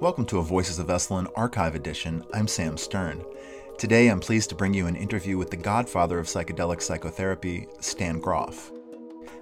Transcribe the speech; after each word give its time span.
Welcome 0.00 0.24
to 0.26 0.38
a 0.38 0.42
Voices 0.42 0.78
of 0.78 0.86
Esalen 0.86 1.30
archive 1.36 1.74
edition. 1.74 2.24
I'm 2.32 2.48
Sam 2.48 2.78
Stern. 2.78 3.22
Today 3.76 4.08
I'm 4.08 4.18
pleased 4.18 4.48
to 4.48 4.54
bring 4.54 4.72
you 4.72 4.86
an 4.86 4.96
interview 4.96 5.36
with 5.36 5.50
the 5.50 5.58
godfather 5.58 6.18
of 6.18 6.24
psychedelic 6.24 6.80
psychotherapy, 6.80 7.68
Stan 7.80 8.18
Grof. 8.18 8.72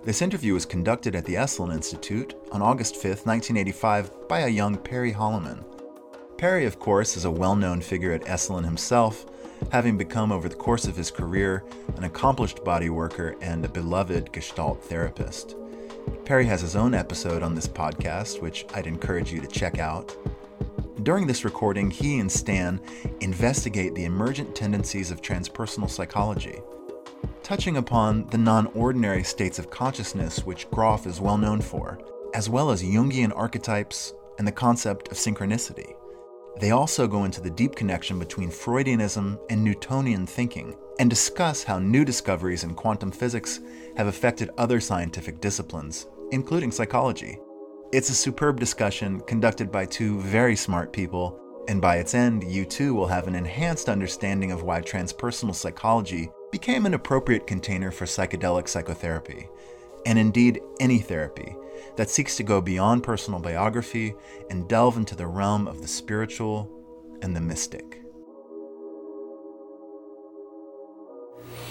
This 0.03 0.21
interview 0.21 0.55
was 0.55 0.67
conducted 0.67 1.15
at 1.15 1.25
the 1.25 1.37
Esalen 1.37 1.73
Institute 1.73 2.35
on 2.51 2.61
August 2.61 2.97
5, 2.97 3.05
1985, 3.05 4.27
by 4.29 4.41
a 4.41 4.49
young 4.49 4.77
Perry 4.77 5.13
Holloman. 5.13 5.65
Perry, 6.37 6.67
of 6.67 6.81
course, 6.81 7.17
is 7.17 7.25
a 7.25 7.31
well 7.31 7.55
known 7.55 7.81
figure 7.81 8.11
at 8.13 8.25
Esalen 8.25 8.65
himself, 8.65 9.27
having 9.71 9.97
become 9.97 10.33
over 10.33 10.49
the 10.49 10.57
course 10.57 10.89
of 10.89 10.97
his 10.97 11.13
career 11.13 11.65
an 11.97 12.03
accomplished 12.03 12.65
body 12.65 12.91
worker 12.91 13.37
and 13.41 13.65
a 13.65 13.69
beloved 13.69 14.33
Gestalt 14.33 14.83
therapist. 14.83 15.55
Perry 16.25 16.47
has 16.47 16.63
his 16.63 16.75
own 16.75 16.95
episode 16.95 17.45
on 17.45 17.55
this 17.55 17.69
podcast, 17.69 18.43
which 18.43 18.67
I'd 18.75 18.89
encourage 18.89 19.33
you 19.33 19.41
to 19.41 19.47
check 19.47 19.79
out. 19.79 20.17
During 21.03 21.29
this 21.29 21.45
recording, 21.45 21.93
he 21.93 22.19
and 22.19 22.31
Stan 22.31 22.81
investigate 23.21 23.95
the 23.95 24.05
emergent 24.05 24.57
tendencies 24.57 25.13
of 25.13 25.23
transpersonal 25.23 25.89
psychology, 25.89 26.61
touching 27.45 27.77
upon 27.77 28.27
the 28.31 28.39
non 28.39 28.67
ordinary 28.75 29.23
states 29.23 29.61
of 29.61 29.71
consciousness 29.71 30.45
which 30.45 30.69
Grof 30.73 31.07
is 31.07 31.21
well 31.21 31.39
known 31.39 31.61
for, 31.61 32.01
as 32.35 32.51
well 32.51 32.71
as 32.71 32.83
Jungian 32.83 33.33
archetypes 33.37 34.13
and 34.39 34.47
the 34.47 34.53
concept 34.53 35.09
of 35.09 35.17
synchronicity. 35.17 35.95
They 36.59 36.73
also 36.73 37.07
go 37.07 37.23
into 37.23 37.41
the 37.41 37.51
deep 37.51 37.77
connection 37.77 38.19
between 38.19 38.51
Freudianism 38.51 39.39
and 39.51 39.63
Newtonian 39.63 40.27
thinking 40.27 40.75
and 40.99 41.09
discuss 41.09 41.63
how 41.63 41.79
new 41.79 42.05
discoveries 42.05 42.65
in 42.65 42.75
quantum 42.75 43.13
physics 43.13 43.61
have 43.97 44.09
affected 44.09 44.51
other 44.59 44.81
scientific 44.81 45.41
disciplines, 45.41 46.09
including 46.33 46.73
psychology. 46.73 47.39
It's 47.91 48.11
a 48.11 48.15
superb 48.15 48.61
discussion 48.61 49.21
conducted 49.21 49.73
by 49.73 49.87
two 49.87 50.21
very 50.21 50.57
smart 50.57 50.93
people, 50.93 51.41
and 51.69 51.81
by 51.81 51.97
its 51.97 52.15
end, 52.15 52.45
you 52.45 52.67
too 52.67 52.93
will 52.93 53.07
have 53.07 53.27
an 53.27 53.35
enhanced 53.35 53.89
understanding 53.89 54.53
of 54.53 54.63
why 54.63 54.83
transpersonal 54.83 55.55
psychology 55.55 56.31
became 56.53 56.85
an 56.85 56.93
appropriate 56.93 57.47
container 57.47 57.91
for 57.91 58.05
psychedelic 58.05 58.69
psychotherapy, 58.69 59.49
and 60.05 60.19
indeed 60.19 60.61
any 60.81 60.99
therapy 60.99 61.57
that 61.97 62.11
seeks 62.11 62.37
to 62.37 62.43
go 62.43 62.61
beyond 62.61 63.05
personal 63.05 63.41
biography 63.41 64.15
and 64.51 64.69
delve 64.69 64.99
into 64.99 65.17
the 65.17 65.27
realm 65.27 65.67
of 65.67 65.81
the 65.81 65.89
spiritual 65.89 66.71
and 67.23 67.35
the 67.35 67.41
mystic. 67.41 68.03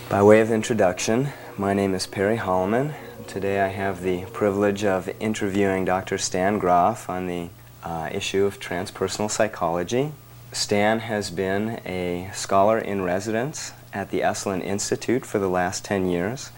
By 0.09 0.23
way 0.23 0.41
of 0.41 0.49
introduction, 0.49 1.29
my 1.59 1.75
name 1.75 1.93
is 1.93 2.07
Perry 2.07 2.37
Holloman. 2.37 2.95
Today 3.27 3.59
I 3.59 3.67
have 3.67 4.03
the 4.03 4.23
privilege 4.27 4.85
of 4.85 5.09
interviewing 5.19 5.83
Dr. 5.83 6.17
Stan 6.17 6.59
Grof 6.59 7.09
on 7.09 7.27
the 7.27 7.49
uh, 7.83 8.09
issue 8.09 8.45
of 8.45 8.57
transpersonal 8.57 9.29
psychology. 9.29 10.13
Stan 10.53 10.99
has 10.99 11.29
been 11.29 11.81
a 11.85 12.31
scholar 12.33 12.79
in 12.79 13.01
residence 13.01 13.73
at 13.93 14.11
the 14.11 14.21
Esalen 14.21 14.63
Institute 14.63 15.25
for 15.25 15.39
the 15.39 15.49
last 15.49 15.83
10 15.83 16.07
years. 16.07 16.51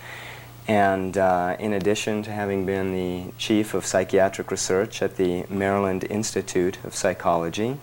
And 0.68 1.18
uh, 1.18 1.58
in 1.60 1.74
addition 1.74 2.22
to 2.24 2.32
having 2.32 2.68
been 2.68 2.94
the 2.94 3.34
chief 3.40 3.74
of 3.74 3.84
psychiatric 3.84 4.52
research 4.52 5.02
at 5.02 5.18
the 5.18 5.46
Maryland 5.50 6.06
Institute 6.08 6.78
of 6.84 6.94
Psychology, 6.94 7.80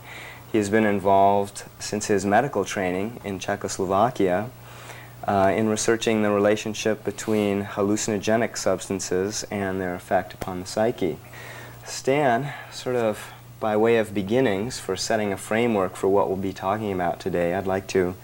he 0.53 0.59
has 0.59 0.71
been 0.71 0.87
involved 0.87 1.65
since 1.81 2.07
his 2.07 2.25
medical 2.25 2.65
training 2.65 3.21
in 3.25 3.41
Czechoslovakia 3.41 4.49
uh, 5.27 5.53
in 5.55 5.69
researching 5.69 6.23
the 6.23 6.31
relationship 6.31 7.05
between 7.05 7.65
hallucinogenic 7.65 8.57
substances 8.57 9.45
and 9.51 9.81
their 9.81 9.95
effect 9.95 10.33
upon 10.35 10.61
the 10.61 10.67
psyche. 10.67 11.19
Stan, 11.85 12.53
sort 12.71 12.97
of 12.97 13.33
by 13.59 13.77
way 13.77 13.97
of 13.97 14.15
beginnings 14.15 14.79
for 14.79 14.97
setting 14.97 15.33
a 15.33 15.37
framework 15.37 15.97
for 15.97 16.09
what 16.09 16.29
we'll 16.29 16.37
be 16.37 16.53
talking 16.53 16.93
about 16.93 17.19
today, 17.19 17.55
I'd 17.55 17.67
like 17.67 17.87
to 17.89 18.15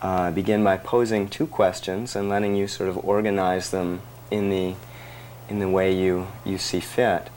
uh, 0.00 0.30
begin 0.30 0.64
by 0.64 0.76
posing 0.76 1.28
two 1.28 1.46
questions 1.46 2.16
and 2.16 2.28
letting 2.28 2.56
you 2.56 2.66
sort 2.66 2.88
of 2.88 2.96
organize 3.04 3.70
them 3.70 4.00
in 4.30 4.50
the, 4.50 4.74
in 5.48 5.60
the 5.60 5.68
way 5.68 5.94
you, 5.94 6.26
you 6.44 6.58
see 6.58 6.80
fit. 6.80 7.28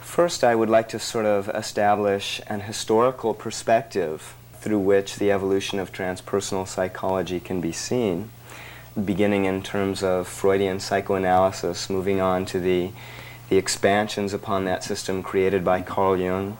First, 0.00 0.44
I 0.44 0.54
would 0.54 0.68
like 0.68 0.88
to 0.90 0.98
sort 0.98 1.26
of 1.26 1.48
establish 1.50 2.40
an 2.46 2.62
historical 2.62 3.34
perspective 3.34 4.34
through 4.64 4.78
which 4.78 5.16
the 5.16 5.30
evolution 5.30 5.78
of 5.78 5.92
transpersonal 5.92 6.66
psychology 6.66 7.38
can 7.38 7.60
be 7.60 7.70
seen, 7.70 8.30
beginning 9.04 9.44
in 9.44 9.62
terms 9.62 10.02
of 10.02 10.26
Freudian 10.26 10.80
psychoanalysis, 10.80 11.90
moving 11.90 12.18
on 12.18 12.46
to 12.46 12.58
the, 12.58 12.90
the 13.50 13.58
expansions 13.58 14.32
upon 14.32 14.64
that 14.64 14.82
system 14.82 15.22
created 15.22 15.62
by 15.62 15.82
Carl 15.82 16.16
Jung, 16.16 16.56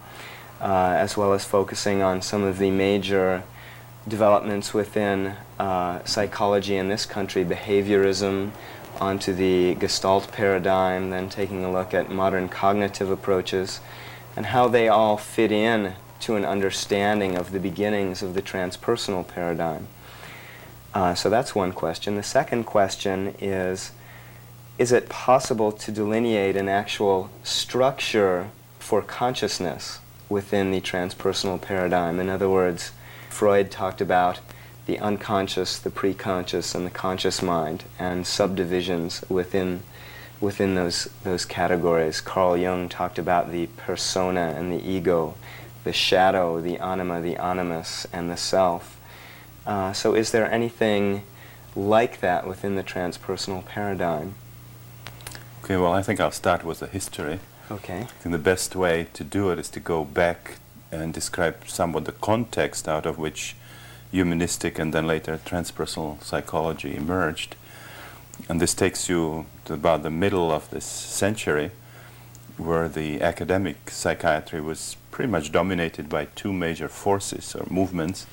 uh, 0.60 0.92
as 0.98 1.16
well 1.16 1.32
as 1.32 1.46
focusing 1.46 2.02
on 2.02 2.20
some 2.20 2.42
of 2.42 2.58
the 2.58 2.70
major 2.70 3.42
developments 4.06 4.74
within 4.74 5.34
uh, 5.58 6.04
psychology 6.04 6.76
in 6.76 6.90
this 6.90 7.06
country, 7.06 7.42
behaviorism, 7.42 8.50
onto 9.00 9.32
the 9.32 9.76
Gestalt 9.76 10.30
paradigm, 10.30 11.08
then 11.08 11.30
taking 11.30 11.64
a 11.64 11.72
look 11.72 11.94
at 11.94 12.10
modern 12.10 12.50
cognitive 12.50 13.10
approaches, 13.10 13.80
and 14.36 14.44
how 14.44 14.68
they 14.68 14.88
all 14.88 15.16
fit 15.16 15.50
in 15.50 15.94
to 16.20 16.36
an 16.36 16.44
understanding 16.44 17.36
of 17.36 17.52
the 17.52 17.60
beginnings 17.60 18.22
of 18.22 18.34
the 18.34 18.42
transpersonal 18.42 19.26
paradigm. 19.26 19.88
Uh, 20.94 21.14
so 21.14 21.28
that's 21.28 21.54
one 21.54 21.72
question. 21.72 22.14
The 22.14 22.22
second 22.22 22.64
question 22.64 23.34
is 23.40 23.92
Is 24.78 24.92
it 24.92 25.08
possible 25.08 25.72
to 25.72 25.90
delineate 25.90 26.56
an 26.56 26.68
actual 26.68 27.30
structure 27.42 28.50
for 28.78 29.02
consciousness 29.02 29.98
within 30.28 30.70
the 30.70 30.80
transpersonal 30.80 31.60
paradigm? 31.60 32.20
In 32.20 32.28
other 32.28 32.48
words, 32.48 32.92
Freud 33.28 33.70
talked 33.70 34.00
about 34.00 34.38
the 34.86 34.98
unconscious, 34.98 35.78
the 35.78 35.90
preconscious, 35.90 36.74
and 36.74 36.86
the 36.86 36.90
conscious 36.90 37.42
mind, 37.42 37.84
and 37.98 38.26
subdivisions 38.26 39.24
within 39.28 39.82
within 40.40 40.74
those 40.76 41.08
those 41.24 41.44
categories. 41.44 42.20
Carl 42.20 42.56
Jung 42.56 42.88
talked 42.88 43.18
about 43.18 43.50
the 43.50 43.66
persona 43.76 44.54
and 44.56 44.70
the 44.72 44.88
ego 44.88 45.34
the 45.84 45.92
shadow, 45.92 46.60
the 46.60 46.78
anima, 46.78 47.20
the 47.20 47.36
animus, 47.36 48.06
and 48.12 48.30
the 48.30 48.36
self. 48.36 48.98
Uh, 49.66 49.92
so, 49.92 50.14
is 50.14 50.32
there 50.32 50.50
anything 50.50 51.22
like 51.76 52.20
that 52.20 52.46
within 52.46 52.74
the 52.76 52.82
transpersonal 52.82 53.64
paradigm? 53.64 54.34
Okay, 55.62 55.76
well, 55.76 55.92
I 55.92 56.02
think 56.02 56.20
I'll 56.20 56.30
start 56.30 56.64
with 56.64 56.80
the 56.80 56.86
history. 56.86 57.40
Okay. 57.70 58.00
I 58.00 58.04
think 58.04 58.32
the 58.32 58.38
best 58.38 58.76
way 58.76 59.06
to 59.14 59.24
do 59.24 59.50
it 59.50 59.58
is 59.58 59.70
to 59.70 59.80
go 59.80 60.04
back 60.04 60.56
and 60.92 61.12
describe 61.12 61.66
somewhat 61.66 62.04
the 62.04 62.12
context 62.12 62.86
out 62.86 63.06
of 63.06 63.18
which 63.18 63.56
humanistic 64.10 64.78
and 64.78 64.92
then 64.92 65.06
later 65.06 65.40
transpersonal 65.44 66.22
psychology 66.22 66.94
emerged. 66.94 67.56
And 68.48 68.60
this 68.60 68.74
takes 68.74 69.08
you 69.08 69.46
to 69.64 69.74
about 69.74 70.02
the 70.02 70.10
middle 70.10 70.52
of 70.52 70.70
this 70.70 70.84
century, 70.84 71.70
where 72.56 72.88
the 72.88 73.20
academic 73.22 73.90
psychiatry 73.90 74.60
was 74.60 74.96
pretty 75.14 75.30
much 75.30 75.52
dominated 75.52 76.08
by 76.08 76.24
two 76.34 76.52
major 76.52 76.88
forces 76.88 77.54
or 77.54 77.64
movements, 77.70 78.26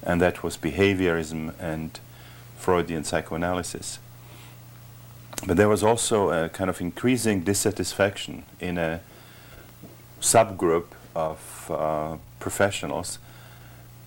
and 0.00 0.20
that 0.20 0.44
was 0.44 0.56
behaviorism 0.56 1.52
and 1.58 1.98
Freudian 2.56 3.02
psychoanalysis. 3.02 3.98
But 5.44 5.56
there 5.56 5.68
was 5.68 5.82
also 5.82 6.30
a 6.30 6.48
kind 6.48 6.70
of 6.70 6.80
increasing 6.80 7.40
dissatisfaction 7.40 8.44
in 8.60 8.78
a 8.78 9.00
subgroup 10.20 10.84
of 11.16 11.68
uh, 11.68 12.16
professionals 12.38 13.18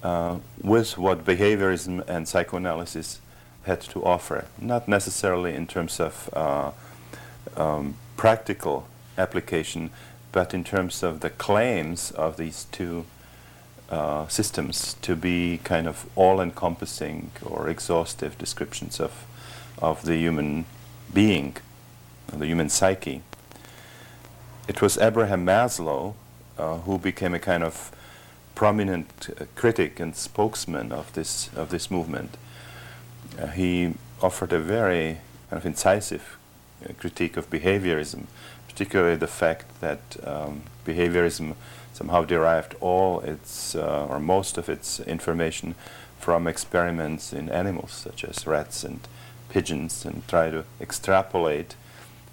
uh, 0.02 0.38
with 0.62 0.98
what 0.98 1.26
behaviorism 1.26 2.08
and 2.08 2.26
psychoanalysis 2.26 3.20
had 3.64 3.82
to 3.82 4.02
offer. 4.02 4.46
Not 4.62 4.88
necessarily 4.88 5.56
in 5.56 5.68
terms 5.68 6.00
of 6.00 6.30
uh, 6.32 6.72
um, 7.58 7.96
practical 8.16 8.88
application, 9.18 9.90
but 10.34 10.54
in 10.54 10.66
terms 10.66 11.02
of 11.04 11.22
the 11.22 11.30
claims 11.30 12.12
of 12.12 12.36
these 12.36 12.66
two 12.72 13.06
uh, 13.90 14.28
systems 14.28 14.96
to 15.02 15.16
be 15.16 15.60
kind 15.64 15.88
of 15.88 16.06
all-encompassing 16.16 17.32
or 17.46 17.70
exhaustive 17.70 18.38
descriptions 18.38 19.00
of 19.00 19.26
of 19.78 20.04
the 20.06 20.16
human 20.16 20.66
being, 21.14 21.58
the 22.28 22.46
human 22.46 22.70
psyche. 22.70 23.22
It 24.68 24.82
was 24.82 24.98
Abraham 24.98 25.46
Maslow 25.46 26.14
uh, 26.58 26.78
who 26.80 26.98
became 26.98 27.34
a 27.34 27.40
kind 27.40 27.64
of 27.64 27.92
prominent 28.56 29.30
uh, 29.30 29.46
critic 29.56 30.00
and 30.00 30.16
spokesman 30.16 30.92
of 30.92 31.12
this 31.14 31.50
of 31.56 31.70
this 31.70 31.92
movement. 31.92 32.38
Uh, 33.40 33.48
he 33.48 33.94
offered 34.22 34.54
a 34.54 34.60
very 34.60 35.18
kind 35.50 35.60
of 35.60 35.66
incisive 35.66 36.38
uh, 36.84 36.94
critique 36.98 37.36
of 37.38 37.50
behaviorism 37.50 38.26
particularly 38.74 39.16
the 39.16 39.28
fact 39.28 39.66
that 39.82 40.02
um, 40.24 40.64
behaviorism 40.86 41.56
somehow 41.94 42.24
derived 42.24 42.76
all 42.82 43.20
its 43.20 43.76
uh, 43.76 44.08
or 44.10 44.20
most 44.20 44.58
of 44.58 44.68
its 44.68 45.00
information 45.02 45.76
from 46.20 46.48
experiments 46.48 47.32
in 47.32 47.50
animals 47.50 47.92
such 47.92 48.24
as 48.24 48.48
rats 48.48 48.84
and 48.84 49.00
pigeons 49.50 50.06
and 50.06 50.28
try 50.28 50.50
to 50.50 50.66
extrapolate 50.82 51.76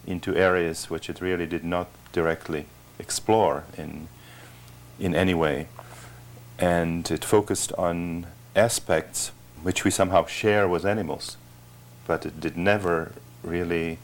into 0.06 0.34
areas 0.34 0.88
which 0.88 1.10
it 1.10 1.20
really 1.20 1.46
did 1.46 1.64
not 1.64 1.88
directly 2.12 2.64
explore 2.98 3.64
in 3.76 4.08
in 4.98 5.14
any 5.14 5.34
way. 5.34 5.66
And 6.58 7.10
it 7.10 7.25
focused 7.25 7.72
on 7.78 8.26
aspects 8.54 9.32
which 9.62 9.84
we 9.84 9.90
somehow 9.90 10.26
share 10.26 10.66
with 10.69 10.84
animals, 10.84 11.37
but 12.06 12.25
it 12.25 12.40
did 12.40 12.56
never 12.56 13.12
really 13.42 13.98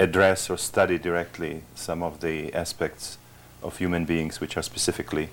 address 0.00 0.50
or 0.50 0.56
study 0.56 0.98
directly 0.98 1.62
some 1.74 2.02
of 2.02 2.20
the 2.20 2.52
aspects 2.54 3.18
of 3.62 3.76
human 3.76 4.04
beings 4.06 4.40
which 4.40 4.56
are 4.56 4.62
specifically 4.62 5.28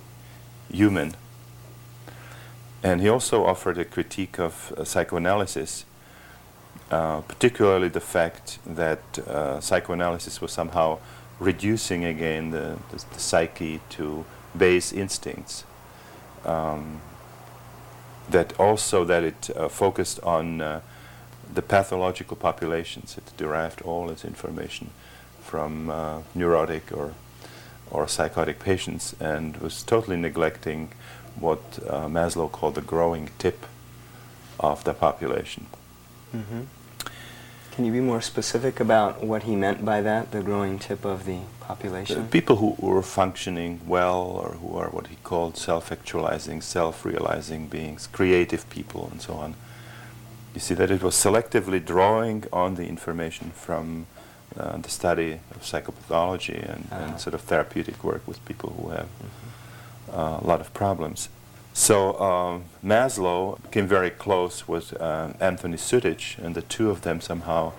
human. 0.72 1.16
And 2.84 3.02
he 3.02 3.10
also 3.10 3.46
offered 3.46 3.78
a 3.78 3.86
critique 3.86 4.38
of 4.40 4.74
uh, 4.78 4.84
psychoanalysis, 4.84 5.86
uh, 6.92 7.22
particularly 7.22 7.88
the 7.88 8.02
fact 8.02 8.60
that 8.66 9.20
uh, 9.20 9.60
psychoanalysis 9.62 10.42
was 10.42 10.52
somehow 10.52 11.00
reducing 11.40 12.04
again 12.04 12.52
the, 12.52 12.78
the, 12.92 13.04
the 13.14 13.20
psyche 13.20 13.80
to 13.90 14.26
base 14.56 14.92
instincts. 14.92 15.64
Um, 16.46 17.02
that 18.30 18.60
also 18.60 19.06
that 19.06 19.24
it 19.24 19.50
uh, 19.56 19.70
focused 19.70 20.20
on 20.22 20.62
uh, 20.62 20.82
the 21.58 21.62
pathological 21.64 22.38
populations. 22.38 23.18
It 23.18 23.36
derived 23.36 23.82
all 23.82 24.12
its 24.12 24.24
information 24.24 24.92
from 25.42 25.90
uh, 25.90 26.22
neurotic 26.36 26.92
or 26.92 27.14
or 27.90 28.08
psychotic 28.08 28.60
patients 28.60 29.16
and 29.20 29.58
was 29.58 29.82
totally 29.82 30.18
neglecting 30.18 30.82
what 31.40 31.62
uh, 31.90 32.08
Maslow 32.08 32.52
called 32.52 32.76
the 32.76 32.82
growing 32.94 33.30
tip 33.40 33.60
of 34.60 34.84
the 34.84 34.94
population. 34.94 35.66
Mm-hmm. 36.36 36.62
Can 37.72 37.86
you 37.86 37.92
be 37.92 38.02
more 38.02 38.22
specific 38.22 38.80
about 38.80 39.24
what 39.24 39.44
he 39.44 39.56
meant 39.56 39.86
by 39.86 40.02
that, 40.02 40.32
the 40.32 40.42
growing 40.42 40.80
tip 40.80 41.06
of 41.06 41.26
the 41.26 41.40
population? 41.62 42.18
Uh, 42.20 42.28
people 42.40 42.58
who 42.58 42.76
were 42.78 43.02
functioning 43.02 43.80
well 43.88 44.22
or 44.42 44.50
who 44.60 44.78
are 44.78 44.90
what 44.90 45.08
he 45.08 45.18
called 45.24 45.56
self-actualizing, 45.58 46.62
self-realizing 46.62 47.68
beings, 47.68 48.08
creative 48.12 48.70
people 48.70 49.08
and 49.12 49.22
so 49.22 49.34
on. 49.34 49.56
You 50.58 50.62
see 50.62 50.74
that 50.74 50.90
it 50.90 51.04
was 51.04 51.14
selectively 51.14 51.80
drawing 51.86 52.46
on 52.52 52.74
the 52.74 52.88
information 52.88 53.52
from 53.52 54.08
uh, 54.58 54.78
the 54.78 54.90
study 54.90 55.34
of 55.52 55.62
psychopathology 55.62 56.58
and, 56.68 56.88
uh-huh. 56.92 57.04
and, 57.04 57.20
sort 57.20 57.36
of 57.36 57.42
therapeutic 57.42 58.04
work 58.04 58.28
with 58.28 58.44
people 58.44 58.72
who 58.72 58.90
have 58.90 59.06
mm-hmm. 59.06 60.20
uh, 60.20 60.40
a 60.40 60.48
lot 60.48 60.60
of 60.60 60.74
problems. 60.74 61.30
So 61.74 62.20
um, 62.20 62.64
Maslow 62.84 63.60
came 63.70 63.86
very 63.86 64.10
close 64.10 64.68
with 64.68 65.00
uh, 65.00 65.34
Anthony 65.40 65.78
Sutich, 65.78 66.40
and 66.44 66.56
the 66.56 66.64
two 66.64 66.90
of 66.90 67.02
them 67.02 67.22
somehow 67.22 67.74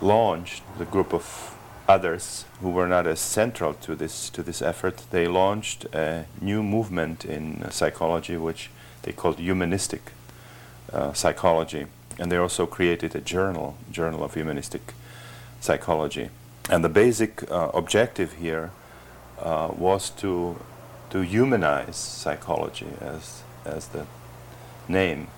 launched 0.00 0.64
the 0.76 0.86
group 0.86 1.14
of 1.14 1.56
others 1.86 2.46
who 2.60 2.70
were 2.70 2.88
not 2.88 3.06
as 3.06 3.20
central 3.20 3.74
to 3.74 3.94
this 3.94 4.28
to 4.30 4.42
this 4.42 4.60
effort. 4.60 5.04
They 5.12 5.28
launched 5.28 5.84
a 5.94 6.24
new 6.40 6.64
movement 6.64 7.24
in 7.24 7.62
uh, 7.62 7.70
psychology, 7.70 8.36
which 8.36 8.70
they 9.02 9.12
called 9.12 9.38
humanistic 9.38 10.10
uh, 10.92 11.12
psychology, 11.12 11.86
and 12.18 12.30
they 12.30 12.36
also 12.36 12.66
created 12.66 13.14
a 13.14 13.20
journal, 13.20 13.76
Journal 13.90 14.24
of 14.24 14.34
Humanistic 14.34 14.94
Psychology. 15.60 16.30
And 16.70 16.84
the 16.84 16.88
basic 16.88 17.50
uh, 17.50 17.70
objective 17.74 18.34
here 18.34 18.70
uh, 19.40 19.70
was 19.76 20.10
to 20.10 20.56
to 21.10 21.20
humanize 21.20 21.96
psychology, 21.96 22.88
as 23.00 23.42
as 23.64 23.88
the 23.88 24.06
name 24.88 25.28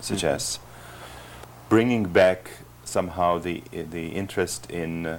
suggests, 0.00 0.58
mm-hmm. 0.58 1.68
bringing 1.68 2.04
back 2.04 2.50
somehow 2.84 3.38
the 3.38 3.62
the 3.70 4.08
interest 4.08 4.70
in 4.70 5.06
uh, 5.06 5.18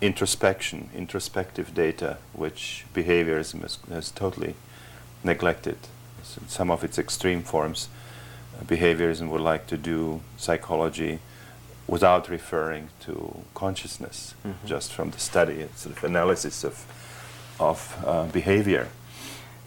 introspection, 0.00 0.90
introspective 0.94 1.72
data, 1.74 2.18
which 2.34 2.84
behaviorism 2.92 3.62
has, 3.62 3.78
has 3.88 4.10
totally 4.10 4.54
neglected. 5.24 5.78
So 6.24 6.42
some 6.48 6.70
of 6.70 6.84
its 6.84 6.98
extreme 6.98 7.42
forms, 7.42 7.88
behaviorism 8.66 9.28
would 9.28 9.40
like 9.40 9.66
to 9.68 9.76
do 9.76 10.20
psychology 10.36 11.18
without 11.86 12.28
referring 12.28 12.88
to 13.00 13.42
consciousness, 13.54 14.34
mm-hmm. 14.46 14.66
just 14.66 14.92
from 14.92 15.10
the 15.10 15.18
study, 15.18 15.68
sort 15.74 15.96
of 15.96 16.04
analysis 16.04 16.64
of 16.64 16.86
of 17.60 18.02
uh, 18.04 18.26
behavior. 18.26 18.88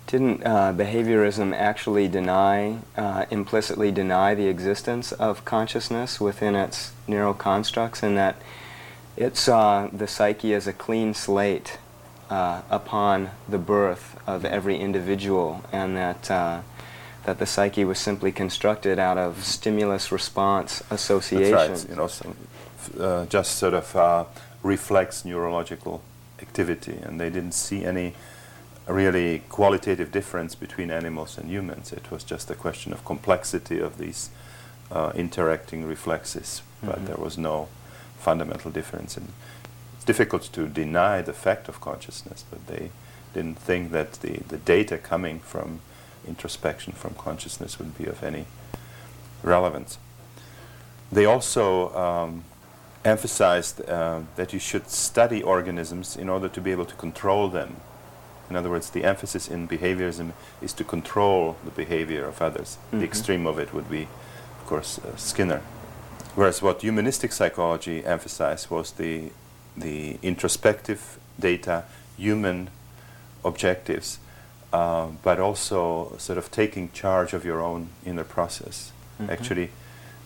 Didn't 0.08 0.46
uh, 0.46 0.74
behaviorism 0.74 1.54
actually 1.54 2.08
deny, 2.08 2.80
uh, 2.96 3.26
implicitly 3.32 3.92
deny 3.92 4.36
the 4.36 4.48
existence 4.48 5.12
of 5.12 5.46
consciousness 5.46 6.20
within 6.20 6.56
its 6.56 6.92
neural 7.08 7.34
constructs, 7.34 8.04
and 8.04 8.18
that 8.18 8.36
it 9.18 9.38
saw 9.38 9.88
the 9.88 10.08
psyche 10.08 10.54
as 10.54 10.68
a 10.68 10.74
clean 10.74 11.14
slate 11.14 11.80
uh, 12.30 12.62
upon 12.70 13.32
the 13.48 13.58
birth 13.58 14.20
of 14.28 14.46
every 14.46 14.78
individual, 14.78 15.64
and 15.72 15.96
that 15.98 16.30
uh, 16.30 16.62
that 17.26 17.40
the 17.40 17.46
psyche 17.46 17.84
was 17.84 18.00
simply 18.00 18.32
constructed 18.32 19.00
out 19.00 19.18
of 19.18 19.44
stimulus-response 19.44 20.84
association. 20.90 21.52
That's 21.52 21.84
right. 21.84 21.90
You 21.90 21.96
know, 21.96 22.08
some, 22.08 22.36
uh, 23.00 23.26
just 23.26 23.58
sort 23.58 23.74
of 23.74 23.96
uh, 23.96 24.26
reflects 24.64 25.26
neurological 25.26 26.02
activity, 26.40 26.98
and 27.02 27.20
they 27.20 27.30
didn't 27.30 27.54
see 27.54 27.84
any 27.84 28.14
really 28.88 29.42
qualitative 29.50 30.12
difference 30.12 30.54
between 30.54 30.92
animals 30.92 31.38
and 31.38 31.50
humans. 31.50 31.92
It 31.92 32.12
was 32.12 32.24
just 32.24 32.52
a 32.52 32.56
question 32.56 32.94
of 32.94 33.04
complexity 33.04 33.80
of 33.80 33.98
these 33.98 34.30
uh, 34.92 35.12
interacting 35.16 35.86
reflexes, 35.86 36.62
but 36.84 36.98
mm-hmm. 36.98 37.06
there 37.08 37.18
was 37.18 37.38
no 37.38 37.68
fundamental 38.20 38.70
difference. 38.70 39.18
And 39.18 39.30
it's 39.96 40.06
difficult 40.06 40.44
to 40.54 40.68
deny 40.68 41.24
the 41.24 41.34
fact 41.34 41.68
of 41.68 41.82
consciousness, 41.82 42.46
but 42.52 42.68
they 42.68 42.92
didn't 43.34 43.58
think 43.58 43.92
that 43.92 44.14
the, 44.14 44.42
the 44.48 44.58
data 44.58 45.00
coming 45.00 45.40
from 45.40 45.80
introspection 46.28 46.94
from 46.94 47.14
consciousness 47.16 47.80
would 47.80 47.98
be 47.98 48.06
of 48.06 48.24
any 48.24 48.46
relevance. 49.44 49.98
They 51.12 51.26
also 51.26 51.96
um, 51.96 52.44
emphasized 53.04 53.88
uh, 53.88 54.22
that 54.36 54.54
you 54.54 54.60
should 54.60 54.90
study 54.90 55.44
organisms 55.44 56.18
in 56.18 56.30
order 56.30 56.50
to 56.50 56.62
be 56.62 56.72
able 56.72 56.86
to 56.86 56.96
control 56.96 57.48
them 57.48 57.78
in 58.50 58.56
other 58.56 58.70
words, 58.70 58.90
the 58.90 59.04
emphasis 59.04 59.48
in 59.48 59.68
behaviorism 59.68 60.34
is 60.62 60.74
to 60.74 60.84
control 60.84 61.58
the 61.66 61.72
behavior 61.72 62.26
of 62.26 62.42
others. 62.42 62.78
Mm-hmm. 62.88 63.00
The 63.00 63.06
extreme 63.06 63.48
of 63.48 63.60
it 63.60 63.74
would 63.74 63.90
be, 63.90 64.04
of 64.04 64.66
course, 64.68 65.00
uh, 65.00 65.16
Skinner. 65.16 65.62
Whereas 66.36 66.62
what 66.62 66.82
humanistic 66.82 67.32
psychology 67.32 68.06
emphasized 68.06 68.70
was 68.70 68.92
the, 68.92 69.32
the 69.76 70.20
introspective 70.22 71.18
data, 71.40 71.86
human 72.18 72.70
objectives, 73.44 74.20
uh, 74.76 75.08
but 75.24 75.40
also 75.40 76.14
sort 76.18 76.38
of 76.38 76.52
taking 76.52 76.92
charge 76.92 77.32
of 77.38 77.46
your 77.46 77.62
own 77.62 77.82
inner 78.06 78.26
process. 78.26 78.92
Mm-hmm. 79.22 79.32
Actually, 79.32 79.70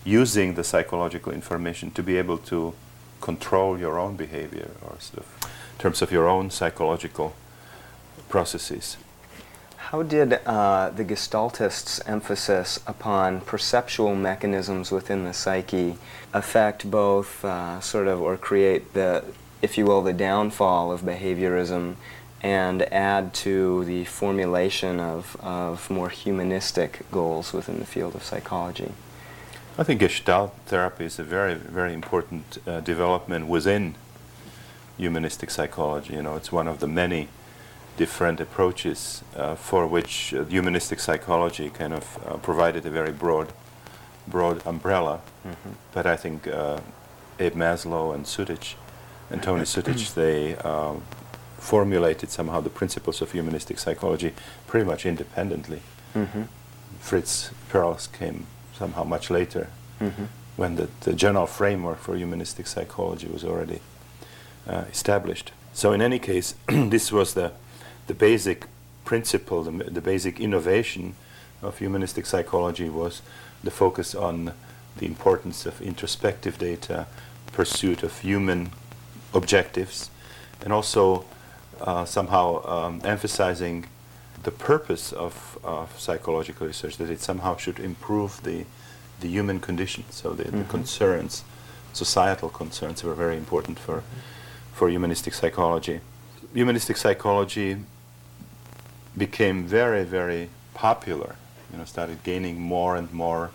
using 0.04 0.54
the 0.54 0.64
psychological 0.64 1.32
information 1.32 1.90
to 1.92 2.02
be 2.02 2.18
able 2.18 2.38
to 2.52 2.74
control 3.20 3.78
your 3.78 3.96
own 4.04 4.16
behavior, 4.16 4.70
or 4.82 4.92
sort 4.98 5.20
of 5.24 5.28
in 5.74 5.78
terms 5.78 6.02
of 6.02 6.10
your 6.10 6.26
own 6.28 6.50
psychological 6.50 7.28
processes. 8.28 8.96
How 9.76 10.02
did 10.02 10.28
uh, 10.46 10.90
the 10.98 11.04
Gestaltists' 11.04 12.00
emphasis 12.06 12.80
upon 12.86 13.40
perceptual 13.52 14.14
mechanisms 14.30 14.90
within 14.90 15.24
the 15.24 15.32
psyche 15.32 15.96
affect 16.32 16.90
both, 16.90 17.44
uh, 17.44 17.80
sort 17.80 18.08
of, 18.08 18.20
or 18.20 18.36
create 18.36 18.94
the, 18.94 19.24
if 19.62 19.78
you 19.78 19.84
will, 19.88 20.02
the 20.02 20.12
downfall 20.12 20.90
of 20.90 21.02
behaviorism 21.02 21.94
and 22.42 22.82
add 22.92 23.34
to 23.34 23.84
the 23.84 24.04
formulation 24.04 24.98
of, 25.00 25.36
of 25.40 25.90
more 25.90 26.08
humanistic 26.08 27.00
goals 27.10 27.52
within 27.52 27.78
the 27.78 27.86
field 27.86 28.14
of 28.14 28.22
psychology? 28.22 28.92
I 29.78 29.82
think 29.82 30.00
Gestalt 30.00 30.54
therapy 30.66 31.04
is 31.04 31.18
a 31.18 31.24
very, 31.24 31.54
very 31.54 31.94
important 31.94 32.58
uh, 32.66 32.80
development 32.80 33.46
within 33.46 33.94
humanistic 34.98 35.50
psychology. 35.50 36.14
You 36.14 36.22
know, 36.22 36.36
it's 36.36 36.52
one 36.52 36.68
of 36.68 36.80
the 36.80 36.86
many 36.86 37.28
different 37.96 38.40
approaches 38.40 39.22
uh, 39.36 39.54
for 39.54 39.86
which 39.86 40.34
uh, 40.34 40.44
humanistic 40.44 41.00
psychology 41.00 41.70
kind 41.70 41.92
of 41.92 42.18
uh, 42.26 42.36
provided 42.38 42.84
a 42.86 42.90
very 42.90 43.12
broad, 43.12 43.52
broad 44.26 44.66
umbrella. 44.66 45.20
Mm-hmm. 45.46 45.70
But 45.92 46.06
I 46.06 46.16
think 46.16 46.46
uh, 46.46 46.80
Abe 47.38 47.54
Maslow 47.54 48.14
and 48.14 48.24
Sutich, 48.24 48.74
and 49.30 49.42
Tony 49.42 49.62
Sutich, 49.62 50.14
they 50.14 50.56
um, 50.56 51.02
formulated 51.60 52.30
somehow 52.30 52.60
the 52.60 52.70
principles 52.70 53.22
of 53.22 53.30
humanistic 53.30 53.78
psychology 53.78 54.32
pretty 54.66 54.84
much 54.84 55.06
independently. 55.06 55.82
Mm-hmm. 56.14 56.42
Fritz 56.98 57.50
Perls 57.70 58.10
came 58.12 58.46
somehow 58.76 59.04
much 59.04 59.30
later, 59.30 59.68
mm-hmm. 60.00 60.24
when 60.56 60.74
the, 60.74 60.88
the, 61.02 61.12
general 61.12 61.46
framework 61.46 61.98
for 61.98 62.16
humanistic 62.16 62.66
psychology 62.66 63.28
was 63.28 63.44
already 63.44 63.80
uh, 64.66 64.84
established. 64.90 65.52
So 65.72 65.92
in 65.92 66.02
any 66.02 66.18
case, 66.18 66.54
this 66.66 67.12
was 67.12 67.34
the 67.34 67.52
the 68.10 68.14
basic 68.14 68.66
principle, 69.04 69.62
the, 69.62 69.70
the 69.84 70.00
basic 70.00 70.40
innovation 70.40 71.14
of 71.62 71.78
humanistic 71.78 72.26
psychology 72.26 72.88
was 72.88 73.22
the 73.62 73.70
focus 73.70 74.16
on 74.16 74.52
the 74.96 75.06
importance 75.06 75.64
of 75.64 75.80
introspective 75.80 76.58
data, 76.58 77.06
pursuit 77.52 78.02
of 78.02 78.18
human 78.18 78.72
objectives, 79.32 80.10
and 80.62 80.72
also 80.72 81.24
uh, 81.80 82.04
somehow 82.04 82.64
um, 82.66 83.00
emphasizing 83.04 83.86
the 84.42 84.50
purpose 84.50 85.12
of, 85.12 85.58
of 85.62 85.98
psychological 85.98 86.66
research 86.66 86.96
that 86.96 87.10
it 87.10 87.20
somehow 87.20 87.56
should 87.56 87.78
improve 87.78 88.42
the 88.42 88.64
the 89.20 89.28
human 89.28 89.60
condition. 89.60 90.04
So 90.10 90.30
the, 90.32 90.44
mm-hmm. 90.44 90.58
the 90.58 90.64
concerns, 90.64 91.44
societal 91.92 92.48
concerns, 92.48 93.04
were 93.04 93.14
very 93.14 93.36
important 93.36 93.78
for 93.78 94.02
for 94.72 94.88
humanistic 94.88 95.34
psychology. 95.34 96.00
Humanistic 96.54 96.96
psychology 96.96 97.76
became 99.16 99.64
very 99.66 100.04
very 100.04 100.48
popular. 100.74 101.36
You 101.70 101.78
know, 101.78 101.84
started 101.84 102.22
gaining 102.24 102.58
more 102.60 102.96
and 102.96 103.12
more 103.12 103.50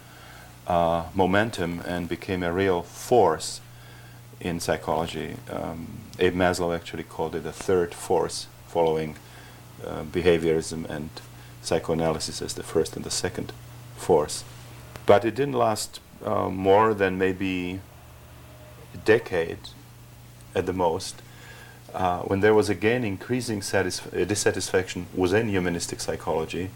uh, 0.67 1.05
momentum 1.13 1.82
and 1.86 2.08
became 2.08 2.44
a 2.44 2.51
real 2.51 2.82
force 2.82 3.62
in 4.39 4.60
psychology. 4.60 5.36
Um, 5.50 5.88
Abe 6.20 6.36
Maslow 6.36 6.75
actually 6.75 7.04
called 7.04 7.36
it 7.36 7.46
a 7.46 7.51
third 7.51 7.94
force, 7.94 8.48
following 8.68 9.15
uh, 9.86 10.04
behaviorism 10.04 10.89
and 10.89 11.10
psychoanalysis 11.62 12.42
as 12.42 12.54
the 12.54 12.63
first 12.63 12.96
and 12.96 13.04
the 13.04 13.12
second 13.12 13.51
force. 13.98 14.44
But 15.06 15.25
it 15.25 15.36
didn't 15.36 15.54
last 15.54 16.00
uh, 16.24 16.50
more 16.50 16.94
than 16.94 17.18
maybe 17.18 17.80
a 18.94 18.98
decade 18.98 19.58
at 20.54 20.65
the 20.65 20.74
most, 20.74 21.22
uh, 21.94 22.20
when 22.20 22.39
there 22.39 22.54
was 22.54 22.70
again 22.70 23.04
increasing 23.04 23.62
satisf- 23.62 24.27
dissatisfaction 24.27 25.08
within 25.13 25.50
humanistic 25.50 26.00
psychology, 26.00 26.70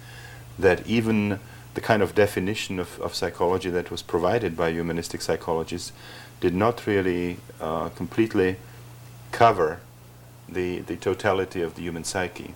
that 0.58 0.86
even 0.88 1.40
the 1.74 1.82
kind 1.82 2.02
of 2.02 2.16
definition 2.16 2.80
of, 2.80 3.00
of 3.00 3.16
psychology 3.16 3.70
that 3.70 3.92
was 3.92 4.02
provided 4.02 4.58
by 4.58 4.72
humanistic 4.72 5.22
psychologists 5.22 5.92
did 6.40 6.54
not 6.54 6.86
really 6.88 7.38
uh, 7.60 7.90
completely 7.90 8.58
cover 9.32 9.80
the, 10.48 10.80
the 10.80 10.96
totality 10.96 11.62
of 11.62 11.76
the 11.76 11.82
human 11.82 12.04
psyche. 12.04 12.54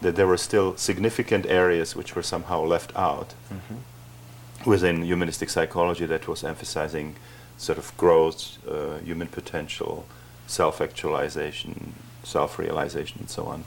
That 0.00 0.16
there 0.16 0.26
were 0.26 0.38
still 0.38 0.76
significant 0.76 1.46
areas 1.46 1.94
which 1.94 2.16
were 2.16 2.22
somehow 2.22 2.62
left 2.64 2.94
out 2.96 3.34
mm-hmm. 3.52 4.70
within 4.70 5.02
humanistic 5.02 5.50
psychology 5.50 6.06
that 6.06 6.26
was 6.26 6.42
emphasizing 6.42 7.16
sort 7.58 7.76
of 7.76 7.94
growth, 7.98 8.56
uh, 8.66 8.98
human 8.98 9.28
potential, 9.28 10.06
self 10.46 10.80
actualization, 10.80 11.92
self 12.22 12.58
realization, 12.58 13.20
and 13.20 13.30
so 13.30 13.44
on. 13.44 13.64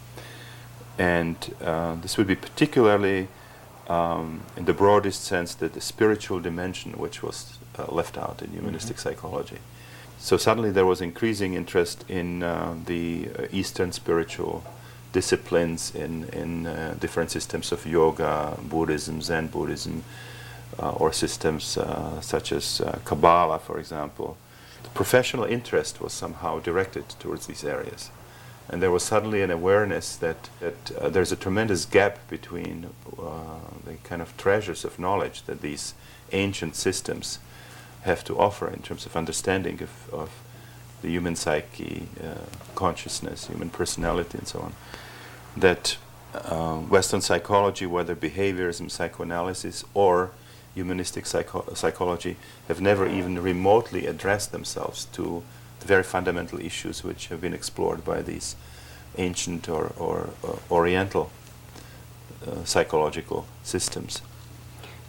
And 0.97 1.55
uh, 1.61 1.95
this 1.95 2.17
would 2.17 2.27
be 2.27 2.35
particularly 2.35 3.27
um, 3.87 4.41
in 4.55 4.65
the 4.65 4.73
broadest 4.73 5.23
sense 5.23 5.55
that 5.55 5.73
the 5.73 5.81
spiritual 5.81 6.39
dimension, 6.39 6.93
which 6.93 7.21
was 7.21 7.57
uh, 7.77 7.85
left 7.91 8.17
out 8.17 8.41
in 8.41 8.51
humanistic 8.51 8.97
mm-hmm. 8.97 9.09
psychology. 9.09 9.57
So 10.19 10.37
suddenly 10.37 10.71
there 10.71 10.85
was 10.85 11.01
increasing 11.01 11.53
interest 11.53 12.05
in 12.09 12.43
uh, 12.43 12.75
the 12.85 13.27
uh, 13.37 13.45
Eastern 13.51 13.91
spiritual 13.91 14.63
disciplines, 15.11 15.93
in, 15.93 16.23
in 16.29 16.65
uh, 16.65 16.95
different 16.99 17.29
systems 17.29 17.71
of 17.71 17.85
yoga, 17.85 18.57
Buddhism, 18.63 19.21
Zen 19.21 19.47
Buddhism, 19.47 20.03
uh, 20.79 20.91
or 20.91 21.13
systems 21.13 21.77
uh, 21.77 22.19
such 22.21 22.51
as 22.51 22.81
Kabbalah, 23.05 23.59
for 23.59 23.79
example. 23.79 24.37
The 24.83 24.89
professional 24.89 25.43
interest 25.43 26.01
was 26.01 26.13
somehow 26.13 26.59
directed 26.59 27.09
towards 27.19 27.47
these 27.47 27.63
areas 27.63 28.09
and 28.69 28.81
there 28.81 28.91
was 28.91 29.03
suddenly 29.03 29.41
an 29.41 29.51
awareness 29.51 30.15
that, 30.15 30.49
that 30.59 30.91
uh, 30.97 31.09
there's 31.09 31.31
a 31.31 31.35
tremendous 31.35 31.85
gap 31.85 32.17
between 32.29 32.87
uh, 33.19 33.59
the 33.85 33.95
kind 34.03 34.21
of 34.21 34.35
treasures 34.37 34.85
of 34.85 34.97
knowledge 34.97 35.43
that 35.43 35.61
these 35.61 35.93
ancient 36.31 36.75
systems 36.75 37.39
have 38.03 38.23
to 38.23 38.37
offer 38.37 38.69
in 38.69 38.81
terms 38.81 39.05
of 39.05 39.15
understanding 39.15 39.81
of, 39.81 40.13
of 40.13 40.29
the 41.01 41.09
human 41.09 41.35
psyche, 41.35 42.07
uh, 42.23 42.35
consciousness, 42.75 43.47
human 43.47 43.69
personality, 43.69 44.37
and 44.37 44.47
so 44.47 44.59
on. 44.59 44.73
That 45.55 45.97
uh, 46.33 46.77
Western 46.77 47.21
psychology, 47.21 47.85
whether 47.85 48.15
behaviorism, 48.15 48.89
psychoanalysis, 48.89 49.83
or 49.93 50.31
humanistic 50.73 51.25
psycho- 51.25 51.73
psychology, 51.75 52.37
have 52.67 52.81
never 52.81 53.07
even 53.07 53.41
remotely 53.41 54.07
addressed 54.07 54.51
themselves 54.51 55.05
to 55.13 55.43
the 55.83 55.87
very 55.87 56.03
fundamental 56.03 56.59
issues 56.59 57.03
which 57.03 57.27
have 57.27 57.41
been 57.41 57.53
explored 57.53 58.03
by 58.03 58.21
these 58.21 58.55
ancient 59.17 59.69
or, 59.69 59.91
or, 59.97 60.29
or 60.41 60.59
Oriental 60.71 61.29
uh, 62.47 62.63
psychological 62.63 63.45
systems. 63.63 64.21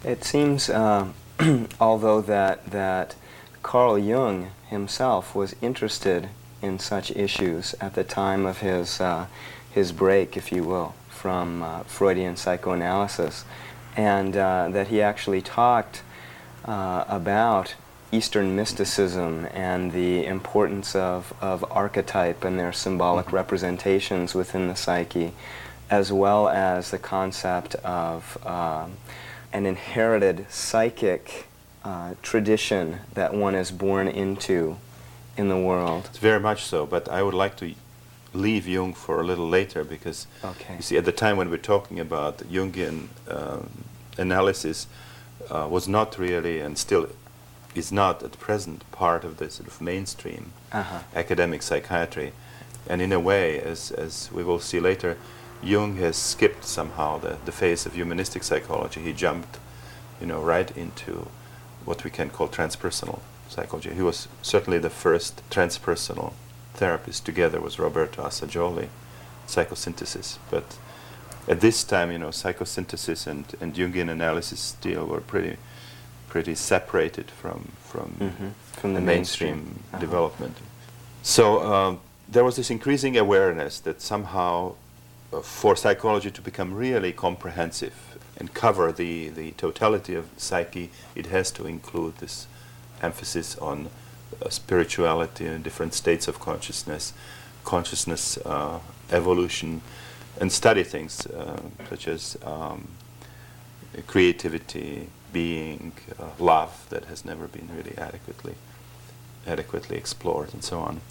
It 0.04 0.24
seems, 0.24 0.68
uh, 0.68 1.08
although 1.80 2.20
that 2.20 2.66
that 2.70 3.14
Carl 3.62 3.98
Jung 3.98 4.50
himself 4.68 5.34
was 5.34 5.56
interested 5.62 6.28
in 6.60 6.78
such 6.78 7.10
issues 7.12 7.74
at 7.80 7.94
the 7.94 8.04
time 8.04 8.44
of 8.44 8.58
his 8.58 9.00
uh, 9.00 9.26
his 9.70 9.92
break, 9.92 10.36
if 10.36 10.52
you 10.52 10.62
will, 10.62 10.94
from 11.08 11.62
uh, 11.62 11.82
Freudian 11.84 12.36
psychoanalysis, 12.36 13.44
and 13.96 14.36
uh, 14.36 14.68
that 14.70 14.88
he 14.88 15.00
actually 15.00 15.40
talked 15.40 16.02
uh, 16.64 17.04
about 17.08 17.74
Eastern 18.14 18.54
mysticism 18.54 19.46
and 19.52 19.92
the 19.92 20.24
importance 20.24 20.94
of, 20.94 21.34
of 21.40 21.64
archetype 21.70 22.44
and 22.44 22.58
their 22.58 22.72
symbolic 22.72 23.26
mm-hmm. 23.26 23.36
representations 23.36 24.34
within 24.34 24.68
the 24.68 24.76
psyche, 24.76 25.32
as 25.90 26.12
well 26.12 26.48
as 26.48 26.90
the 26.90 26.98
concept 26.98 27.74
of 27.76 28.38
um, 28.46 28.92
an 29.52 29.66
inherited 29.66 30.46
psychic 30.48 31.46
uh, 31.84 32.14
tradition 32.22 33.00
that 33.14 33.34
one 33.34 33.54
is 33.54 33.70
born 33.70 34.06
into 34.08 34.76
in 35.36 35.48
the 35.48 35.58
world. 35.58 36.06
It's 36.10 36.18
very 36.18 36.40
much 36.40 36.62
so, 36.62 36.86
but 36.86 37.08
I 37.08 37.22
would 37.22 37.34
like 37.34 37.56
to 37.56 37.74
leave 38.32 38.66
Jung 38.66 38.94
for 38.94 39.20
a 39.20 39.24
little 39.24 39.48
later 39.48 39.84
because 39.84 40.26
okay. 40.44 40.76
you 40.76 40.82
see, 40.82 40.96
at 40.96 41.04
the 41.04 41.12
time 41.12 41.36
when 41.36 41.50
we're 41.50 41.56
talking 41.56 41.98
about 41.98 42.38
Jungian 42.38 43.08
um, 43.28 43.70
analysis, 44.16 44.86
uh, 45.50 45.66
was 45.70 45.88
not 45.88 46.18
really 46.18 46.60
and 46.60 46.78
still 46.78 47.08
is 47.74 47.90
not 47.90 48.22
at 48.22 48.38
present 48.38 48.90
part 48.92 49.24
of 49.24 49.38
the 49.38 49.50
sort 49.50 49.68
of 49.68 49.80
mainstream 49.80 50.52
uh-huh. 50.72 51.00
academic 51.14 51.62
psychiatry. 51.62 52.32
And 52.88 53.00
in 53.00 53.12
a 53.12 53.20
way, 53.20 53.60
as, 53.60 53.90
as 53.90 54.30
we 54.32 54.44
will 54.44 54.60
see 54.60 54.80
later, 54.80 55.16
Jung 55.62 55.96
has 55.96 56.16
skipped 56.16 56.64
somehow 56.64 57.18
the, 57.18 57.38
the 57.44 57.52
phase 57.52 57.86
of 57.86 57.94
humanistic 57.94 58.42
psychology. 58.42 59.00
He 59.00 59.12
jumped, 59.12 59.58
you 60.20 60.26
know, 60.26 60.42
right 60.42 60.70
into 60.76 61.28
what 61.84 62.04
we 62.04 62.10
can 62.10 62.30
call 62.30 62.48
transpersonal 62.48 63.20
psychology. 63.48 63.92
He 63.94 64.02
was 64.02 64.28
certainly 64.42 64.78
the 64.78 64.90
first 64.90 65.42
transpersonal 65.50 66.34
therapist 66.74 67.24
together 67.24 67.60
with 67.60 67.78
Roberto 67.78 68.22
Assagioli, 68.22 68.88
psychosynthesis. 69.46 70.38
But 70.50 70.76
at 71.48 71.60
this 71.60 71.84
time, 71.84 72.10
you 72.10 72.18
know, 72.18 72.28
psychosynthesis 72.28 73.26
and, 73.26 73.44
and 73.60 73.74
Jungian 73.74 74.10
analysis 74.10 74.60
still 74.60 75.06
were 75.06 75.20
pretty 75.20 75.56
pretty 76.34 76.56
separated 76.56 77.30
from 77.30 77.58
from, 77.90 78.08
mm-hmm. 78.18 78.48
from 78.72 78.94
the, 78.94 78.98
the, 78.98 79.06
mainstream, 79.06 79.56
mainstream 79.56 79.84
uh-huh. 79.92 80.00
development. 80.00 80.56
So 81.22 81.44
um, 81.72 82.00
there 82.28 82.42
was 82.42 82.56
this 82.56 82.70
increasing 82.70 83.16
awareness 83.16 83.78
that 83.86 84.02
somehow, 84.02 84.74
uh, 85.32 85.42
for 85.42 85.76
psychology 85.76 86.32
to 86.32 86.42
become 86.42 86.74
really 86.74 87.12
comprehensive 87.12 87.94
and 88.36 88.52
cover 88.52 88.90
the, 88.90 89.28
the 89.28 89.52
totality 89.52 90.16
of 90.16 90.24
psyche, 90.36 90.90
it 91.14 91.26
has 91.26 91.52
to 91.52 91.68
include 91.68 92.18
this 92.18 92.48
emphasis 93.00 93.56
on 93.58 93.88
uh, 94.42 94.48
spirituality 94.48 95.46
and 95.46 95.62
different 95.62 95.94
states 95.94 96.26
of 96.26 96.40
consciousness, 96.40 97.12
consciousness 97.62 98.38
uh, 98.38 98.80
evolution, 99.12 99.82
and 100.40 100.50
study 100.50 100.82
things 100.82 101.26
uh, 101.26 101.60
such 101.88 102.08
as 102.08 102.36
um, 102.42 102.88
creativity, 104.08 105.06
being, 105.34 105.92
uh, 106.18 106.30
love 106.38 106.86
that 106.88 107.04
has 107.12 107.24
never 107.24 107.46
been 107.46 107.68
really 107.76 107.96
adequately 107.98 108.54
adequately 109.46 109.98
explored, 109.98 110.54
and 110.54 110.64
so 110.64 110.78
on. 110.78 111.02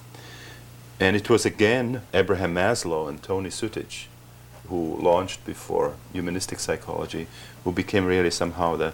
And 0.99 1.15
it 1.15 1.29
was 1.29 1.45
again 1.45 2.01
Abraham 2.13 2.55
Maslow 2.55 3.07
and 3.07 3.21
Tony 3.21 3.49
Sutich 3.49 4.07
who 4.69 4.97
launched 5.01 5.45
before 5.45 5.95
humanistic 6.13 6.59
psychology, 6.59 7.27
who 7.63 7.71
became 7.71 8.05
really 8.05 8.31
somehow 8.31 8.75
the 8.75 8.93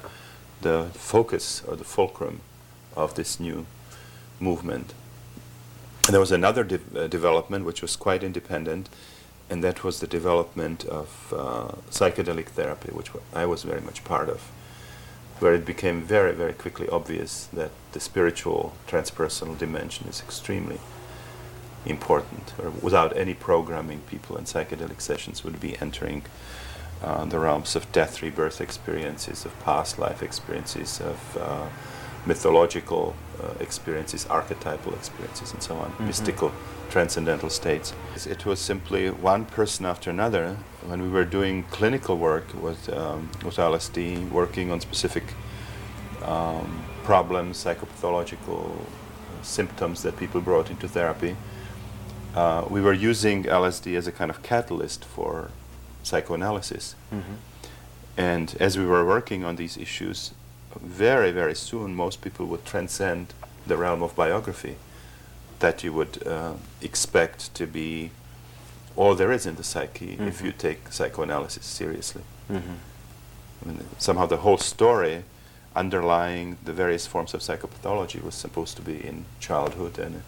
the 0.62 0.90
focus 0.94 1.64
or 1.68 1.76
the 1.78 1.86
fulcrum 1.86 2.42
of 2.96 3.14
this 3.16 3.40
new 3.40 3.66
movement. 4.40 4.94
And 6.06 6.14
there 6.14 6.20
was 6.20 6.34
another 6.34 6.64
de- 6.66 6.80
uh, 6.96 7.08
development 7.08 7.64
which 7.64 7.82
was 7.82 7.96
quite 7.96 8.24
independent, 8.24 8.90
and 9.50 9.64
that 9.64 9.84
was 9.84 10.00
the 10.00 10.08
development 10.08 10.84
of 10.86 11.34
uh, 11.34 11.72
psychedelic 11.92 12.48
therapy, 12.48 12.90
which 12.92 13.12
I 13.34 13.46
was 13.46 13.64
very 13.64 13.82
much 13.82 14.04
part 14.04 14.28
of 14.28 14.40
where 15.40 15.54
it 15.54 15.66
became 15.66 16.02
very, 16.02 16.34
very 16.34 16.54
quickly 16.54 16.88
obvious 16.90 17.48
that 17.54 17.72
the 17.94 18.00
spiritual 18.00 18.74
transpersonal 18.88 19.58
dimension 19.58 20.08
is 20.08 20.22
extremely 20.22 20.80
important. 21.86 22.54
Or 22.62 22.70
without 22.70 23.16
any 23.16 23.34
programming, 23.34 24.02
people 24.02 24.38
in 24.38 24.44
psychedelic 24.44 25.02
sessions 25.02 25.44
would 25.44 25.60
be 25.60 25.78
entering 25.80 26.24
uh, 27.02 27.26
the 27.26 27.40
realms 27.40 27.76
of 27.76 27.90
death, 27.92 28.22
rebirth 28.22 28.60
experiences, 28.60 29.46
of 29.46 29.58
past 29.62 29.98
life 29.98 30.22
experiences, 30.22 31.00
of 31.00 31.38
uh, 31.38 31.68
mythological 32.26 33.16
uh, 33.42 33.54
experiences, 33.62 34.26
archetypal 34.28 34.94
experiences, 34.94 35.54
and 35.54 35.64
so 35.64 35.76
on, 35.76 35.90
mm-hmm. 35.92 36.08
mystical, 36.08 36.52
transcendental 36.90 37.50
states. 37.50 37.94
It 38.26 38.46
was 38.46 38.60
simply 38.60 39.10
one 39.10 39.46
person 39.46 39.86
after 39.86 40.10
another 40.10 40.58
when 40.86 41.02
we 41.02 41.10
were 41.10 41.26
doing 41.26 41.64
clinical 41.64 42.18
work 42.18 42.46
with, 42.62 42.90
um, 42.90 43.30
with 43.44 43.56
LSD, 43.56 44.30
working 44.32 44.72
on 44.72 44.80
specific 44.80 45.24
um, 46.24 46.84
problems, 47.04 47.64
psychopathological 47.64 48.72
symptoms 49.42 50.04
that 50.04 50.18
people 50.18 50.42
brought 50.42 50.70
into 50.70 50.88
therapy, 50.88 51.36
uh, 52.36 52.66
we 52.70 52.82
were 52.82 52.94
using 52.94 53.44
LSD 53.44 53.96
as 53.96 54.08
a 54.08 54.12
kind 54.12 54.30
of 54.30 54.42
catalyst 54.44 55.04
for 55.06 55.52
psychoanalysis. 56.04 56.96
Mm-hmm. 57.14 57.34
And 58.18 58.56
as 58.60 58.78
we 58.78 58.86
were 58.86 59.06
working 59.06 59.44
on 59.44 59.56
these 59.56 59.78
issues, 59.78 60.34
very, 60.80 61.32
very 61.32 61.56
soon 61.56 61.96
most 61.96 62.22
people 62.22 62.46
would 62.48 62.66
transcend 62.66 63.34
the 63.66 63.78
realm 63.78 64.04
of 64.04 64.16
biography 64.16 64.76
that 65.60 65.84
you 65.84 65.92
would 65.94 66.26
uh, 66.26 66.54
expect 66.82 67.54
to 67.56 67.66
be 67.66 68.12
all 68.96 69.16
there 69.16 69.32
is 69.32 69.46
in 69.46 69.56
the 69.56 69.64
psyche 69.64 70.14
if 70.20 70.40
Mhm. 70.40 70.46
you 70.46 70.52
take 70.52 70.92
psychoanalysis 70.92 71.66
seriously. 71.66 72.24
Mm-hmm. 72.52 72.74
I 73.62 73.68
mean, 73.68 73.86
somehow 73.98 74.26
the 74.26 74.38
whole 74.38 74.58
story 74.58 75.24
underlying 75.76 76.58
the 76.66 76.74
various 76.74 77.08
forms 77.08 77.34
of 77.34 77.42
psychopathology 77.42 78.22
was 78.24 78.36
supposed 78.36 78.76
to 78.78 78.82
be 78.82 79.06
in 79.06 79.26
childhood 79.40 80.00
and 80.00 80.16
uh, 80.16 80.20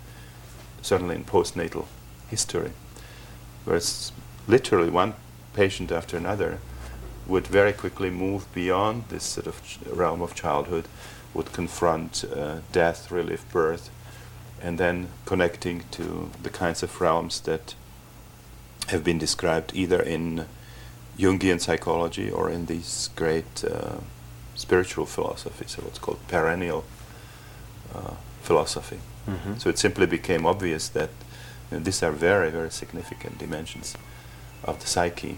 certainly 0.82 1.16
in 1.16 1.24
postnatal 1.26 1.86
history. 2.30 2.72
Whereas 3.66 4.12
literally 4.48 4.90
one 4.90 5.14
patient 5.54 5.92
after 5.92 6.18
another 6.18 6.60
would 7.28 7.48
very 7.48 7.74
quickly 7.74 8.10
move 8.10 8.52
beyond 8.54 9.04
this 9.10 9.24
sort 9.24 9.48
of 9.48 9.62
ch- 9.64 9.80
realm 9.92 10.22
of 10.22 10.34
childhood, 10.34 10.86
would 11.34 11.52
confront 11.54 12.24
uh, 12.26 12.60
death, 12.72 13.10
relive 13.12 13.46
birth, 13.52 13.90
and 14.62 14.78
then 14.78 15.08
connecting 15.26 15.84
to 15.92 16.30
the 16.44 16.50
kinds 16.50 16.84
of 16.84 17.00
realms 17.02 17.40
that 17.42 17.76
have 18.88 19.04
been 19.04 19.18
described 19.18 19.72
either 19.74 20.02
in 20.02 20.46
Jungian 21.18 21.60
psychology 21.60 22.30
or 22.32 22.50
in 22.50 22.66
these 22.66 23.10
great 23.16 23.64
uh, 23.64 23.98
spiritual 24.56 25.06
philosophies, 25.06 25.78
or 25.78 25.82
what's 25.84 26.00
called 26.00 26.20
perennial 26.28 26.84
uh, 27.94 28.16
philosophy. 28.42 29.00
Mm-hmm. 29.28 29.58
So 29.58 29.70
it 29.70 29.78
simply 29.78 30.06
became 30.06 30.46
obvious 30.46 30.90
that 30.90 31.10
you 31.70 31.78
know, 31.78 31.84
these 31.84 32.04
are 32.04 32.12
very, 32.12 32.50
very 32.50 32.72
significant 32.72 33.38
dimensions 33.38 33.96
of 34.64 34.80
the 34.80 34.88
psyche. 34.88 35.38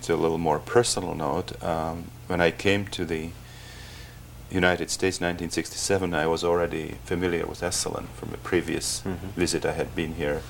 It 0.00 0.06
to 0.06 0.14
a 0.14 0.16
little 0.16 0.38
more 0.38 0.58
personal 0.58 1.14
note, 1.14 1.62
um, 1.62 2.04
when 2.26 2.40
I 2.40 2.50
came 2.50 2.86
to 2.88 3.04
the 3.04 3.30
United 4.50 4.90
States 4.90 5.18
in 5.20 5.26
1967, 5.26 6.14
I 6.14 6.26
was 6.26 6.42
already 6.42 6.96
familiar 7.04 7.46
with 7.46 7.60
Esalen 7.60 8.06
from 8.16 8.32
a 8.34 8.36
previous 8.38 9.02
Mhm. 9.04 9.32
visit. 9.36 9.64
I 9.64 9.72
had 9.72 9.94
been 9.94 10.14
here 10.14 10.42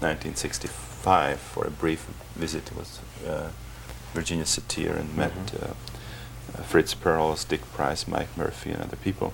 1965 0.00 1.38
for 1.38 1.66
a 1.66 1.70
brief 1.70 2.06
visit 2.34 2.70
with 2.76 3.00
uh, 3.26 3.48
Virginia 4.12 4.44
Satir 4.44 4.98
and 4.98 5.14
met 5.16 5.32
Mhm. 5.46 5.62
uh, 5.62 5.66
uh, 6.58 6.62
Fritz 6.62 6.94
Perls, 6.94 7.44
Dick 7.46 7.62
Price, 7.74 8.06
Mike 8.08 8.28
Murphy, 8.36 8.70
and 8.72 8.82
other 8.82 8.96
people. 8.96 9.32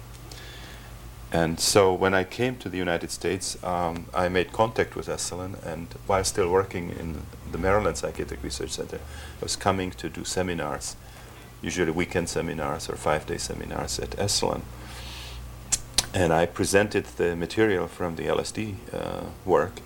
And 1.33 1.61
so 1.61 1.93
when 1.95 2.12
I 2.12 2.25
came 2.25 2.57
to 2.57 2.69
the 2.69 2.77
United 2.77 3.11
States, 3.12 3.57
um, 3.62 4.07
I 4.12 4.29
made 4.29 4.53
contact 4.53 4.97
with 4.97 5.07
Esalen, 5.07 5.64
and 5.64 5.87
while 6.07 6.25
still 6.25 6.51
working 6.51 6.90
in 6.90 7.23
the 7.53 7.59
Maryland 7.59 7.97
Psychiatric 7.97 8.43
Research 8.43 8.71
Center, 8.71 8.97
I 8.97 9.43
was 9.43 9.55
coming 9.55 9.93
to 9.93 10.09
do 10.09 10.25
seminars, 10.25 10.97
usually 11.62 11.93
weekend 11.93 12.29
seminars 12.29 12.88
or 12.90 12.97
five-day 12.97 13.38
seminars 13.38 14.01
at 14.01 14.11
Esalen. 14.11 14.62
And 16.12 16.33
I 16.33 16.47
presented 16.47 17.05
the 17.16 17.37
material 17.37 17.87
from 17.87 18.16
the 18.16 18.25
LSD 18.25 18.75
uh, 18.93 19.27
work, 19.45 19.81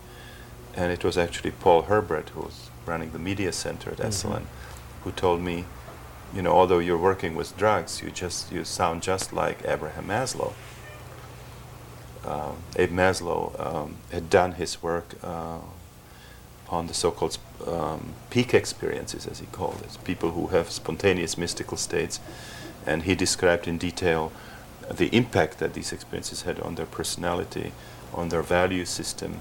and 0.74 0.90
it 0.90 1.04
was 1.04 1.18
actually 1.18 1.50
Paul 1.50 1.82
Herbert, 1.82 2.30
who 2.30 2.40
was 2.40 2.70
running 2.86 3.10
the 3.10 3.18
media 3.18 3.52
center 3.52 3.90
at 3.90 3.98
Mhm. 3.98 4.08
Esalen, 4.08 4.42
who 5.02 5.10
told 5.12 5.42
me, 5.42 5.66
you 6.34 6.40
know, 6.40 6.52
although 6.52 6.78
you're 6.78 6.96
working 7.10 7.34
with 7.36 7.54
drugs, 7.58 8.00
you 8.02 8.10
just 8.10 8.50
you 8.50 8.64
sound 8.64 9.02
just 9.02 9.32
like 9.34 9.58
Abraham 9.66 10.06
Maslow. 10.08 10.54
Um, 12.26 12.56
Abe 12.76 12.90
Maslow 12.90 13.52
um, 13.60 13.96
had 14.10 14.30
done 14.30 14.52
his 14.52 14.82
work 14.82 15.14
uh, 15.22 15.58
on 16.70 16.86
the 16.86 16.94
so-called 16.94 17.38
um, 17.66 18.14
peak 18.30 18.54
experiences, 18.54 19.26
as 19.26 19.40
he 19.40 19.46
called 19.46 19.80
it, 19.82 19.98
people 20.04 20.30
who 20.30 20.48
have 20.48 20.70
spontaneous 20.70 21.36
mystical 21.36 21.76
states, 21.76 22.20
and 22.86 23.02
he 23.02 23.14
described 23.14 23.68
in 23.68 23.78
detail 23.78 24.32
the 24.90 25.08
impact 25.16 25.58
that 25.58 25.74
these 25.74 25.92
experiences 25.92 26.42
had 26.42 26.60
on 26.60 26.74
their 26.74 26.86
personality, 26.86 27.72
on 28.12 28.28
their 28.28 28.42
value 28.42 28.84
system, 28.84 29.40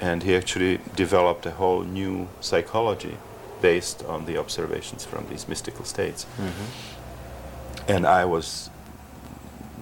and 0.00 0.22
he 0.22 0.36
actually 0.36 0.80
developed 0.94 1.46
a 1.46 1.52
whole 1.52 1.82
new 1.82 2.28
psychology 2.40 3.16
based 3.60 4.04
on 4.04 4.26
the 4.26 4.38
observations 4.38 5.04
from 5.04 5.26
these 5.28 5.48
mystical 5.48 5.84
states. 5.84 6.26
Mm-hmm. 6.36 7.92
And 7.92 8.06
I 8.06 8.24
was 8.24 8.70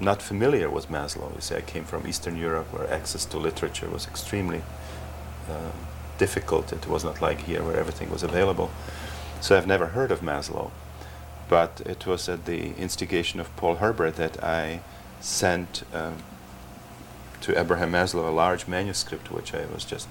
not 0.01 0.23
familiar 0.23 0.69
with 0.69 0.89
Maslow. 0.89 1.35
You 1.35 1.41
see, 1.41 1.57
I 1.57 1.61
came 1.61 1.85
from 1.85 2.07
Eastern 2.07 2.37
Europe 2.37 2.73
where 2.73 2.91
access 2.93 3.25
to 3.27 3.39
literature 3.39 3.89
was 3.89 4.07
extremely 4.07 4.63
uh, 5.49 5.71
difficult. 6.19 6.73
It 6.73 6.87
was 6.87 7.05
not 7.05 7.23
like 7.23 7.43
here 7.43 7.63
where 7.63 7.77
everything 7.77 8.11
was 8.11 8.23
available. 8.23 8.71
So 9.41 9.57
I've 9.57 9.67
never 9.67 9.87
heard 9.87 10.11
of 10.11 10.21
Maslow. 10.21 10.71
But 11.49 11.81
it 11.87 12.07
was 12.07 12.29
at 12.29 12.45
the 12.45 12.75
instigation 12.77 13.39
of 13.39 13.55
Paul 13.57 13.77
Herbert 13.77 14.17
that 14.17 14.43
I 14.43 14.81
sent 15.21 15.85
um, 15.95 16.17
to 17.43 17.59
Abraham 17.59 17.93
Maslow 17.93 18.29
a 18.29 18.33
large 18.33 18.67
manuscript 18.67 19.31
which 19.31 19.55
I 19.55 19.65
was 19.67 19.85
just 19.85 20.09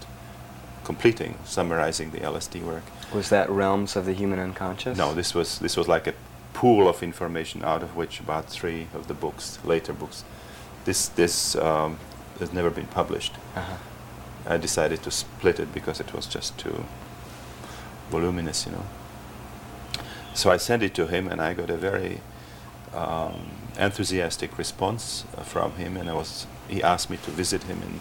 completing, 0.86 1.36
summarizing 1.44 2.12
the 2.12 2.20
LSD 2.20 2.64
work. 2.64 2.84
Was 3.14 3.30
that 3.30 3.50
Realms 3.50 3.96
of 3.96 4.06
the 4.06 4.14
Human 4.14 4.40
Unconscious? 4.40 4.98
No, 4.98 5.14
this 5.14 5.34
was 5.34 5.60
this 5.60 5.76
was 5.76 5.88
like 5.88 6.08
a 6.08 6.14
pool 6.56 6.88
of 6.88 7.04
information 7.04 7.64
out 7.64 7.84
of 7.84 7.96
which 7.98 8.22
about 8.22 8.50
three 8.50 8.88
of 8.94 9.08
the 9.08 9.14
books, 9.14 9.60
later 9.66 9.94
books, 9.94 10.24
this 10.86 11.10
this 11.10 11.56
um, 11.56 12.00
has 12.40 12.54
never 12.54 12.70
been 12.70 12.88
published. 12.88 13.34
Uh-huh. 13.56 13.78
I 14.48 14.58
decided 14.58 15.04
to 15.04 15.12
split 15.12 15.60
it 15.60 15.74
because 15.74 16.00
it 16.00 16.14
was 16.14 16.28
just 16.28 16.58
too 16.58 16.86
voluminous, 18.10 18.66
you 18.66 18.72
know. 18.72 18.86
So 20.34 20.52
I 20.52 20.58
sent 20.58 20.84
it 20.84 20.94
to 20.96 21.08
him, 21.08 21.28
and 21.28 21.42
I 21.42 21.54
got 21.54 21.70
a 21.70 21.78
very 21.78 22.22
um, 22.94 23.52
enthusiastic 23.78 24.58
response 24.58 25.26
uh, 25.38 25.44
from 25.44 25.72
him. 25.74 25.98
And 25.98 26.10
I 26.10 26.14
was 26.14 26.48
he 26.70 26.82
asked 26.84 27.10
me 27.10 27.18
to 27.18 27.32
visit 27.32 27.64
him 27.64 27.82
in 27.82 28.00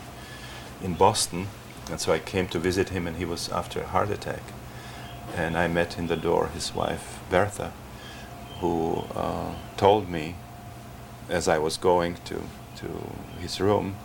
in 0.87 0.95
Boston, 0.97 1.49
and 1.91 2.01
so 2.01 2.13
I 2.13 2.19
came 2.19 2.47
to 2.49 2.59
visit 2.59 2.91
him, 2.91 3.07
and 3.09 3.17
he 3.17 3.25
was 3.25 3.49
after 3.49 3.81
a 3.81 3.87
heart 3.87 4.11
attack. 4.11 4.43
And 5.37 5.57
I 5.57 5.69
met 5.69 5.99
in 5.99 6.07
the 6.07 6.17
door 6.17 6.49
his 6.55 6.75
wife 6.75 7.19
Bertha, 7.31 7.73
who 8.61 9.05
uh, 9.15 9.55
told 9.77 10.09
me, 10.09 10.37
as 11.29 11.49
I 11.49 11.59
was 11.59 11.77
going 11.77 12.17
to 12.27 12.43
to 12.77 12.89
his 13.41 13.61
room, 13.61 13.97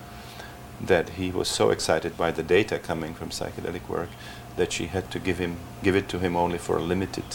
that 0.79 1.09
he 1.09 1.31
was 1.31 1.47
so 1.47 1.69
excited 1.69 2.15
by 2.17 2.31
the 2.31 2.43
data 2.43 2.79
coming 2.79 3.13
from 3.13 3.29
psychedelic 3.29 3.87
work 3.89 4.09
that 4.55 4.71
she 4.71 4.87
had 4.87 5.11
to 5.11 5.19
give 5.19 5.37
him 5.37 5.57
give 5.83 5.95
it 5.95 6.07
to 6.09 6.19
him 6.19 6.35
only 6.35 6.57
for 6.57 6.77
a 6.77 6.81
limited 6.81 7.25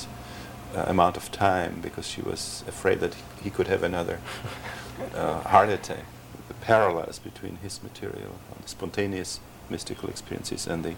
uh, 0.74 0.84
amount 0.86 1.16
of 1.16 1.30
time 1.30 1.80
because 1.80 2.06
she 2.06 2.22
was 2.22 2.64
afraid 2.66 3.00
that 3.00 3.14
he 3.42 3.50
could 3.50 3.68
have 3.68 3.82
another 3.82 4.18
uh, 5.14 5.40
heart 5.40 5.68
attack. 5.68 6.04
The 6.48 6.54
parallels 6.54 7.18
between 7.18 7.56
his 7.56 7.82
material, 7.82 8.32
the 8.62 8.68
spontaneous 8.68 9.40
mystical 9.70 10.08
experiences, 10.08 10.66
and 10.66 10.84
the, 10.84 10.94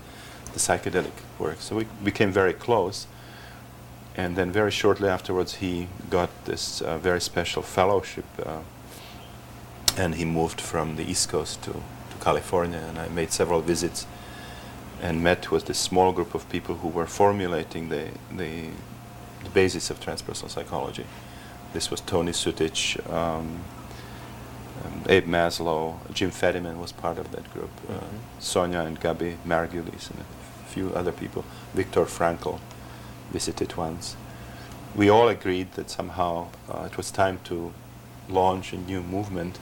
the 0.53 0.59
psychedelic 0.59 1.13
work. 1.39 1.61
So 1.61 1.77
we 1.77 1.87
became 2.03 2.33
very 2.33 2.53
close. 2.53 3.07
And 4.17 4.35
then 4.35 4.51
very 4.51 4.71
shortly 4.71 5.09
afterwards, 5.09 5.57
he 5.57 5.89
got 6.09 6.31
this 6.47 6.81
uh, 6.81 6.97
very 6.97 7.21
special 7.21 7.63
fellowship, 7.63 8.25
uh, 8.45 8.61
and 9.99 10.15
he 10.15 10.25
moved 10.25 10.61
from 10.61 10.97
the 10.97 11.03
East 11.03 11.29
Coast 11.29 11.63
to, 11.65 11.73
to 11.73 12.17
California. 12.25 12.79
And 12.79 12.99
I 12.99 13.09
made 13.09 13.31
several 13.31 13.61
visits 13.61 14.07
and 15.03 15.23
met 15.23 15.51
with 15.51 15.67
this 15.67 15.79
small 15.79 16.13
group 16.13 16.35
of 16.35 16.49
people 16.49 16.77
who 16.77 16.89
were 16.89 17.07
formulating 17.07 17.91
the, 17.91 18.09
the, 18.35 18.69
the 19.45 19.51
basis 19.53 19.91
of 19.91 20.01
transpersonal 20.01 20.49
psychology. 20.49 21.05
This 21.75 21.91
was 21.91 22.01
Tony 22.01 22.33
Sutich, 22.33 22.99
um, 23.13 23.61
um, 24.85 25.03
Abe 25.11 25.27
Maslow, 25.27 25.97
Jim 26.15 26.31
Fadiman 26.31 26.79
was 26.79 26.93
part 26.93 27.19
of 27.19 27.31
that 27.33 27.53
group, 27.53 27.71
uh, 27.91 27.93
Mhm. 27.93 28.19
Sonia 28.41 28.81
and 28.81 28.99
Gabi 28.99 29.37
Margulies, 29.47 30.11
and 30.11 30.21
a 30.21 30.69
few 30.69 30.91
other 30.95 31.13
people. 31.13 31.45
Viktor 31.75 32.07
Frankl 32.07 32.61
visited 33.33 33.77
once. 33.77 34.17
We 34.95 35.09
all 35.09 35.29
agreed 35.29 35.73
that 35.73 35.91
somehow 35.91 36.49
uh, 36.69 36.89
it 36.91 36.97
was 36.97 37.11
time 37.11 37.41
to 37.45 37.73
launch 38.29 38.73
a 38.73 38.77
new 38.77 39.03
movement 39.03 39.59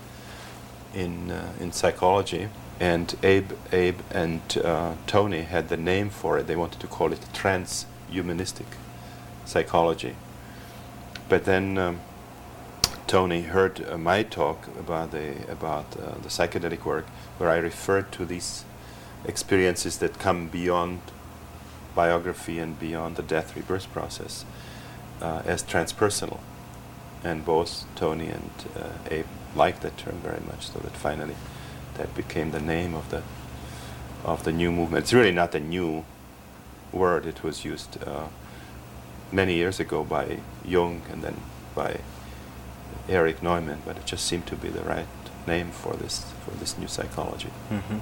in 0.95 1.31
uh, 1.31 1.53
in 1.61 1.73
psychology. 1.73 2.49
And 2.81 3.15
Abe, 3.23 3.53
Abe, 3.73 4.01
and 4.11 4.41
uh, 4.65 4.95
Tony 5.07 5.43
had 5.43 5.69
the 5.69 5.77
name 5.77 6.11
for 6.11 6.39
it. 6.39 6.47
They 6.47 6.57
wanted 6.57 6.81
to 6.81 6.87
call 6.87 7.13
it 7.13 7.21
transhumanistic 7.33 8.67
psychology. 9.45 10.17
But 11.29 11.45
then 11.45 11.79
um, 11.79 12.01
Tony 13.07 13.43
heard 13.43 13.87
uh, 13.89 13.97
my 13.97 14.23
talk 14.23 14.67
about 14.79 15.13
the 15.13 15.35
about 15.51 15.87
uh, 15.97 16.19
the 16.23 16.29
psychedelic 16.29 16.85
work, 16.85 17.07
where 17.39 17.51
I 17.51 17.59
referred 17.59 18.11
to 18.13 18.25
these 18.25 18.65
experiences 19.25 19.99
that 19.99 20.19
come 20.19 20.49
beyond 20.49 21.01
biography 21.95 22.59
and 22.59 22.79
beyond 22.79 23.17
the 23.17 23.23
death 23.23 23.55
rebirth 23.57 23.93
process 23.93 24.45
uh, 25.23 25.43
as 25.47 25.63
transpersonal. 25.63 26.41
And 27.23 27.45
both 27.45 27.85
Tony 27.95 28.29
and 28.29 28.51
uh, 28.77 28.89
Abe 29.11 29.27
liked 29.57 29.81
that 29.83 29.97
term 29.97 30.17
very 30.23 30.41
much, 30.47 30.69
so 30.69 30.79
that 30.81 30.93
finally 30.93 31.37
that 31.97 32.15
became 32.15 32.51
the 32.51 32.61
name 32.61 32.95
of 32.95 33.09
the 33.11 33.23
of 34.25 34.45
the 34.45 34.53
new 34.53 34.71
movement. 34.73 35.05
It's 35.05 35.13
really 35.13 35.33
not 35.33 35.55
a 35.55 35.61
new 35.61 36.05
word. 36.93 37.27
It 37.27 37.43
was 37.43 37.65
used 37.65 37.99
uh, 38.07 38.27
many 39.33 39.55
years 39.55 39.81
ago 39.81 40.05
by 40.05 40.39
Jung 40.65 41.03
and 41.11 41.23
then 41.23 41.37
by 41.75 42.01
Erich 43.09 43.43
Neumann, 43.43 43.83
but 43.85 43.97
it 43.97 44.07
just 44.07 44.25
seemed 44.27 44.47
to 44.47 44.57
be 44.57 44.69
the 44.69 44.83
right 44.83 45.07
name 45.47 45.71
for 45.71 45.95
this 45.95 46.25
for 46.45 46.53
this 46.59 46.77
new 46.79 46.89
psychology. 46.89 47.51
Mhm. 47.71 48.01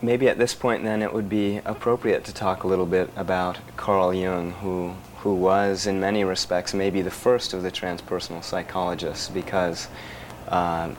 Maybe 0.00 0.28
at 0.28 0.38
this 0.38 0.54
point, 0.54 0.84
then, 0.84 1.02
it 1.02 1.12
would 1.12 1.28
be 1.28 1.60
appropriate 1.64 2.24
to 2.24 2.34
talk 2.34 2.62
a 2.62 2.68
little 2.68 2.86
bit 2.86 3.10
about 3.16 3.58
Carl 3.76 4.14
Jung, 4.14 4.52
who 4.52 4.94
who 5.22 5.34
was, 5.34 5.86
in 5.86 5.98
many 5.98 6.22
respects, 6.22 6.72
maybe 6.72 7.02
the 7.02 7.10
first 7.10 7.52
of 7.52 7.64
the 7.64 7.72
transpersonal 7.72 8.42
psychologists, 8.42 9.28
because 9.28 9.88
uh, 10.46 10.90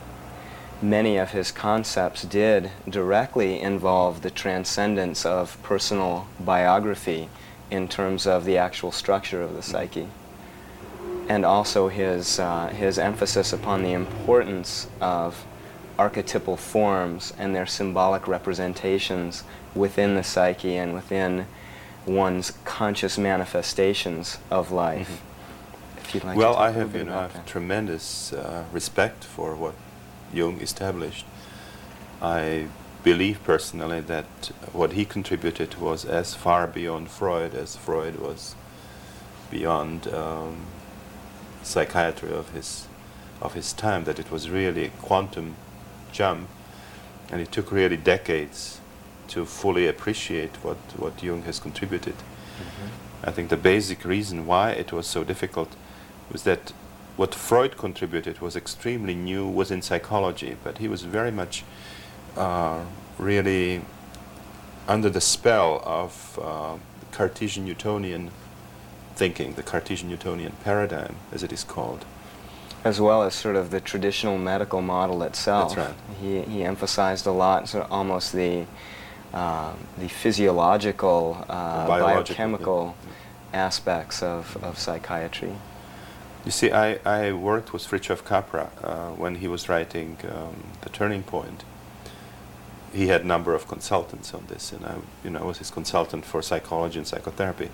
many 0.81 1.15
of 1.15 1.31
his 1.31 1.51
concepts 1.51 2.23
did 2.23 2.69
directly 2.87 3.61
involve 3.61 4.21
the 4.21 4.29
transcendence 4.29 5.25
of 5.25 5.57
personal 5.63 6.27
biography 6.39 7.29
in 7.71 7.87
terms 7.87 8.27
of 8.27 8.43
the 8.43 8.57
actual 8.57 8.91
structure 8.91 9.41
of 9.41 9.55
the 9.55 9.61
psyche. 9.61 10.09
And 11.29 11.45
also 11.45 11.87
his, 11.87 12.39
uh, 12.39 12.67
his 12.67 12.99
emphasis 12.99 13.53
upon 13.53 13.83
the 13.83 13.93
importance 13.93 14.87
of 14.99 15.45
archetypal 15.99 16.55
forms 16.55 17.33
and 17.37 17.53
their 17.53 17.65
symbolic 17.65 18.25
representations 18.25 19.43
within 19.75 20.15
the 20.15 20.23
psyche 20.23 20.77
and 20.77 20.93
within 20.93 21.45
one's 22.05 22.53
conscious 22.63 23.17
manifestations 23.17 24.37
of 24.49 24.71
life. 24.71 25.21
If 25.97 26.15
you'd 26.15 26.23
like 26.23 26.37
well, 26.37 26.55
I 26.55 26.71
have 26.71 26.95
you 26.95 27.03
know 27.03 27.19
I 27.19 27.21
have 27.23 27.33
that. 27.33 27.45
tremendous 27.45 28.31
uh, 28.31 28.63
respect 28.71 29.25
for 29.25 29.55
what 29.55 29.75
Jung 30.33 30.61
established. 30.61 31.25
I 32.21 32.67
believe 33.03 33.43
personally 33.43 34.01
that 34.01 34.51
what 34.71 34.93
he 34.93 35.03
contributed 35.03 35.75
was 35.75 36.05
as 36.05 36.33
far 36.33 36.65
beyond 36.65 37.09
Freud 37.09 37.53
as 37.53 37.75
Freud 37.75 38.15
was 38.27 38.55
beyond 39.51 40.07
um, 40.07 40.65
psychiatry 41.61 42.31
of 42.31 42.51
his 42.51 42.87
of 43.41 43.53
his 43.53 43.73
time. 43.73 44.05
That 44.05 44.17
it 44.17 44.31
was 44.31 44.49
really 44.49 44.85
a 44.85 44.89
quantum 45.07 45.55
jump, 46.11 46.47
and 47.31 47.41
it 47.41 47.51
took 47.51 47.71
really 47.71 47.97
decades 47.97 48.79
to 49.29 49.45
fully 49.45 49.87
appreciate 49.87 50.55
what 50.63 50.77
what 50.97 51.21
Jung 51.23 51.43
has 51.43 51.59
contributed. 51.59 52.15
I 53.23 53.31
think 53.31 53.49
the 53.49 53.57
basic 53.57 54.05
reason 54.05 54.45
why 54.45 54.71
it 54.71 54.91
was 54.91 55.05
so 55.05 55.23
difficult 55.23 55.75
was 56.31 56.43
that 56.43 56.73
what 57.17 57.35
Freud 57.35 57.77
contributed 57.77 58.39
was 58.39 58.55
extremely 58.55 59.13
new 59.13 59.45
was 59.47 59.71
in 59.71 59.81
psychology, 59.81 60.55
but 60.63 60.77
he 60.77 60.87
was 60.87 61.01
very 61.03 61.31
much 61.31 61.63
uh, 62.37 62.83
really 63.17 63.81
under 64.87 65.09
the 65.09 65.21
spell 65.21 65.81
of 65.85 66.39
uh, 66.41 66.77
Cartesian 67.11 67.65
Newtonian 67.65 68.31
thinking, 69.15 69.55
the 69.55 69.63
Cartesian 69.63 70.07
Newtonian 70.07 70.53
paradigm, 70.63 71.17
as 71.33 71.43
it 71.43 71.51
is 71.51 71.65
called. 71.65 72.05
As 72.83 73.01
well 73.01 73.23
as 73.23 73.33
sort 73.35 73.55
of 73.55 73.71
the 73.71 73.81
traditional 73.81 74.37
medical 74.37 74.81
model 74.81 75.23
itself. 75.23 75.75
That's 75.75 75.89
right. 75.89 75.97
He, 76.21 76.41
he 76.41 76.63
emphasized 76.63 77.27
a 77.27 77.31
lot, 77.31 77.67
sort 77.67 77.85
of 77.85 77.91
almost 77.91 78.33
the 78.33 78.65
uh, 79.33 79.73
the 79.99 80.07
physiological, 80.07 81.45
uh, 81.47 81.83
The 81.83 82.03
biochemical 82.03 82.95
yeah, 83.53 83.65
aspects 83.65 84.23
of, 84.23 84.57
of 84.63 84.79
psychiatry. 84.79 85.53
You 86.45 86.51
see, 86.51 86.71
I, 86.71 86.99
I 87.05 87.33
worked 87.33 87.71
with 87.71 87.83
Fritjof 87.85 88.23
Capra 88.25 88.71
uh, 88.83 89.09
when 89.11 89.35
he 89.35 89.47
was 89.47 89.69
writing 89.69 90.17
um, 90.23 90.63
The 90.81 90.89
Turning 90.89 91.21
Point. 91.21 91.63
He 92.91 93.07
had 93.07 93.21
a 93.21 93.27
number 93.27 93.53
of 93.53 93.67
consultants 93.67 94.33
on 94.33 94.45
this, 94.47 94.71
and 94.71 94.83
I, 94.83 94.95
you 95.23 95.29
know, 95.29 95.41
I 95.41 95.43
was 95.43 95.59
his 95.59 95.69
consultant 95.69 96.25
for 96.25 96.41
psychology 96.41 96.97
and 96.97 97.07
psychotherapy. 97.07 97.69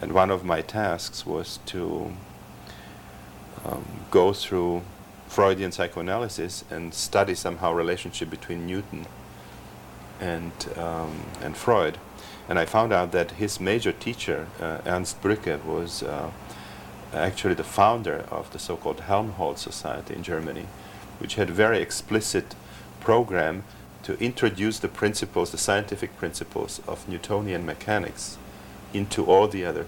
And 0.00 0.12
one 0.12 0.30
of 0.30 0.42
my 0.42 0.62
tasks 0.62 1.26
was 1.26 1.58
to 1.66 2.12
um, 3.64 3.84
go 4.10 4.32
through 4.32 4.82
Freudian 5.28 5.72
psychoanalysis 5.72 6.64
and 6.70 6.94
study 6.94 7.34
somehow 7.34 7.72
relationship 7.72 8.30
between 8.30 8.66
Newton 8.66 9.06
and 10.20 10.52
um, 10.76 11.24
and 11.42 11.56
Freud. 11.56 11.98
And 12.48 12.58
I 12.58 12.66
found 12.66 12.92
out 12.92 13.12
that 13.12 13.32
his 13.32 13.58
major 13.58 13.92
teacher, 13.92 14.46
uh, 14.60 14.80
Ernst 14.86 15.22
Brücke, 15.22 15.64
was 15.64 16.02
uh, 16.02 16.30
actually 17.12 17.54
the 17.54 17.64
founder 17.64 18.26
of 18.30 18.52
the 18.52 18.58
so-called 18.58 19.00
Helmholtz 19.00 19.62
Society 19.62 20.14
in 20.14 20.22
Germany, 20.22 20.66
which 21.18 21.36
had 21.36 21.48
a 21.48 21.52
very 21.52 21.80
explicit 21.80 22.54
program 23.00 23.64
to 24.02 24.18
introduce 24.18 24.78
the 24.78 24.88
principles, 24.88 25.50
the 25.50 25.58
scientific 25.58 26.16
principles 26.18 26.82
of 26.86 27.08
Newtonian 27.08 27.64
mechanics 27.64 28.36
into 28.92 29.24
all 29.24 29.48
the 29.48 29.64
other 29.64 29.86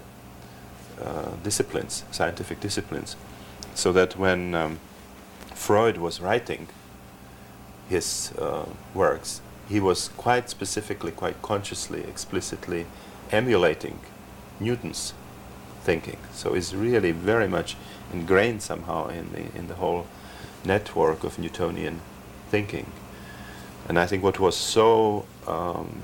uh, 1.01 1.35
disciplines, 1.43 2.03
scientific 2.11 2.59
disciplines, 2.59 3.15
so 3.77 3.93
that 3.93 4.17
when 4.17 4.55
um, 4.55 4.79
Freud 5.53 5.97
was 5.97 6.19
writing 6.19 6.67
his 7.87 8.33
uh, 8.39 8.65
works, 8.95 9.39
he 9.69 9.79
was 9.79 10.09
quite 10.17 10.49
specifically, 10.49 11.11
quite 11.11 11.39
consciously, 11.43 12.01
explicitly 12.01 12.87
emulating 13.31 13.99
Newton's 14.59 15.13
thinking. 15.83 16.17
So 16.33 16.55
it's 16.55 16.73
really 16.73 17.11
very 17.11 17.47
much 17.47 17.77
ingrained 18.11 18.63
somehow 18.63 19.09
in 19.09 19.31
the 19.31 19.55
in 19.55 19.67
the 19.67 19.75
whole 19.75 20.07
network 20.65 21.23
of 21.23 21.37
Newtonian 21.37 22.01
thinking. 22.49 22.91
And 23.87 23.99
I 23.99 24.07
think 24.07 24.23
what 24.23 24.39
was 24.39 24.57
so 24.57 25.25
um, 25.45 26.01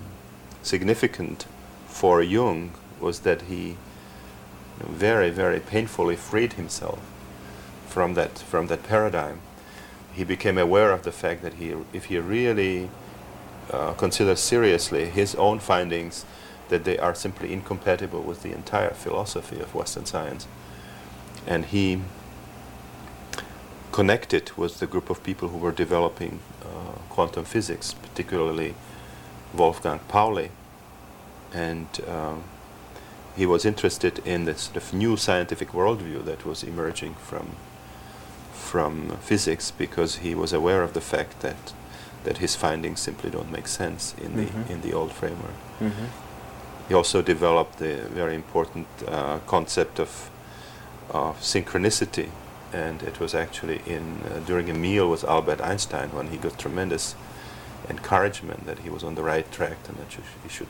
significant 0.62 1.47
for 1.88 2.21
Jung 2.21 2.71
was 2.99 3.21
that 3.21 3.41
he 3.43 3.77
very, 4.79 5.31
very 5.31 5.59
painfully 5.59 6.15
freed 6.15 6.53
himself 6.53 6.99
from 7.93 8.15
that 8.15 8.39
from 8.39 8.67
that 8.67 8.82
paradigm. 8.84 9.39
He 10.13 10.23
became 10.23 10.58
aware 10.58 10.91
of 10.91 11.03
the 11.03 11.12
fact 11.12 11.41
that 11.43 11.53
he, 11.53 11.75
if 11.93 12.06
he 12.06 12.17
really 12.17 12.89
uh, 13.71 13.93
considers 13.93 14.39
seriously 14.39 15.06
his 15.06 15.36
own 15.36 15.60
findings, 15.60 16.25
that 16.69 16.84
they 16.84 16.97
are 16.97 17.15
simply 17.15 17.53
incompatible 17.53 18.21
with 18.21 18.41
the 18.43 18.51
entire 18.51 18.93
philosophy 18.93 19.60
of 19.60 19.75
Western 19.75 20.06
science. 20.06 20.47
And 21.47 21.65
he 21.65 22.01
connected 23.91 24.51
with 24.58 24.79
the 24.79 24.88
group 24.88 25.10
of 25.10 25.23
people 25.23 25.49
who 25.49 25.58
were 25.58 25.71
developing 25.71 26.39
uh, 26.63 26.97
quantum 27.10 27.45
physics, 27.45 27.93
particularly 27.93 28.73
Wolfgang 29.53 29.99
Pauli. 30.08 30.49
And 31.53 31.88
um, 32.08 32.43
he 33.36 33.45
was 33.45 33.65
interested 33.65 34.19
in 34.25 34.45
this 34.45 34.62
sort 34.63 34.77
of 34.77 34.93
new 34.93 35.17
scientific 35.17 35.69
worldview 35.69 36.23
that 36.25 36.45
was 36.45 36.63
emerging 36.63 37.15
from 37.15 37.56
from 38.71 39.17
physics 39.21 39.71
because 39.71 40.17
he 40.23 40.34
was 40.36 40.54
aware 40.54 40.84
of 40.84 40.93
the 40.93 41.02
fact 41.02 41.39
that 41.41 41.73
that 42.23 42.38
his 42.38 42.56
findings 42.56 43.02
simply 43.02 43.30
don't 43.30 43.52
make 43.52 43.67
sense 43.67 44.15
in 44.26 44.32
Mhm. 44.32 44.67
the 44.67 44.73
in 44.73 44.82
the 44.82 44.93
old 44.93 45.12
framework. 45.12 45.58
Mm-hmm. 45.82 46.06
He 46.89 46.95
also 46.95 47.21
developed 47.21 47.78
the 47.80 47.95
very 48.15 48.36
important 48.36 48.88
uh, 49.08 49.39
concept 49.47 49.99
of 49.99 50.30
of 51.10 51.36
synchronicity, 51.41 52.30
and 52.73 53.04
it 53.04 53.19
was 53.19 53.34
actually 53.36 53.82
in 53.86 54.04
uh, 54.26 54.39
during 54.47 54.69
a 54.69 54.73
meal 54.73 55.10
with 55.12 55.23
Albert 55.23 55.62
Einstein 55.62 56.10
when 56.17 56.28
he 56.32 56.38
got 56.38 56.58
tremendous 56.58 57.15
encouragement 57.89 58.65
that 58.65 58.80
he 58.80 58.89
was 58.89 59.04
on 59.04 59.15
the 59.15 59.21
right 59.23 59.52
track 59.52 59.78
and 59.89 59.97
that 59.97 60.12
he 60.43 60.49
should 60.49 60.69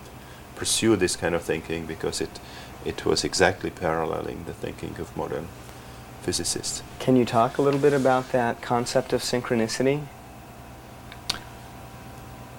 pursue 0.56 0.96
this 0.96 1.16
kind 1.16 1.36
of 1.36 1.42
thinking 1.44 1.86
because 1.88 2.24
it, 2.24 2.40
it 2.86 3.06
was 3.06 3.24
exactly 3.24 3.70
paralleling 3.70 4.44
the 4.46 4.54
thinking 4.54 4.96
of 5.00 5.16
modern 5.16 5.48
physicists. 6.24 6.82
Can 7.00 7.16
you 7.16 7.26
talk 7.26 7.58
a 7.58 7.62
little 7.62 7.80
bit 7.80 7.94
about 7.94 8.32
that 8.32 8.62
concept 8.62 9.14
of 9.14 9.22
synchronicity? 9.22 10.06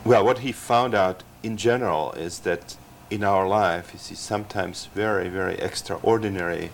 Well, 0.05 0.25
what 0.25 0.39
he 0.41 0.53
found 0.53 0.95
out 0.95 1.23
in 1.43 1.57
general 1.57 2.13
is 2.13 2.41
that 2.41 2.77
in 3.11 3.25
our 3.25 3.49
life, 3.49 3.91
you 3.93 3.99
see 3.99 4.15
sometimes 4.15 4.87
very, 4.95 5.29
very 5.29 5.55
extraordinary 5.55 6.71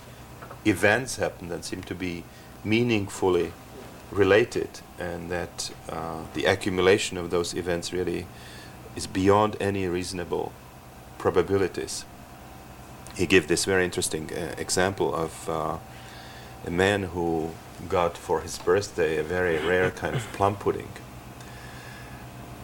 events 0.65 1.17
happen 1.17 1.49
that 1.49 1.65
seem 1.65 1.83
to 1.83 1.95
be 1.95 2.25
meaningfully 2.65 3.53
related, 4.11 4.81
and 4.99 5.31
that 5.31 5.71
uh, 5.89 6.23
the 6.35 6.45
accumulation 6.45 7.17
of 7.17 7.31
those 7.31 7.55
events 7.55 7.93
really 7.93 8.27
is 8.97 9.07
beyond 9.07 9.57
any 9.61 9.87
reasonable 9.87 10.53
probabilities. 11.19 12.05
He 13.15 13.27
gave 13.27 13.47
this 13.47 13.65
very 13.65 13.85
interesting 13.85 14.31
uh, 14.33 14.55
example 14.59 15.15
of 15.15 15.49
uh, 15.49 15.79
a 16.67 16.71
man 16.71 17.05
who 17.05 17.51
got 17.89 18.17
for 18.17 18.41
his 18.41 18.59
birthday 18.59 19.17
a 19.17 19.23
very 19.23 19.59
rare 19.59 19.91
kind 19.91 20.15
of 20.15 20.23
plum 20.33 20.57
pudding. 20.57 20.89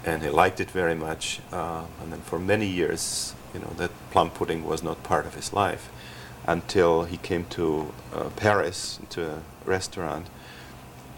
And 0.05 0.23
he 0.23 0.29
liked 0.29 0.61
it 0.61 0.71
very 0.71 0.95
much. 0.95 1.41
Uh, 1.53 1.85
and 2.01 2.13
then 2.13 2.21
for 2.21 2.39
many 2.39 2.67
years, 2.67 3.35
you 3.53 3.61
know, 3.61 3.73
that 3.77 3.91
plum 4.11 4.31
pudding 4.31 4.65
was 4.65 4.83
not 4.83 5.03
part 5.03 5.27
of 5.27 5.35
his 5.35 5.53
life 5.53 5.91
until 6.47 7.05
he 7.05 7.17
came 7.17 7.45
to 7.47 7.93
uh, 8.15 8.29
Paris, 8.37 9.01
to 9.11 9.31
a 9.31 9.43
restaurant, 9.65 10.27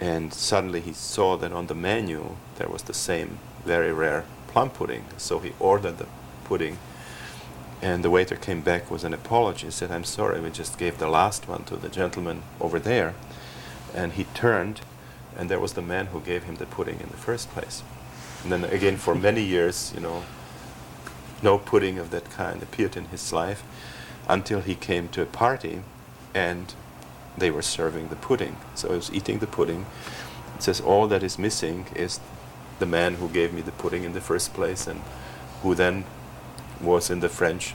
and 0.01 0.33
suddenly 0.33 0.81
he 0.81 0.93
saw 0.93 1.37
that 1.37 1.53
on 1.53 1.67
the 1.67 1.75
menu 1.75 2.37
there 2.57 2.69
was 2.69 2.83
the 2.83 2.95
same 2.95 3.39
very 3.65 3.93
rare 3.93 4.25
plum 4.47 4.71
pudding. 4.71 5.05
So 5.17 5.39
he 5.41 5.53
ordered 5.59 5.99
the 5.99 6.07
pudding, 6.45 6.79
and 7.81 8.05
the 8.05 8.11
waiter 8.11 8.37
came 8.37 8.61
back 8.61 8.91
with 8.91 9.05
an 9.05 9.15
apology 9.15 9.67
and 9.67 9.75
said, 9.75 9.91
I'm 9.91 10.05
sorry, 10.05 10.41
we 10.41 10.51
just 10.51 10.79
gave 10.79 10.99
the 10.99 11.09
last 11.09 11.47
one 11.47 11.65
to 11.65 11.77
the 11.77 11.89
gentleman 11.89 12.43
over 12.61 12.79
there. 12.79 13.15
And 13.95 14.13
he 14.13 14.25
turned, 14.25 14.81
and 15.37 15.49
there 15.49 15.61
was 15.61 15.75
the 15.75 15.83
man 15.83 16.07
who 16.07 16.21
gave 16.21 16.45
him 16.45 16.57
the 16.57 16.67
pudding 16.67 17.01
in 17.01 17.09
the 17.09 17.17
first 17.17 17.51
place. 17.51 17.83
And 18.43 18.51
then 18.51 18.65
again, 18.65 18.97
for 18.97 19.15
many 19.29 19.43
years, 19.43 19.93
you 19.95 20.01
know, 20.01 20.25
no 21.41 21.59
pudding 21.59 21.99
of 21.99 22.11
that 22.11 22.31
kind 22.31 22.63
appeared 22.63 22.97
in 22.97 23.07
his 23.07 23.33
life 23.33 23.63
until 24.29 24.61
he 24.61 24.75
came 24.75 25.09
to 25.11 25.23
a 25.23 25.27
party 25.27 25.83
and 26.35 26.75
they 27.37 27.51
were 27.51 27.63
serving 27.63 28.09
the 28.09 28.17
pudding. 28.17 28.57
So 28.75 28.89
he 28.89 28.97
was 28.97 29.13
eating 29.13 29.39
the 29.39 29.47
pudding. 29.47 29.87
It 30.57 30.63
says, 30.65 30.81
All 30.81 31.07
that 31.07 31.23
is 31.23 31.39
missing 31.39 31.87
is 31.95 32.19
the 32.81 32.87
man 32.87 33.15
who 33.15 33.29
gave 33.29 33.53
me 33.53 33.61
the 33.61 33.73
pudding 33.73 34.03
in 34.03 34.13
the 34.13 34.21
first 34.21 34.53
place 34.53 34.87
and 34.87 35.03
who 35.63 35.75
then 35.75 36.05
was 36.81 37.11
in 37.11 37.21
the 37.21 37.29
French 37.29 37.75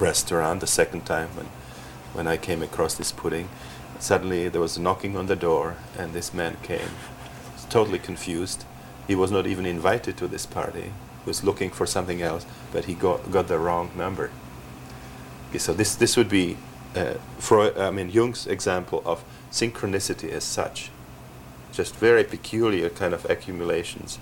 restaurant 0.00 0.60
the 0.60 0.66
second 0.66 1.04
time 1.04 1.28
when, 1.36 1.46
when 2.12 2.26
I 2.26 2.36
came 2.36 2.62
across 2.62 2.94
this 2.94 3.12
pudding. 3.12 3.48
Suddenly 3.98 4.48
there 4.48 4.60
was 4.60 4.76
a 4.76 4.82
knocking 4.82 5.16
on 5.16 5.26
the 5.26 5.36
door 5.36 5.76
and 5.98 6.12
this 6.12 6.34
man 6.34 6.56
came. 6.62 6.90
Totally 7.70 7.98
confused. 7.98 8.64
He 9.06 9.14
was 9.14 9.30
not 9.30 9.46
even 9.46 9.66
invited 9.66 10.16
to 10.18 10.26
this 10.26 10.46
party. 10.46 10.92
He 11.24 11.30
was 11.30 11.44
looking 11.44 11.70
for 11.70 11.86
something 11.86 12.22
else, 12.22 12.46
but 12.72 12.84
he 12.86 12.94
got, 12.94 13.30
got 13.30 13.48
the 13.48 13.58
wrong 13.58 13.90
number. 13.96 14.30
Okay, 15.48 15.58
so 15.58 15.72
this, 15.72 15.94
this 15.94 16.16
would 16.16 16.28
be 16.28 16.56
uh, 16.94 17.14
Freud, 17.38 17.76
I 17.76 17.90
mean 17.90 18.10
Jung's 18.10 18.46
example 18.46 19.02
of 19.04 19.24
synchronicity 19.50 20.30
as 20.30 20.44
such, 20.44 20.90
just 21.72 21.96
very 21.96 22.24
peculiar 22.24 22.88
kind 22.88 23.14
of 23.14 23.28
accumulations 23.28 24.18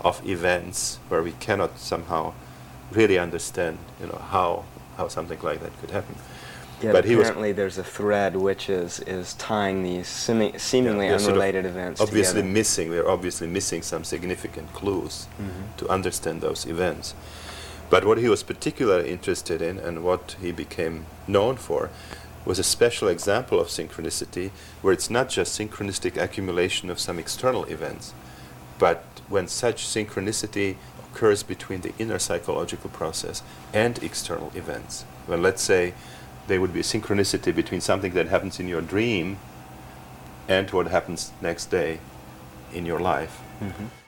of 0.00 0.26
events 0.26 0.98
where 1.08 1.22
we 1.22 1.32
cannot 1.32 1.78
somehow 1.78 2.34
really 2.92 3.18
understand, 3.18 3.78
you 4.00 4.06
know, 4.06 4.18
how 4.30 4.64
how 4.96 5.08
something 5.08 5.40
like 5.42 5.60
that 5.60 5.78
could 5.80 5.90
happen. 5.90 6.14
Yet 6.82 6.92
but 6.92 7.04
apparently 7.04 7.52
there's 7.52 7.78
a 7.78 7.84
thread 7.84 8.36
which 8.36 8.68
is, 8.68 9.00
is 9.00 9.34
tying 9.34 9.82
these 9.82 10.08
seemingly 10.08 11.06
yeah, 11.06 11.14
unrelated 11.14 11.64
sort 11.64 11.64
of 11.64 11.76
events 11.76 12.00
obviously 12.00 12.42
together. 12.42 12.52
missing 12.52 12.90
we're 12.90 13.08
obviously 13.08 13.46
missing 13.46 13.80
some 13.80 14.02
significant 14.02 14.72
clues 14.72 15.28
mm-hmm. 15.40 15.76
to 15.76 15.88
understand 15.88 16.40
those 16.40 16.66
events 16.66 17.14
but 17.90 18.04
what 18.04 18.18
he 18.18 18.28
was 18.28 18.42
particularly 18.42 19.10
interested 19.10 19.62
in 19.62 19.78
and 19.78 20.02
what 20.02 20.36
he 20.40 20.52
became 20.52 21.06
known 21.28 21.56
for 21.56 21.90
was 22.44 22.58
a 22.58 22.64
special 22.64 23.08
example 23.08 23.60
of 23.60 23.68
synchronicity 23.68 24.50
where 24.82 24.92
it's 24.92 25.10
not 25.10 25.28
just 25.28 25.58
synchronistic 25.58 26.20
accumulation 26.20 26.90
of 26.90 26.98
some 26.98 27.18
external 27.18 27.64
events, 27.64 28.12
but 28.78 29.04
when 29.28 29.48
such 29.48 29.86
synchronicity 29.86 30.76
occurs 31.14 31.42
between 31.44 31.80
the 31.82 31.92
inner 31.98 32.18
psychological 32.18 32.90
process 32.90 33.42
and 33.72 34.02
external 34.02 34.50
events. 34.54 35.04
Well, 35.28 35.38
let's 35.38 35.62
say, 35.62 35.94
there 36.48 36.60
would 36.60 36.74
be 36.74 36.80
a 36.80 36.82
synchronicity 36.82 37.54
between 37.54 37.80
something 37.80 38.12
that 38.14 38.26
happens 38.26 38.60
in 38.60 38.68
your 38.68 38.82
dream 38.82 39.38
and 40.48 40.70
what 40.70 40.88
happens 40.88 41.32
next 41.40 41.66
day 41.70 42.00
in 42.72 42.84
your 42.84 43.00
life. 43.00 43.40
Mm-hmm. 43.60 44.03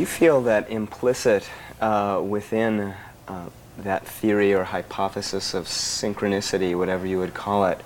You 0.00 0.06
feel 0.06 0.42
that 0.42 0.70
implicit 0.70 1.48
uh, 1.80 2.22
within 2.24 2.94
uh, 3.28 3.46
that 3.78 4.06
theory 4.06 4.52
or 4.52 4.64
hypothesis 4.64 5.54
of 5.54 5.66
synchronicity, 5.66 6.76
whatever 6.76 7.06
you 7.06 7.18
would 7.18 7.34
call 7.34 7.64
it, 7.66 7.80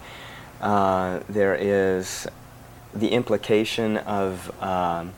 uh, 0.60 1.20
there 1.28 1.54
is 1.54 2.26
the 2.94 3.08
implication 3.08 3.96
of, 3.98 4.50
um, 4.62 5.12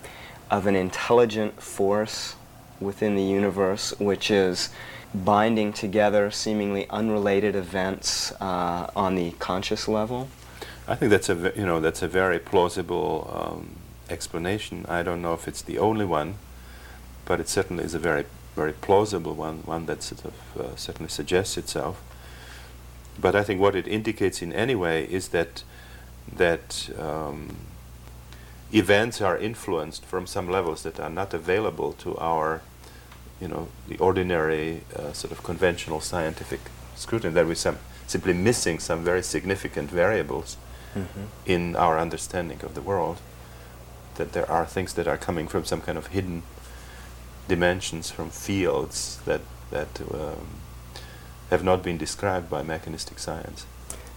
of 0.51 0.66
an 0.66 0.77
intelligent 0.77 1.61
force 1.62 2.35
within 2.81 3.16
the 3.16 3.22
universe 3.22 3.92
which 3.98 4.31
is 4.31 4.70
binding 5.14 5.72
together 5.72 6.31
seemingly 6.31 6.88
unrelated 6.90 7.57
events 7.57 8.33
uh, 8.40 8.90
on 8.94 9.14
the 9.14 9.31
conscious 9.33 9.88
level? 9.88 10.29
I 10.87 10.94
think 10.94 11.11
that's 11.11 11.29
a 11.29 11.53
you 11.55 11.66
know 11.66 11.81
that's 11.81 12.03
a 12.03 12.09
very 12.09 12.38
plausible 12.38 13.31
um, 13.33 13.77
explanation. 14.09 14.87
I 14.88 15.03
don't 15.03 15.20
know 15.20 15.35
if 15.35 15.46
it's 15.46 15.61
the 15.61 15.79
only 15.79 16.05
one, 16.07 16.37
but 17.29 17.41
it 17.41 17.49
certainly 17.49 17.85
is 17.85 17.95
a 17.95 17.99
very, 17.99 18.25
very 18.57 18.73
plausible 18.73 19.35
one, 19.35 19.59
one 19.67 19.85
that 19.85 20.03
sort 20.03 20.25
of 20.25 20.35
uh, 20.59 20.75
certainly 20.77 21.11
suggests 21.11 21.59
itself. 21.59 22.03
But 23.21 23.37
I 23.37 23.43
think 23.45 23.61
what 23.61 23.77
it 23.77 23.87
indicates 23.87 24.41
in 24.41 24.51
any 24.53 24.75
way 24.75 25.05
is 25.05 25.29
that 25.29 25.62
that 26.37 26.91
um, 26.99 27.57
events 28.73 29.21
are 29.21 29.37
influenced 29.37 30.05
from 30.07 30.27
some 30.27 30.49
levels 30.51 30.83
that 30.83 30.99
are 31.01 31.11
not 31.11 31.35
available 31.35 31.93
to 32.05 32.17
our, 32.19 32.62
you 33.41 33.49
know, 33.49 33.69
the 33.88 33.99
ordinary 33.99 34.83
uh, 34.97 35.12
sort 35.12 35.33
of 35.33 35.43
conventional 35.43 36.01
scientific 36.01 36.61
scrutiny. 36.95 37.35
That 37.35 37.47
we're 37.47 37.55
some, 37.55 37.79
simply 38.07 38.33
missing 38.33 38.79
some 38.79 39.05
very 39.05 39.23
significant 39.23 39.91
variables 39.91 40.57
mm-hmm. 40.95 41.25
in 41.45 41.77
our 41.77 41.99
understanding 41.99 42.61
of 42.62 42.75
the 42.75 42.83
world. 42.83 43.19
That 44.14 44.33
there 44.33 44.51
are 44.51 44.64
things 44.64 44.95
that 44.95 45.07
are 45.07 45.19
coming 45.19 45.47
from 45.47 45.64
some 45.64 45.83
kind 45.83 45.99
of 45.99 46.09
hidden 46.09 46.43
dimensions 47.49 48.11
from 48.11 48.31
fields 48.31 49.19
that 49.25 49.41
that 49.71 50.01
um, 50.13 50.47
have 51.51 51.65
not 51.65 51.83
been 51.83 51.99
described 51.99 52.49
by 52.49 52.63
mechanistic 52.63 53.19
science. 53.19 53.67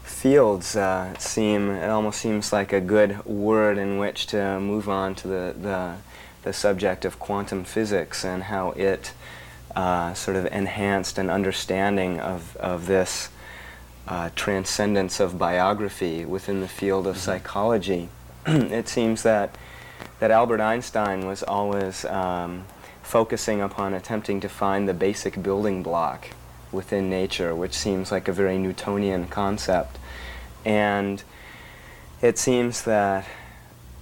Fields 0.04 0.76
uh, 0.76 1.18
seem 1.18 1.70
it 1.70 1.90
almost 1.90 2.20
seems 2.20 2.54
like 2.54 2.74
a 2.74 2.82
good 2.82 3.26
word 3.26 3.78
in 3.78 3.98
which 3.98 4.28
to 4.28 4.60
move 4.60 4.90
on 4.90 5.16
to 5.16 5.28
the 5.28 5.56
the, 5.60 5.96
the 6.44 6.54
subject 6.54 7.06
of 7.06 7.18
quantum 7.20 7.64
physics 7.64 8.24
and 8.26 8.44
how 8.44 8.72
it 8.72 9.14
uh, 9.76 10.14
sort 10.14 10.36
of 10.38 10.46
enhanced 10.48 11.18
an 11.18 11.30
understanding 11.30 12.20
of 12.20 12.56
of 12.58 12.88
this 12.88 13.30
uh, 14.08 14.30
transcendence 14.36 15.20
of 15.20 15.38
biography 15.38 16.26
within 16.26 16.60
the 16.60 16.68
field 16.68 17.08
of 17.08 17.16
mm-hmm. 17.16 17.24
psychology. 17.24 18.10
it 18.46 18.88
seems 18.88 19.24
that 19.24 19.56
that 20.20 20.32
Albert 20.32 20.62
Einstein 20.62 21.26
was 21.26 21.44
always 21.44 22.06
um, 22.06 22.66
focusing 23.12 23.60
upon 23.60 23.94
attempting 23.94 24.40
to 24.40 24.48
find 24.48 24.88
the 24.88 24.94
basic 24.94 25.44
building 25.44 25.84
block 25.84 26.30
within 26.72 27.10
nature, 27.10 27.54
which 27.54 27.74
seems 27.74 28.10
like 28.10 28.30
a 28.30 28.32
very 28.32 28.58
Newtonian 28.58 29.28
concept. 29.28 29.98
And 30.64 31.22
it 32.22 32.38
seems 32.38 32.84
that 32.84 33.26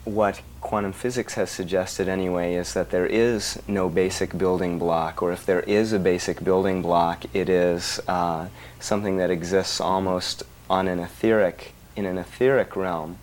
what 0.06 0.40
quantum 0.62 0.94
physics 0.94 1.34
has 1.34 1.50
suggested 1.50 2.08
anyway 2.08 2.54
is 2.54 2.76
that 2.76 2.92
there 2.92 3.08
is 3.08 3.60
no 3.68 3.90
basic 3.90 4.38
building 4.38 4.78
block, 4.78 5.24
or 5.24 5.32
if 5.32 5.44
there 5.44 5.62
is 5.62 5.92
a 5.92 5.98
basic 5.98 6.44
building 6.44 6.84
block, 6.84 7.26
it 7.34 7.50
is 7.50 8.00
uh, 8.08 8.48
something 8.80 9.18
that 9.18 9.32
exists 9.32 9.82
almost 9.82 10.44
on 10.70 10.88
an 10.88 11.00
etheric, 11.00 11.74
in 11.96 12.06
an 12.06 12.20
etheric 12.20 12.76
realm, 12.76 13.18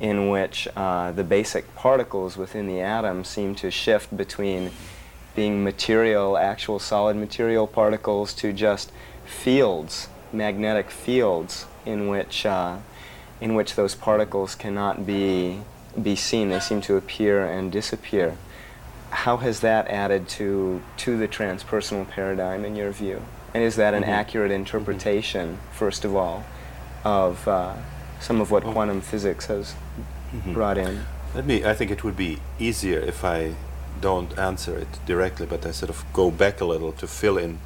in 0.00 0.28
which 0.28 0.66
uh, 0.74 1.12
the 1.12 1.22
basic 1.22 1.72
particles 1.76 2.36
within 2.36 2.66
the 2.66 2.80
atom 2.80 3.22
seem 3.22 3.54
to 3.54 3.70
shift 3.70 4.16
between 4.16 4.72
being 5.34 5.62
material, 5.62 6.36
actual 6.36 6.78
solid 6.78 7.16
material 7.16 7.66
particles, 7.66 8.34
to 8.34 8.52
just 8.52 8.92
fields, 9.24 10.08
magnetic 10.32 10.90
fields, 10.90 11.66
in 11.86 12.08
which 12.08 12.44
uh, 12.44 12.78
in 13.40 13.54
which 13.54 13.74
those 13.74 13.94
particles 13.94 14.54
cannot 14.54 15.06
be 15.06 15.60
be 16.00 16.16
seen. 16.16 16.50
They 16.50 16.60
seem 16.60 16.80
to 16.82 16.96
appear 16.96 17.44
and 17.44 17.72
disappear. 17.72 18.36
How 19.10 19.38
has 19.38 19.60
that 19.60 19.88
added 19.88 20.28
to 20.30 20.82
to 20.98 21.16
the 21.16 21.28
transpersonal 21.28 22.08
paradigm 22.08 22.64
in 22.64 22.76
your 22.76 22.90
view? 22.90 23.22
And 23.52 23.64
is 23.64 23.76
that 23.76 23.94
an 23.94 24.02
mm-hmm. 24.02 24.12
accurate 24.12 24.52
interpretation, 24.52 25.54
mm-hmm. 25.54 25.72
first 25.72 26.04
of 26.04 26.14
all, 26.14 26.44
of 27.04 27.48
uh, 27.48 27.74
some 28.20 28.40
of 28.40 28.50
what 28.50 28.62
quantum 28.62 29.00
physics 29.00 29.46
has 29.46 29.74
mm-hmm. 30.32 30.52
brought 30.52 30.78
in? 30.78 31.04
Let 31.34 31.46
me. 31.46 31.64
I 31.64 31.74
think 31.74 31.90
it 31.90 32.04
would 32.04 32.16
be 32.16 32.38
easier 32.58 33.00
if 33.00 33.24
I 33.24 33.54
don't 34.00 34.38
answer 34.38 34.76
it 34.78 34.88
directly, 35.06 35.46
but 35.46 35.66
I 35.66 35.72
sort 35.72 35.90
of 35.90 36.04
go 36.12 36.30
back 36.30 36.60
a 36.60 36.64
little 36.64 36.92
to 36.92 37.06
fill 37.06 37.38
in 37.38 37.58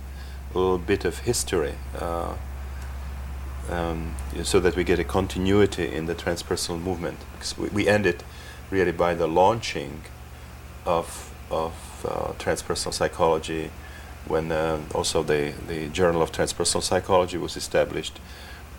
a 0.54 0.58
little 0.58 0.78
bit 0.78 1.04
of 1.04 1.18
history. 1.20 1.74
Uh, 1.98 2.34
um, 3.70 4.14
so 4.42 4.60
that 4.60 4.76
we 4.76 4.84
get 4.84 4.98
a 4.98 5.04
continuity 5.04 5.90
in 5.90 6.06
the 6.06 6.14
transpersonal 6.14 6.80
movement. 6.80 7.18
Because 7.32 7.56
we, 7.56 7.68
we 7.68 7.88
ended 7.88 8.22
really 8.70 8.92
by 8.92 9.14
the 9.14 9.26
launching 9.26 10.02
of, 10.84 11.32
of 11.50 11.72
uh, 12.06 12.32
transpersonal 12.38 12.92
psychology 12.92 13.70
when 14.26 14.50
uh, 14.50 14.80
also 14.94 15.22
the, 15.22 15.52
the 15.68 15.88
Journal 15.88 16.22
of 16.22 16.32
Transpersonal 16.32 16.82
Psychology 16.82 17.36
was 17.36 17.56
established, 17.56 18.18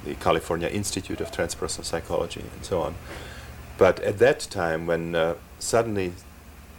the 0.04 0.16
California 0.16 0.68
Institute 0.68 1.22
of 1.22 1.32
Transpersonal 1.32 1.86
Psychology, 1.86 2.42
and 2.42 2.66
so 2.66 2.82
on. 2.82 2.96
But 3.78 4.00
at 4.00 4.18
that 4.20 4.40
time, 4.40 4.88
when 4.88 5.14
uh, 5.14 5.36
suddenly 5.60 6.14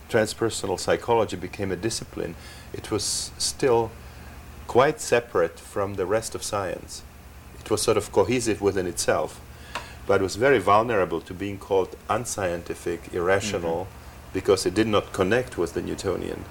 transpersonal 0.09 0.79
psychology 0.79 1.37
became 1.37 1.73
a 1.73 1.77
discipline, 1.77 2.35
it 2.73 2.91
was 2.91 3.31
still 3.39 3.91
quite 4.67 5.01
separate 5.01 5.59
from 5.59 5.95
the 5.95 6.07
rest 6.07 6.35
of 6.35 6.43
science 6.43 7.03
it 7.67 7.71
was 7.71 7.83
sort 7.83 7.97
of 7.97 8.13
cohesive 8.13 8.63
within 8.63 8.87
itself, 8.87 9.41
but 10.07 10.21
it 10.21 10.23
was 10.23 10.37
very 10.37 10.61
vulnerable 10.61 11.21
to 11.21 11.35
being 11.35 11.59
called 11.59 11.97
unscientific, 12.09 13.13
irrational, 13.13 13.87
mm-hmm. 13.87 14.33
because 14.33 14.67
it 14.67 14.73
did 14.73 14.87
not 14.87 15.13
connect 15.13 15.59
with 15.59 15.75
the 15.75 15.83
Newtonian 15.83 16.45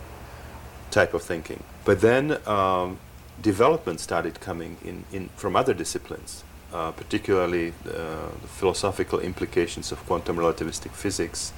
type 0.91 1.13
of 1.13 1.21
thinking. 1.21 1.63
But 1.85 2.01
then 2.01 2.37
um, 2.45 2.99
development 3.41 4.01
started 4.01 4.41
coming 4.41 4.75
in, 4.83 5.05
in 5.13 5.29
from 5.37 5.55
other 5.55 5.73
disciplines, 5.73 6.43
uh, 6.73 6.91
particularly 6.91 7.69
uh, 7.69 8.31
the 8.41 8.49
philosophical 8.59 9.19
implications 9.19 9.93
of 9.93 10.05
quantum 10.05 10.35
relativistic 10.35 10.91
physics, 10.91 11.53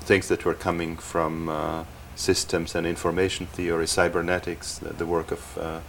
things 0.00 0.28
that 0.28 0.44
were 0.44 0.54
coming 0.54 0.96
from 0.96 1.48
uh, 1.48 1.84
systems 2.14 2.74
and 2.74 2.86
information 2.86 3.46
theory, 3.46 3.86
cybernetics, 3.86 4.78
the, 4.78 4.92
the 4.92 5.06
work 5.06 5.30
of 5.30 5.58
uh, 5.58 5.80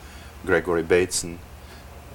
Gregory 0.46 0.84
Bateson, 0.84 1.40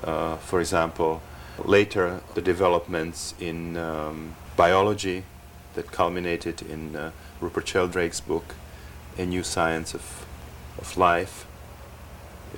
uh, 0.04 0.36
for 0.36 0.60
example, 0.60 1.22
later 1.64 2.20
the 2.34 2.42
developments 2.42 3.34
in 3.40 3.76
um, 3.76 4.34
biology 4.56 5.24
that 5.74 5.90
culminated 5.90 6.62
in 6.62 6.96
uh, 6.96 7.10
Rupert 7.40 7.66
Sheldrake's 7.66 8.20
book, 8.20 8.54
A 9.18 9.24
New 9.24 9.42
Science 9.42 9.94
of, 9.94 10.26
of 10.78 10.96
Life, 10.96 11.46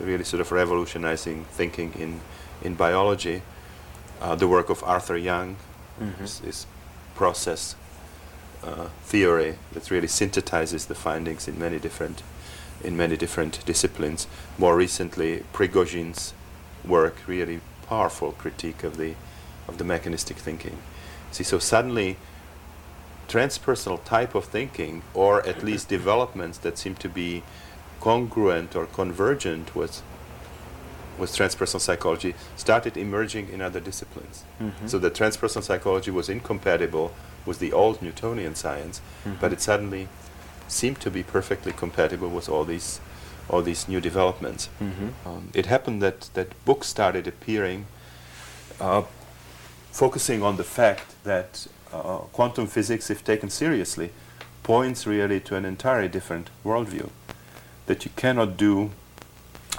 really 0.00 0.24
sort 0.24 0.40
of 0.40 0.50
revolutionizing 0.50 1.44
thinking 1.44 1.92
in, 1.94 2.20
in 2.62 2.74
biology. 2.74 3.42
Uh, 4.20 4.34
the 4.34 4.48
work 4.48 4.70
of 4.70 4.82
Arthur 4.84 5.16
Young, 5.16 5.56
mm-hmm. 6.00 6.24
is, 6.24 6.40
is 6.40 6.66
process 7.14 7.76
uh, 8.64 8.88
theory 9.02 9.56
that 9.72 9.90
really 9.90 10.08
synthesizes 10.08 10.86
the 10.86 10.94
findings 10.94 11.46
in 11.46 11.58
many 11.58 11.78
different 11.78 12.22
in 12.82 12.96
many 12.96 13.16
different 13.16 13.64
disciplines. 13.64 14.26
More 14.58 14.76
recently, 14.76 15.42
Prigogine's 15.52 16.34
work, 16.84 17.16
really 17.26 17.60
powerful 17.86 18.32
critique 18.32 18.82
of 18.84 18.96
the 18.96 19.14
of 19.68 19.78
the 19.78 19.84
mechanistic 19.84 20.36
thinking. 20.36 20.78
See, 21.30 21.44
so 21.44 21.58
suddenly 21.58 22.16
transpersonal 23.28 24.04
type 24.04 24.34
of 24.34 24.44
thinking, 24.44 25.02
or 25.14 25.46
at 25.46 25.62
least 25.68 25.88
developments 25.88 26.58
that 26.58 26.78
seem 26.78 26.94
to 26.96 27.08
be 27.08 27.42
congruent 28.00 28.76
or 28.76 28.86
convergent 28.86 29.74
with 29.74 30.02
with 31.18 31.30
transpersonal 31.30 31.80
psychology, 31.80 32.34
started 32.56 32.96
emerging 32.96 33.48
in 33.48 33.60
other 33.62 33.78
disciplines. 33.78 34.42
Mm-hmm. 34.60 34.88
So 34.88 34.98
the 34.98 35.12
transpersonal 35.12 35.62
psychology 35.62 36.10
was 36.10 36.28
incompatible 36.28 37.12
with 37.46 37.58
the 37.58 37.72
old 37.72 38.00
Newtonian 38.02 38.54
science, 38.54 39.00
mm-hmm. 39.24 39.38
but 39.40 39.52
it 39.52 39.60
suddenly 39.60 40.08
seemed 40.68 41.00
to 41.00 41.10
be 41.10 41.22
perfectly 41.22 41.72
compatible 41.72 42.28
with 42.28 42.48
all 42.48 42.64
these 42.64 43.00
all 43.48 43.62
these 43.62 43.88
new 43.88 44.00
developments. 44.00 44.68
Mm-hmm. 44.80 45.28
Um, 45.28 45.50
it 45.52 45.66
happened 45.66 46.00
that, 46.00 46.30
that 46.32 46.48
books 46.64 46.86
started 46.86 47.26
appearing 47.26 47.86
uh, 48.80 49.02
focusing 49.90 50.42
on 50.42 50.56
the 50.56 50.64
fact 50.64 51.22
that 51.24 51.66
uh, 51.92 52.18
quantum 52.32 52.66
physics, 52.66 53.10
if 53.10 53.22
taken 53.22 53.50
seriously, 53.50 54.10
points 54.62 55.06
really 55.06 55.40
to 55.40 55.54
an 55.56 55.64
entirely 55.64 56.08
different 56.08 56.50
worldview. 56.64 57.10
That 57.86 58.04
you 58.04 58.10
cannot 58.16 58.56
do 58.56 58.90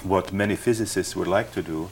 what 0.03 0.31
many 0.31 0.55
physicists 0.55 1.15
would 1.15 1.27
like 1.27 1.51
to 1.53 1.61
do 1.61 1.89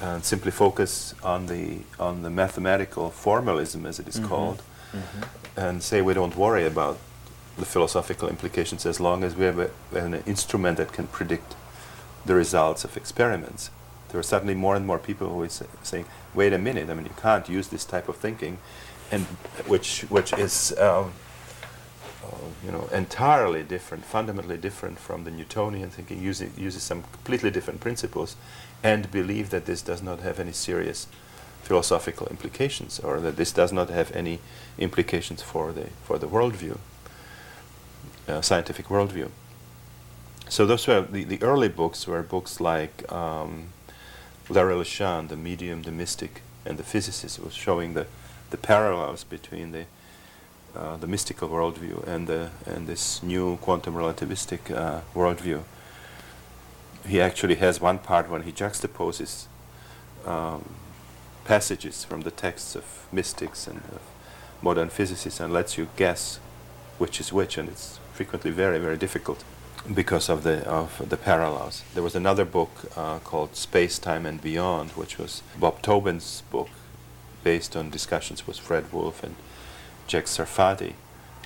and 0.00 0.24
simply 0.24 0.50
focus 0.50 1.14
on 1.22 1.46
the, 1.46 1.78
on 1.98 2.22
the 2.22 2.30
mathematical 2.30 3.10
formalism, 3.10 3.86
as 3.86 3.98
it 3.98 4.08
is 4.08 4.16
mm-hmm. 4.16 4.28
called, 4.28 4.62
mm-hmm. 4.92 5.60
and 5.60 5.82
say 5.82 6.00
we 6.02 6.14
don't 6.14 6.36
worry 6.36 6.66
about 6.66 6.98
the 7.58 7.64
philosophical 7.64 8.28
implications 8.28 8.86
as 8.86 9.00
long 9.00 9.24
as 9.24 9.34
we 9.34 9.44
have 9.44 9.58
a, 9.58 9.70
an 9.92 10.22
instrument 10.26 10.78
that 10.78 10.92
can 10.92 11.06
predict 11.08 11.54
the 12.24 12.34
results 12.34 12.84
of 12.84 12.96
experiments. 12.96 13.70
There 14.10 14.20
are 14.20 14.24
suddenly 14.24 14.54
more 14.54 14.74
and 14.76 14.86
more 14.86 14.98
people 14.98 15.28
who 15.28 15.42
are 15.42 15.48
saying, 15.82 16.06
"Wait 16.34 16.52
a 16.52 16.58
minute! 16.58 16.88
I 16.88 16.94
mean, 16.94 17.04
you 17.06 17.16
can't 17.20 17.48
use 17.48 17.68
this 17.68 17.84
type 17.84 18.08
of 18.08 18.16
thinking," 18.16 18.58
and 19.10 19.24
which 19.66 20.02
which 20.08 20.32
is 20.32 20.72
um, 20.78 21.12
uh, 22.24 22.48
you 22.64 22.72
know 22.72 22.88
entirely 22.92 23.62
different, 23.62 24.04
fundamentally 24.04 24.56
different 24.56 24.98
from 24.98 25.24
the 25.24 25.30
Newtonian 25.30 25.90
thinking. 25.90 26.22
Uses 26.22 26.82
some 26.82 27.02
completely 27.12 27.50
different 27.50 27.80
principles, 27.80 28.36
and 28.82 29.10
believe 29.10 29.50
that 29.50 29.66
this 29.66 29.82
does 29.82 30.02
not 30.02 30.20
have 30.20 30.40
any 30.40 30.52
serious 30.52 31.06
philosophical 31.62 32.26
implications, 32.28 32.98
or 33.00 33.20
that 33.20 33.36
this 33.36 33.52
does 33.52 33.72
not 33.72 33.90
have 33.90 34.10
any 34.16 34.38
implications 34.78 35.42
for 35.42 35.72
the 35.72 35.86
for 36.04 36.18
the 36.18 36.26
worldview 36.26 36.78
uh, 38.28 38.40
scientific 38.42 38.86
worldview. 38.86 39.30
So 40.48 40.66
those 40.66 40.86
were 40.86 41.02
the, 41.02 41.24
the 41.24 41.42
early 41.42 41.68
books 41.68 42.06
were 42.06 42.22
books 42.22 42.60
like 42.60 43.10
um, 43.12 43.68
Larry 44.48 44.74
LeShan, 44.74 45.28
The 45.28 45.36
Medium, 45.36 45.82
The 45.82 45.90
Mystic, 45.90 46.42
and 46.64 46.78
The 46.78 46.84
Physicist, 46.84 47.38
was 47.38 47.54
showing 47.54 47.94
the, 47.94 48.06
the 48.50 48.56
parallels 48.56 49.24
between 49.24 49.72
the 49.72 49.84
uh, 50.76 50.96
the 50.96 51.06
mystical 51.06 51.48
worldview 51.48 52.06
and 52.06 52.26
the 52.26 52.50
and 52.66 52.86
this 52.86 53.22
new 53.22 53.56
quantum 53.58 53.94
relativistic 53.94 54.70
uh, 54.70 55.00
worldview. 55.14 55.62
He 57.06 57.20
actually 57.20 57.56
has 57.56 57.80
one 57.80 57.98
part 57.98 58.28
when 58.28 58.42
he 58.42 58.52
juxtaposes 58.52 59.46
um, 60.26 60.64
passages 61.48 62.04
from 62.04 62.20
the 62.20 62.30
texts 62.30 62.76
of 62.76 62.84
mystics 63.10 63.66
and 63.66 63.78
of 63.90 64.02
modern 64.60 64.90
physicists 64.90 65.40
and 65.40 65.50
lets 65.50 65.78
you 65.78 65.88
guess 65.96 66.38
which 66.98 67.20
is 67.20 67.32
which, 67.32 67.56
and 67.56 67.68
it's 67.68 67.98
frequently 68.12 68.50
very, 68.50 68.78
very 68.78 68.98
difficult 68.98 69.44
because 69.94 70.28
of 70.28 70.42
the 70.42 70.56
of 70.68 71.08
the 71.08 71.16
parallels. 71.16 71.84
There 71.94 72.02
was 72.02 72.14
another 72.14 72.44
book 72.44 72.70
uh, 72.96 73.18
called 73.20 73.56
Space, 73.56 73.98
Time, 73.98 74.26
and 74.26 74.42
Beyond, 74.42 74.90
which 74.90 75.16
was 75.16 75.42
Bob 75.58 75.80
Toben's 75.80 76.42
book, 76.50 76.68
based 77.44 77.76
on 77.76 77.90
discussions 77.90 78.46
with 78.46 78.58
Fred 78.58 78.92
Wolf 78.92 79.22
and 79.22 79.34
Jack 80.06 80.26
Sarfatti, 80.26 80.92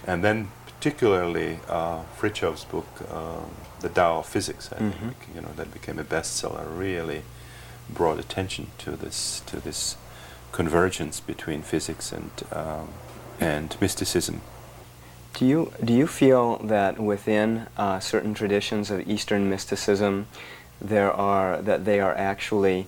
and 0.06 0.24
then 0.24 0.48
particularly 0.66 1.60
uh, 1.68 2.02
Fritjof's 2.18 2.64
book, 2.64 2.88
uh, 3.08 3.44
The 3.80 3.90
Tao 3.90 4.18
of 4.18 4.26
Physics. 4.26 4.68
Mm-hmm. 4.68 5.10
you 5.34 5.42
know 5.42 5.52
that 5.56 5.72
became 5.72 5.98
a 6.00 6.04
bestseller. 6.04 6.66
Really 6.86 7.22
brought 7.88 8.18
attention 8.18 8.68
to 8.78 8.92
this 8.92 9.42
to 9.46 9.60
this 9.60 9.96
convergence 10.52 11.20
between 11.20 11.62
physics 11.62 12.12
and 12.12 12.30
um, 12.52 12.88
and 13.40 13.76
mysticism. 13.80 14.40
Do 15.34 15.46
you, 15.46 15.72
do 15.82 15.94
you 15.94 16.06
feel 16.06 16.58
that 16.58 17.00
within 17.00 17.66
uh, 17.78 18.00
certain 18.00 18.34
traditions 18.34 18.90
of 18.90 19.08
Eastern 19.08 19.48
mysticism, 19.48 20.26
there 20.80 21.10
are, 21.10 21.62
that 21.62 21.86
they 21.86 22.00
are 22.00 22.14
actually 22.14 22.86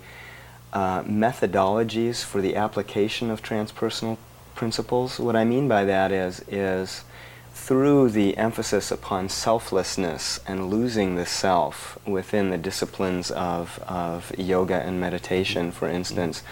uh, 0.72 1.02
methodologies 1.04 2.22
for 2.22 2.42
the 2.42 2.54
application 2.54 3.30
of 3.30 3.42
transpersonal 3.42 4.18
principles? 4.54 5.18
What 5.18 5.36
I 5.36 5.44
mean 5.44 5.68
by 5.68 5.84
that 5.84 6.12
is, 6.12 6.44
is 6.46 7.04
through 7.54 8.10
the 8.10 8.36
emphasis 8.36 8.90
upon 8.90 9.28
selflessness 9.28 10.40
and 10.46 10.68
losing 10.68 11.14
the 11.14 11.24
self 11.24 11.96
within 12.04 12.50
the 12.50 12.58
disciplines 12.58 13.30
of, 13.30 13.78
of 13.86 14.36
yoga 14.36 14.74
and 14.74 15.00
meditation, 15.00 15.70
for 15.70 15.88
instance, 15.88 16.42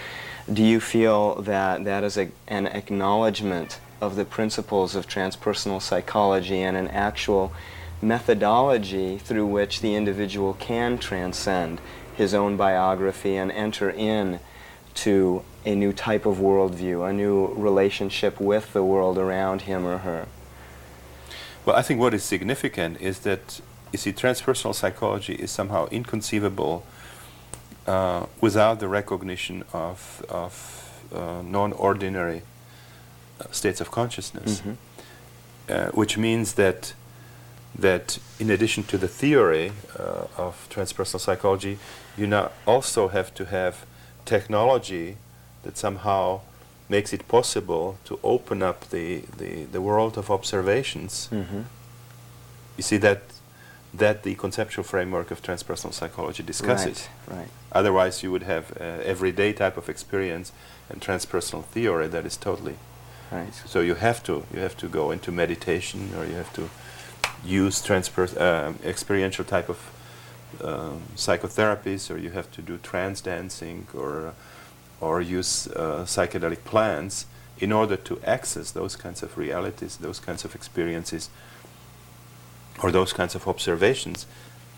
do 0.50 0.62
you 0.62 0.80
feel 0.80 1.34
that 1.42 1.84
that 1.84 2.05
is 2.05 2.16
a, 2.16 2.30
an 2.46 2.66
acknowledgement 2.68 3.80
of 4.00 4.14
the 4.16 4.24
principles 4.24 4.94
of 4.94 5.07
transpersonal 5.07 5.82
psychology 5.82 6.62
and 6.62 6.76
an 6.76 6.88
actual 6.88 7.53
methodology 8.00 9.18
through 9.18 9.46
which 9.46 9.80
the 9.80 9.94
individual 9.94 10.55
can 10.55 10.96
transcend 10.98 11.80
his 12.16 12.32
own 12.32 12.57
biography 12.57 13.36
and 13.36 13.50
enter 13.53 13.90
in 13.90 14.38
to 14.94 15.42
a 15.64 15.74
new 15.74 15.92
type 15.92 16.26
of 16.26 16.38
worldview, 16.38 17.09
a 17.09 17.12
new 17.12 17.46
relationship 17.55 18.40
with 18.40 18.72
the 18.72 18.84
world 18.84 19.18
around 19.18 19.62
him 19.62 19.84
or 19.84 19.98
her? 19.98 20.26
Well, 21.64 21.76
I 21.76 21.82
think 21.82 22.00
what 22.00 22.12
is 22.12 22.24
significant 22.24 23.00
is 23.00 23.20
that, 23.20 23.60
you 23.92 23.98
see, 23.98 24.12
transpersonal 24.12 24.74
psychology 24.74 25.34
is 25.34 25.50
somehow 25.50 25.86
inconceivable 25.90 26.84
uh, 27.86 28.26
without 28.40 28.80
the 28.80 28.88
recognition 28.88 29.64
of, 29.72 30.24
of 30.28 31.04
uh, 31.14 31.42
non 31.42 31.72
ordinary 31.72 32.42
uh, 33.40 33.50
states 33.50 33.80
of 33.80 33.90
consciousness, 33.90 34.60
mm-hmm. 34.60 34.72
Uh, 35.68 35.86
which 35.92 36.18
means 36.18 36.54
that, 36.54 36.92
that 37.78 38.18
in 38.40 38.50
addition 38.50 38.82
to 38.82 38.98
the 38.98 39.06
theory 39.06 39.70
uh, 39.96 40.26
of 40.36 40.66
transpersonal 40.68 41.20
psychology, 41.20 41.78
you 42.16 42.26
now 42.26 42.50
also 42.66 43.08
have 43.08 43.32
to 43.32 43.44
have 43.44 43.86
technology 44.24 45.16
that 45.62 45.78
somehow 45.78 46.40
makes 46.89 47.12
it 47.12 47.26
possible 47.28 47.99
to 48.05 48.18
open 48.22 48.62
up 48.62 48.91
the, 48.91 49.22
the, 49.37 49.64
the 49.64 49.80
world 49.80 50.18
of 50.18 50.30
observations. 50.30 51.28
Mm-hmm. 51.30 51.62
You 52.76 52.83
see 52.83 52.99
that 52.99 53.22
that 53.95 54.22
the 54.22 54.35
conceptual 54.37 54.85
framework 54.85 55.30
of 55.30 55.43
transpersonal 55.43 55.93
psychology 55.93 56.43
discusses. 56.43 57.09
Right, 57.26 57.37
right. 57.37 57.49
Otherwise, 57.72 58.22
you 58.22 58.30
would 58.30 58.43
have 58.43 58.72
uh, 58.80 58.85
everyday 59.05 59.53
type 59.53 59.76
of 59.76 59.89
experience 59.89 60.51
and 60.89 61.01
transpersonal 61.01 61.64
theory 61.64 62.09
that 62.09 62.24
is 62.24 62.37
totally. 62.37 62.76
Right. 63.30 63.53
So 63.66 63.80
you 63.80 63.95
have 63.95 64.22
to 64.24 64.45
you 64.53 64.61
have 64.61 64.76
to 64.78 64.89
go 64.89 65.11
into 65.11 65.33
meditation 65.33 66.11
or 66.16 66.24
you 66.24 66.35
have 66.35 66.53
to 66.55 66.70
use 67.45 67.83
transper- 67.83 68.37
uh, 68.39 68.72
experiential 68.85 69.45
type 69.45 69.68
of 69.68 69.78
um, 70.62 71.03
psychotherapies 71.16 72.11
or 72.11 72.18
you 72.18 72.30
have 72.30 72.51
to 72.53 72.62
do 72.62 72.78
trance 72.78 73.20
dancing 73.20 73.87
or 73.95 74.35
or 75.03 75.20
use 75.20 75.66
uh, 75.66 76.05
psychedelic 76.07 76.64
plants 76.64 77.26
in 77.59 77.72
order 77.72 77.96
to 77.96 78.20
access 78.24 78.70
those 78.70 78.96
kinds 78.96 79.22
of 79.22 79.36
realities, 79.36 79.96
those 79.96 80.20
kinds 80.20 80.44
of 80.44 80.55
experiences, 80.55 81.28
or 82.82 82.90
those 82.92 83.12
kinds 83.12 83.34
of 83.34 83.46
observations 83.46 84.26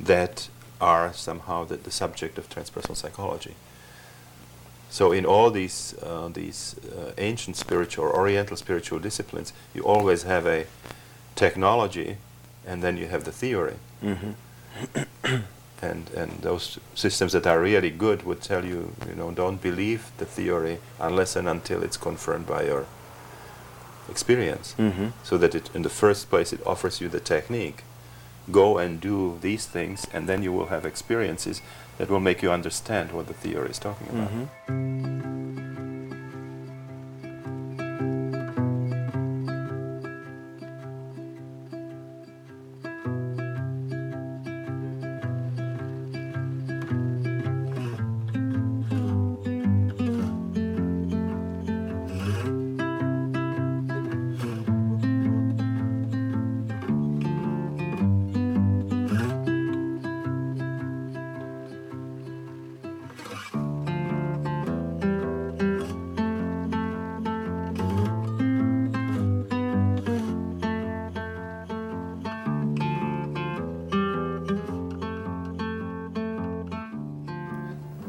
that 0.00 0.48
are 0.80 1.12
somehow 1.12 1.64
the, 1.64 1.76
the 1.76 1.90
subject 1.90 2.38
of 2.38 2.48
transpersonal 2.48 2.96
psychology. 2.96 3.54
So 4.90 5.12
in 5.12 5.26
all 5.26 5.50
these 5.50 5.94
uh, 6.02 6.28
these 6.32 6.76
uh, 6.84 7.12
ancient 7.18 7.56
spiritual 7.56 8.04
or 8.04 8.16
Oriental 8.16 8.56
spiritual 8.56 9.00
disciplines, 9.00 9.52
you 9.74 9.82
always 9.82 10.22
have 10.22 10.46
a 10.46 10.66
technology, 11.34 12.16
and 12.66 12.82
then 12.82 12.96
you 12.96 13.08
have 13.08 13.24
the 13.24 13.32
theory. 13.32 13.76
Mm-hmm. 14.02 15.36
And 15.82 16.10
and 16.16 16.30
those 16.42 16.78
systems 16.94 17.32
that 17.32 17.46
are 17.46 17.60
really 17.60 17.90
good 17.90 18.22
would 18.22 18.40
tell 18.40 18.64
you, 18.64 18.92
you 19.08 19.14
know, 19.14 19.30
don't 19.30 19.60
believe 19.60 20.10
the 20.18 20.24
theory 20.24 20.78
unless 21.00 21.36
and 21.36 21.48
until 21.48 21.82
it's 21.82 21.96
confirmed 21.96 22.46
by 22.46 22.64
your 22.64 22.86
experience. 24.08 24.74
Mm-hmm. 24.78 25.08
So 25.22 25.38
that 25.38 25.54
it, 25.54 25.70
in 25.74 25.82
the 25.82 25.90
first 25.90 26.30
place, 26.30 26.52
it 26.52 26.60
offers 26.66 27.00
you 27.00 27.08
the 27.08 27.20
technique. 27.20 27.84
Go 28.50 28.78
and 28.78 29.00
do 29.00 29.38
these 29.40 29.66
things, 29.66 30.06
and 30.12 30.28
then 30.28 30.42
you 30.42 30.52
will 30.52 30.66
have 30.66 30.84
experiences 30.84 31.62
that 31.96 32.10
will 32.10 32.20
make 32.20 32.42
you 32.42 32.50
understand 32.50 33.12
what 33.12 33.26
the 33.26 33.34
theory 33.34 33.70
is 33.70 33.78
talking 33.78 34.08
about. 34.08 34.28
Mm-hmm. 34.28 35.63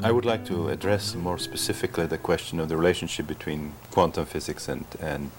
I 0.06 0.12
would 0.12 0.24
like 0.24 0.46
to 0.46 0.70
address 0.70 1.16
more 1.16 1.40
specifically 1.40 2.06
the 2.06 2.20
question 2.20 2.60
of 2.60 2.70
the 2.70 2.78
relationship 2.78 3.26
between 3.26 3.72
quantum 3.90 4.28
physics 4.28 4.68
and, 4.68 4.86
and 5.02 5.32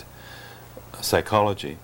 psychology. 1.01 1.79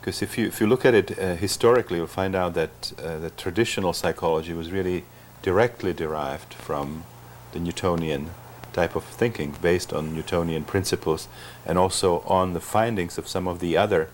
Because 0.00 0.20
if 0.20 0.36
you, 0.36 0.48
if 0.48 0.60
you 0.60 0.66
look 0.66 0.84
at 0.84 0.94
it 0.94 1.16
uh, 1.16 1.36
historically, 1.36 1.98
you'll 1.98 2.08
find 2.08 2.34
out 2.34 2.54
that 2.54 2.92
uh, 2.98 3.20
the 3.20 3.30
traditional 3.30 3.92
psychology 3.92 4.52
was 4.52 4.72
really 4.72 5.04
directly 5.42 5.92
derived 5.92 6.52
from 6.54 7.04
the 7.52 7.60
Newtonian 7.60 8.30
type 8.72 8.96
of 8.96 9.04
thinking, 9.04 9.54
based 9.62 9.92
on 9.92 10.12
Newtonian 10.12 10.64
principles, 10.64 11.28
and 11.64 11.78
also 11.78 12.22
on 12.26 12.52
the 12.52 12.60
findings 12.60 13.16
of 13.16 13.28
some 13.28 13.46
of 13.46 13.60
the 13.60 13.76
other 13.76 14.08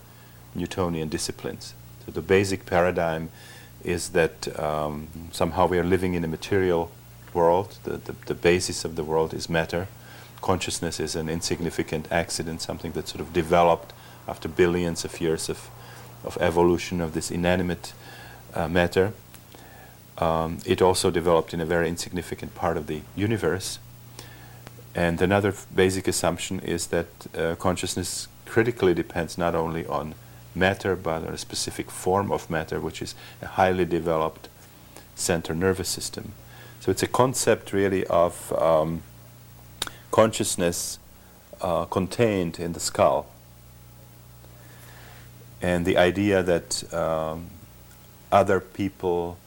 Newtonian 0.53 1.09
disciplines. 1.09 1.73
So 2.05 2.11
the 2.11 2.21
basic 2.21 2.67
paradigm 2.67 3.31
is 3.83 4.09
that 4.09 4.59
um, 4.59 5.07
somehow 5.31 5.65
we 5.65 5.79
are 5.79 5.83
living 5.83 6.13
in 6.13 6.23
a 6.23 6.27
material 6.27 6.91
world. 7.33 7.77
The, 7.83 7.97
the, 7.97 8.15
the, 8.25 8.35
basis 8.35 8.85
of 8.85 8.95
the 8.95 9.03
world 9.03 9.33
is 9.33 9.49
matter. 9.49 9.87
Consciousness 10.41 10.99
is 10.99 11.15
an 11.15 11.29
insignificant 11.29 12.07
accident, 12.11 12.61
something 12.61 12.93
that 12.93 13.07
sort 13.07 13.21
of 13.21 13.33
developed 13.33 13.93
after 14.27 14.47
billions 14.47 15.05
of 15.05 15.19
years 15.19 15.49
of, 15.49 15.69
of 16.23 16.37
evolution 16.41 17.01
of 17.01 17.13
this 17.13 17.31
inanimate 17.31 17.93
uh, 18.53 18.67
matter. 18.67 19.13
Um, 20.17 20.59
it 20.65 20.81
also 20.81 21.11
developed 21.11 21.53
in 21.53 21.61
a 21.61 21.65
very 21.65 21.87
insignificant 21.87 22.55
part 22.55 22.77
of 22.77 22.87
the 22.87 23.01
universe. 23.15 23.79
And 24.95 25.21
another 25.21 25.53
basic 25.73 26.07
assumption 26.07 26.59
is 26.59 26.87
that 26.87 27.07
uh, 27.37 27.55
consciousness 27.55 28.27
critically 28.45 28.93
depends 28.93 29.37
not 29.37 29.55
only 29.55 29.85
on 29.85 30.15
matter 30.55 30.95
but 30.95 31.23
on 31.23 31.33
a 31.33 31.37
specific 31.37 31.91
form 31.91 32.31
of 32.31 32.49
matter, 32.49 32.79
which 32.79 33.01
is 33.01 33.15
a 33.41 33.47
highly 33.47 33.85
developed 33.85 34.49
central 35.15 35.57
nervous 35.57 35.87
system. 35.87 36.33
So 36.79 36.91
it's 36.91 37.03
a 37.03 37.07
concept 37.07 37.73
really 37.73 38.05
of 38.07 38.53
um, 38.53 39.03
consciousness 40.11 40.97
uh, 41.61 41.85
contained 41.85 42.57
in 42.59 42.73
the 42.73 42.79
skull. 42.79 43.27
And 45.61 45.85
the 45.85 45.97
idea 45.97 46.41
that 46.41 46.93
um, 46.93 47.49
other 48.31 48.61
people 48.61 49.37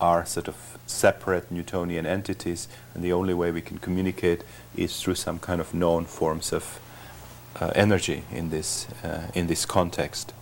are 0.00 0.26
sort 0.26 0.48
of 0.48 0.56
separate 0.86 1.52
Newtonian 1.52 2.04
entities, 2.04 2.66
and 2.94 3.04
the 3.04 3.12
only 3.12 3.32
way 3.32 3.52
we 3.52 3.60
can 3.60 3.78
communicate 3.78 4.42
is 4.76 5.00
through 5.00 5.14
some 5.14 5.38
kind 5.38 5.60
of 5.60 5.72
known 5.72 6.04
forms 6.04 6.52
of 6.52 6.80
uh, 7.60 7.70
energy 7.76 8.24
in 8.32 8.50
this, 8.50 8.88
uh, 9.04 9.30
in 9.34 9.46
this 9.46 9.64
context 9.64 10.32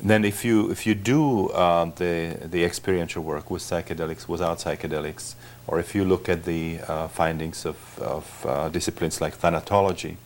then 0.00 0.24
if 0.24 0.44
you 0.44 0.70
if 0.70 0.86
you 0.86 0.94
do 0.94 1.48
uh, 1.48 1.86
the 1.96 2.38
the 2.44 2.64
experiential 2.64 3.22
work 3.22 3.50
with 3.50 3.62
psychedelics 3.62 4.28
without 4.28 4.58
psychedelics 4.58 5.34
or 5.66 5.80
if 5.80 5.94
you 5.94 6.04
look 6.04 6.28
at 6.28 6.44
the 6.44 6.78
uh, 6.86 7.08
findings 7.08 7.66
of, 7.66 7.98
of 7.98 8.46
uh, 8.46 8.68
disciplines 8.68 9.20
like 9.20 9.36
thanatology 9.36 10.16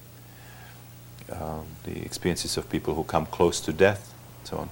um, 1.31 1.65
the 1.85 2.03
experiences 2.05 2.57
of 2.57 2.69
people 2.69 2.95
who 2.95 3.05
come 3.05 3.27
close 3.27 3.61
to 3.61 3.73
death 3.73 4.13
and 4.41 4.49
so 4.49 4.57
on 4.59 4.71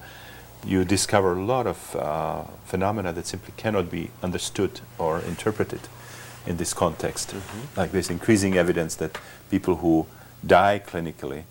you 0.67 0.85
discover 0.85 1.33
a 1.33 1.43
lot 1.43 1.67
of 1.67 1.97
uh, 1.97 2.43
phenomena 2.67 3.13
that 3.13 3.27
simply 3.27 3.55
cannot 3.57 3.91
be 3.91 4.11
understood 4.23 4.81
or 4.99 5.21
interpreted 5.21 5.81
in 6.47 6.59
this 6.59 6.75
context 6.75 7.31
mm-hmm. 7.31 7.81
like 7.81 7.91
there's 7.93 8.11
increasing 8.11 8.57
evidence 8.57 8.97
that 8.97 9.19
people 9.51 9.77
who 9.77 10.07
die 10.47 10.81
clinically 10.85 11.45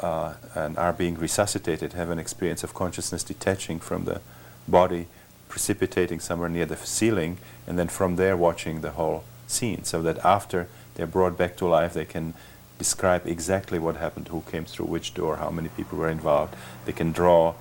uh, 0.00 0.34
and 0.54 0.76
are 0.78 0.92
being 0.92 1.14
resuscitated 1.14 1.92
have 1.92 2.10
an 2.10 2.18
experience 2.18 2.64
of 2.64 2.74
consciousness 2.74 3.22
detaching 3.22 3.78
from 3.78 4.04
the 4.04 4.20
body, 4.66 5.06
precipitating 5.48 6.20
somewhere 6.20 6.48
near 6.48 6.66
the 6.66 6.76
ceiling, 6.76 7.38
and 7.66 7.78
then 7.78 7.88
from 7.88 8.16
there 8.16 8.36
watching 8.36 8.80
the 8.80 8.92
whole 8.92 9.24
scene, 9.46 9.84
so 9.84 10.02
that 10.02 10.18
after 10.24 10.68
they're 10.94 11.06
brought 11.06 11.36
back 11.36 11.56
to 11.56 11.66
life, 11.66 11.94
they 11.94 12.04
can 12.04 12.34
describe 12.78 13.26
exactly 13.26 13.78
what 13.78 13.96
happened, 13.96 14.28
who 14.28 14.42
came 14.50 14.64
through 14.64 14.86
which 14.86 15.12
door, 15.12 15.36
how 15.36 15.50
many 15.50 15.68
people 15.68 15.98
were 15.98 16.08
involved. 16.08 16.54
They 16.86 16.92
can 16.92 17.12
draw 17.12 17.54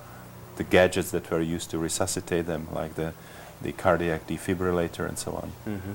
the 0.56 0.64
gadgets 0.64 1.12
that 1.12 1.30
were 1.30 1.42
used 1.42 1.70
to 1.72 1.78
resuscitate 1.78 2.46
them, 2.46 2.68
like 2.74 2.96
the, 2.96 3.14
the 3.62 3.72
cardiac 3.74 4.28
defibrillator 4.28 5.08
and 5.08 5.18
so 5.18 5.34
on. 5.34 5.52
Mm-hmm. 5.68 5.92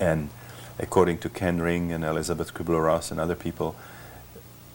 And 0.00 0.30
according 0.78 1.18
to 1.18 1.28
Ken 1.28 1.60
Ring 1.60 1.92
and 1.92 2.04
Elisabeth 2.04 2.54
Kubler-Ross 2.54 3.10
and 3.10 3.20
other 3.20 3.36
people, 3.36 3.74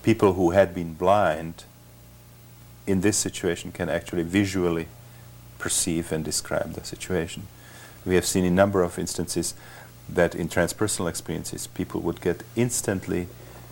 people 0.04 0.34
who 0.34 0.52
had 0.52 0.74
been 0.74 0.94
blind 0.94 1.64
in 2.88 3.02
this 3.02 3.18
situation 3.18 3.72
can 3.72 3.90
actually 3.90 4.24
visually 4.24 4.88
perceive 5.60 6.12
and 6.12 6.26
describe 6.26 6.74
the 6.74 6.84
situation. 6.84 7.44
We 8.06 8.16
have 8.16 8.26
seen 8.26 8.46
a 8.46 8.52
number 8.52 8.82
of 8.82 8.98
instances 8.98 9.54
that 10.10 10.34
in 10.36 10.50
transpersonal 10.50 11.08
experiences 11.08 11.68
people 11.68 12.02
would 12.02 12.20
get 12.20 12.44
instantly 12.56 13.28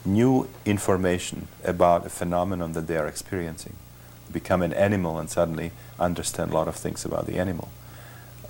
new 0.05 0.47
information 0.65 1.47
about 1.63 2.05
a 2.05 2.09
phenomenon 2.09 2.73
that 2.73 2.87
they 2.87 2.97
are 2.97 3.07
experiencing. 3.07 3.73
Become 4.31 4.61
an 4.61 4.73
animal 4.73 5.17
and 5.17 5.29
suddenly 5.29 5.71
understand 5.99 6.51
a 6.51 6.53
lot 6.53 6.67
of 6.67 6.75
things 6.75 7.03
about 7.03 7.25
the 7.25 7.37
animal. 7.37 7.69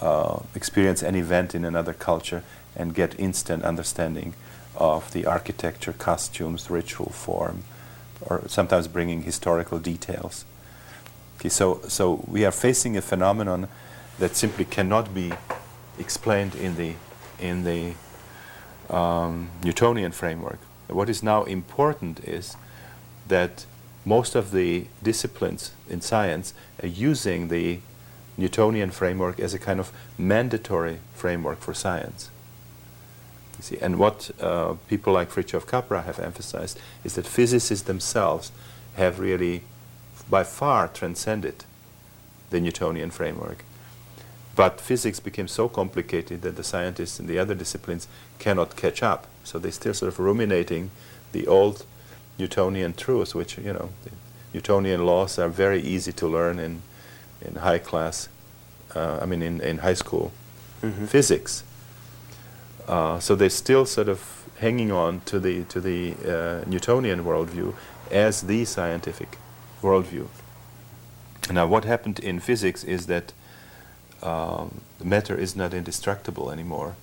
Uh, 0.01 0.41
experience 0.53 1.01
an 1.01 1.15
event 1.15 1.55
in 1.55 1.65
another 1.65 1.93
culture 1.93 2.43
and 2.75 2.93
get 2.93 3.19
instant 3.19 3.63
understanding 3.63 4.34
of 4.80 5.11
the 5.11 5.25
architecture, 5.25 5.93
costumes, 5.93 6.69
ritual 6.69 7.11
form, 7.11 7.63
or 8.21 8.43
sometimes 8.47 8.88
bringing 8.88 9.23
historical 9.23 9.77
details. 9.77 10.45
Okay, 11.38 11.49
so, 11.49 11.82
so 11.88 12.23
we 12.27 12.45
are 12.45 12.51
facing 12.51 12.97
a 12.97 13.01
phenomenon 13.01 13.67
that 14.17 14.36
simply 14.36 14.65
cannot 14.65 15.13
be 15.13 15.32
explained 15.97 16.55
in 16.55 16.75
the, 16.75 16.93
in 17.39 17.63
the 17.63 17.93
um, 18.93 19.49
Newtonian 19.63 20.11
framework. 20.11 20.59
What 20.88 21.09
is 21.09 21.21
now 21.21 21.43
important 21.43 22.19
is 22.23 22.55
that 23.27 23.65
most 24.05 24.34
of 24.34 24.51
the 24.51 24.88
disciplines 25.03 25.71
in 25.89 26.01
science 26.01 26.53
are 26.82 26.88
using 26.88 27.49
the 27.49 27.80
Newtonian 28.38 28.91
framework 28.91 29.39
as 29.39 29.53
a 29.53 29.59
kind 29.59 29.80
of 29.80 29.91
mandatory 30.17 30.99
framework 31.13 31.59
for 31.59 31.73
science. 31.73 32.30
You 33.60 33.64
see, 33.64 33.78
and 33.82 33.99
what 33.99 34.32
uh, 34.39 34.76
people 34.88 35.12
like 35.12 35.30
Fritjof 35.30 35.68
Capra 35.68 36.03
have 36.03 36.18
emphasized 36.18 36.80
is 37.03 37.16
that 37.16 37.28
physicists 37.28 37.86
themselves 37.86 38.53
have 38.95 39.20
really, 39.20 39.64
by 40.30 40.45
far, 40.45 40.88
transcended 40.88 41.66
the 42.51 42.62
Newtonian 42.62 43.12
framework. 43.12 43.66
But 44.55 44.80
physics 44.80 45.20
became 45.20 45.49
so 45.49 45.68
complicated 45.68 46.41
that 46.43 46.55
the 46.55 46.64
scientists 46.64 47.20
in 47.20 47.28
the 47.28 47.38
other 47.38 47.53
disciplines 47.53 48.07
cannot 48.39 48.78
catch 48.78 49.03
up. 49.03 49.28
So 49.43 49.60
they're 49.60 49.72
still 49.74 49.93
sort 49.93 50.07
of 50.14 50.20
ruminating 50.20 50.91
the 51.34 51.45
old 51.45 51.86
Newtonian 52.38 52.93
truths, 52.93 53.36
which, 53.36 53.57
you 53.57 53.74
know, 53.74 53.89
Newtonian 54.53 55.05
laws 55.05 55.38
are 55.38 55.49
very 55.49 55.82
easy 55.82 56.14
to 56.14 56.28
learn 56.28 56.60
in, 56.60 56.82
in 57.41 57.55
high 57.55 57.80
class, 57.80 58.30
uh, 58.95 59.20
I 59.22 59.26
mean, 59.26 59.41
in, 59.41 59.60
in 59.60 59.80
high 59.80 59.95
school 59.95 60.32
Mm-hmm. 60.82 61.07
physics. 61.07 61.66
Uh, 62.89 63.19
so 63.19 63.35
they're 63.35 63.51
still 63.51 63.85
sort 63.85 64.09
of 64.09 64.49
hanging 64.57 64.91
on 64.91 65.21
to 65.21 65.39
the, 65.39 65.63
to 65.65 65.79
the 65.79 66.15
uh, 66.25 66.67
Newtonian 66.67 67.23
worldview 67.23 67.75
as 68.09 68.41
the 68.41 68.65
scientific 68.65 69.37
worldview. 69.83 70.27
Now, 71.51 71.67
what 71.67 71.85
happened 71.85 72.19
in 72.19 72.39
physics 72.39 72.83
is 72.83 73.05
that 73.05 73.31
um, 74.23 74.81
matter 75.03 75.35
is 75.35 75.55
not 75.55 75.71
indestructible 75.73 76.49
anymore, 76.49 76.95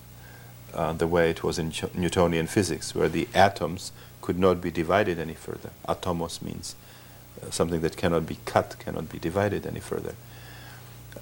uh, 0.75 0.93
the 0.93 1.07
way 1.07 1.31
it 1.31 1.45
was 1.45 1.57
in 1.57 1.73
Newtonian 1.95 2.49
physics, 2.49 2.93
where 2.93 3.09
the 3.09 3.29
atoms 3.33 3.93
could 4.21 4.39
not 4.41 4.61
be 4.61 4.73
divided 4.73 5.21
any 5.21 5.35
further. 5.35 5.71
Atomos 5.89 6.43
means 6.43 6.75
uh, 7.41 7.51
something 7.51 7.81
that 7.83 7.97
cannot 7.97 8.27
be 8.27 8.39
cut, 8.45 8.77
cannot 8.81 9.09
be 9.09 9.21
divided 9.21 9.65
any 9.65 9.81
further. 9.81 10.17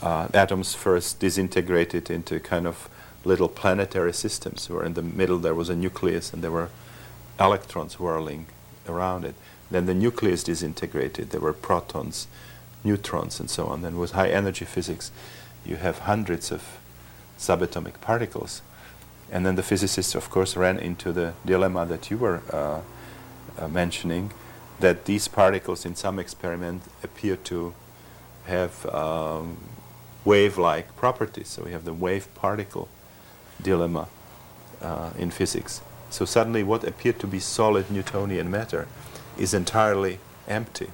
Uh, 0.01 0.29
atoms 0.33 0.75
first 0.75 1.21
disintegrated 1.21 2.11
into 2.11 2.41
kind 2.41 2.67
of 2.67 2.89
little 3.25 3.49
planetary 3.49 4.13
systems, 4.13 4.69
where 4.69 4.85
in 4.85 4.95
the 4.95 5.03
middle 5.03 5.39
there 5.39 5.55
was 5.55 5.69
a 5.69 5.77
nucleus 5.77 6.33
and 6.33 6.43
there 6.43 6.51
were 6.51 6.71
electrons 7.41 7.99
whirling 7.99 8.47
around 8.89 9.25
it. 9.25 9.35
Then 9.71 9.87
the 9.87 9.95
nucleus 9.95 10.45
disintegrated, 10.45 11.31
there 11.31 11.41
were 11.41 11.53
protons, 11.53 12.27
neutrons, 12.85 13.41
and 13.41 13.51
so 13.51 13.67
on. 13.67 13.83
Then 13.83 13.99
with 13.99 14.13
high 14.13 14.29
energy 14.29 14.65
physics, 14.65 15.11
you 15.65 15.77
have 15.77 16.01
hundreds 16.01 16.53
of 16.53 16.63
subatomic 17.39 18.01
particles. 18.01 18.63
And 19.33 19.45
then 19.45 19.57
the 19.57 19.63
physicists, 19.63 20.15
of 20.15 20.31
course, 20.31 20.57
ran 20.57 20.79
into 20.79 21.13
the 21.13 21.33
dilemma 21.45 21.87
that 21.87 22.11
you 22.11 22.19
were 22.19 22.43
uh, 22.53 22.83
uh, 23.59 23.69
mentioning 23.69 24.33
that 24.81 25.07
these 25.07 25.29
particles, 25.29 25.87
in 25.87 25.97
some 25.97 26.19
experiment, 26.19 26.83
appear 27.03 27.37
to 27.37 27.75
have 28.47 28.87
um, 28.87 29.57
wave 30.25 30.59
like 30.59 30.95
properties. 30.97 31.49
So 31.49 31.65
we 31.65 31.73
have 31.73 31.85
the 31.85 31.95
wave 31.95 32.33
particle 32.35 32.89
dilemma 33.63 34.09
uh, 34.81 35.11
in 35.19 35.31
physics. 35.31 35.81
So 36.11 36.25
suddenly, 36.25 36.63
what 36.63 36.85
appeared 36.85 37.19
to 37.21 37.27
be 37.27 37.41
solid 37.41 37.91
Newtonian 37.91 38.51
matter 38.51 38.87
is 39.39 39.55
entirely 39.55 40.19
empty. 40.47 40.91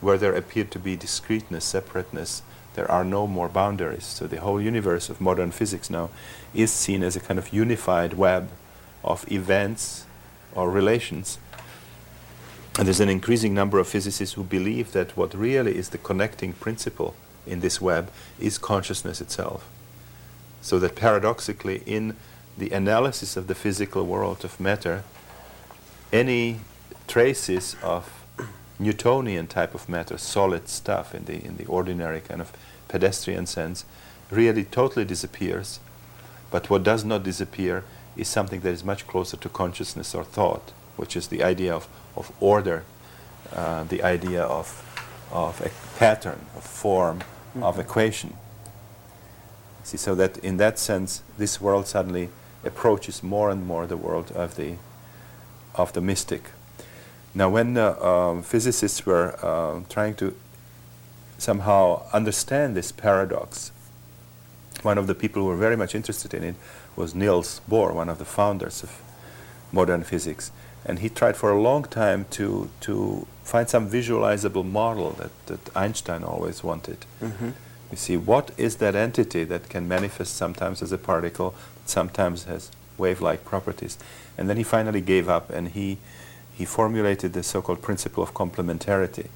Where 0.00 0.18
there 0.18 0.34
appeared 0.34 0.70
to 0.72 0.78
be 0.80 0.96
discreteness, 0.96 1.64
separateness, 1.64 2.42
there 2.74 2.90
are 2.90 3.04
no 3.04 3.26
more 3.26 3.48
boundaries. 3.48 4.04
So 4.04 4.26
the 4.26 4.40
whole 4.40 4.60
universe 4.60 5.08
of 5.08 5.20
modern 5.20 5.52
physics 5.52 5.90
now 5.90 6.10
is 6.54 6.72
seen 6.72 7.02
as 7.02 7.16
a 7.16 7.20
kind 7.20 7.38
of 7.38 7.52
unified 7.52 8.14
web 8.14 8.48
of 9.04 9.30
events 9.30 10.06
or 10.54 10.70
relations. 10.70 11.38
And 12.78 12.86
there's 12.86 13.00
an 13.00 13.10
increasing 13.10 13.52
number 13.52 13.78
of 13.78 13.86
physicists 13.86 14.34
who 14.34 14.44
believe 14.44 14.92
that 14.92 15.16
what 15.16 15.34
really 15.34 15.76
is 15.76 15.90
the 15.90 15.98
connecting 15.98 16.54
principle 16.54 17.14
in 17.46 17.60
this 17.60 17.80
web 17.80 18.10
is 18.40 18.56
consciousness 18.56 19.20
itself. 19.20 19.68
So 20.62 20.78
that 20.78 20.94
paradoxically, 20.96 21.82
in 21.84 22.16
the 22.56 22.70
analysis 22.70 23.36
of 23.36 23.48
the 23.48 23.54
physical 23.54 24.06
world 24.06 24.44
of 24.44 24.58
matter, 24.60 25.02
any 26.12 26.60
traces 27.08 27.76
of 27.82 28.24
Newtonian 28.78 29.46
type 29.48 29.74
of 29.74 29.88
matter, 29.88 30.16
solid 30.16 30.68
stuff 30.68 31.14
in 31.14 31.24
the 31.24 31.44
in 31.44 31.56
the 31.56 31.66
ordinary 31.66 32.20
kind 32.20 32.40
of 32.40 32.52
pedestrian 32.88 33.46
sense, 33.46 33.84
really 34.30 34.64
totally 34.64 35.04
disappears. 35.04 35.80
But 36.50 36.70
what 36.70 36.82
does 36.82 37.04
not 37.04 37.22
disappear 37.22 37.84
is 38.16 38.28
something 38.28 38.60
that 38.60 38.70
is 38.70 38.84
much 38.84 39.06
closer 39.06 39.36
to 39.38 39.48
consciousness 39.48 40.14
or 40.14 40.24
thought, 40.24 40.72
which 40.96 41.16
is 41.16 41.28
the 41.28 41.42
idea 41.42 41.74
of, 41.74 41.88
of 42.16 42.30
order, 42.40 42.84
uh, 43.52 43.84
the 43.84 44.02
idea 44.02 44.42
of, 44.42 44.66
of 45.32 45.60
a 45.60 45.70
pattern, 45.98 46.46
of 46.56 46.64
form, 46.64 47.22
of 47.60 47.78
equation. 47.78 48.36
See, 49.84 49.96
so 49.96 50.14
that 50.14 50.38
in 50.38 50.56
that 50.58 50.78
sense, 50.78 51.22
this 51.38 51.60
world 51.60 51.86
suddenly 51.86 52.28
approaches 52.64 53.22
more 53.22 53.50
and 53.50 53.66
more 53.66 53.86
the 53.86 53.96
world 53.96 54.30
of 54.32 54.56
the, 54.56 54.76
of 55.74 55.92
the 55.92 56.00
mystic. 56.00 56.50
Now, 57.34 57.48
when 57.48 57.76
uh, 57.76 57.98
um, 58.00 58.42
physicists 58.42 59.06
were 59.06 59.44
um, 59.44 59.86
trying 59.88 60.14
to 60.16 60.34
somehow 61.38 62.04
understand 62.12 62.76
this 62.76 62.92
paradox, 62.92 63.72
one 64.82 64.98
of 64.98 65.06
the 65.06 65.14
people 65.14 65.42
who 65.42 65.48
were 65.48 65.56
very 65.56 65.76
much 65.76 65.94
interested 65.94 66.34
in 66.34 66.42
it 66.44 66.54
was 66.94 67.14
Niels 67.14 67.60
Bohr, 67.68 67.94
one 67.94 68.08
of 68.08 68.18
the 68.18 68.24
founders 68.24 68.82
of 68.82 69.00
modern 69.72 70.02
physics. 70.02 70.52
And 70.84 70.98
he 70.98 71.08
tried 71.08 71.36
for 71.36 71.50
a 71.50 71.60
long 71.60 71.84
time 71.84 72.26
to, 72.32 72.68
to 72.80 73.26
find 73.44 73.68
some 73.68 73.88
visualizable 73.88 74.64
model 74.64 75.10
that, 75.12 75.46
that 75.46 75.76
Einstein 75.76 76.24
always 76.24 76.62
wanted. 76.62 76.98
Mm-hmm. 77.20 77.50
You 77.92 77.98
see, 77.98 78.16
what 78.16 78.50
is 78.56 78.76
that 78.76 78.96
entity 78.96 79.44
that 79.44 79.68
can 79.68 79.86
manifest 79.86 80.34
sometimes 80.34 80.82
as 80.82 80.92
a 80.92 80.98
particle, 80.98 81.54
sometimes 81.84 82.44
has 82.44 82.70
wave-like 82.96 83.44
properties? 83.44 83.98
And 84.38 84.48
then 84.48 84.56
he 84.56 84.62
finally 84.62 85.02
gave 85.02 85.28
up 85.28 85.50
and 85.50 85.68
he, 85.68 85.98
he 86.54 86.64
formulated 86.64 87.34
the 87.34 87.42
so-called 87.42 87.82
principle 87.82 88.22
of 88.22 88.32
complementarity, 88.32 89.28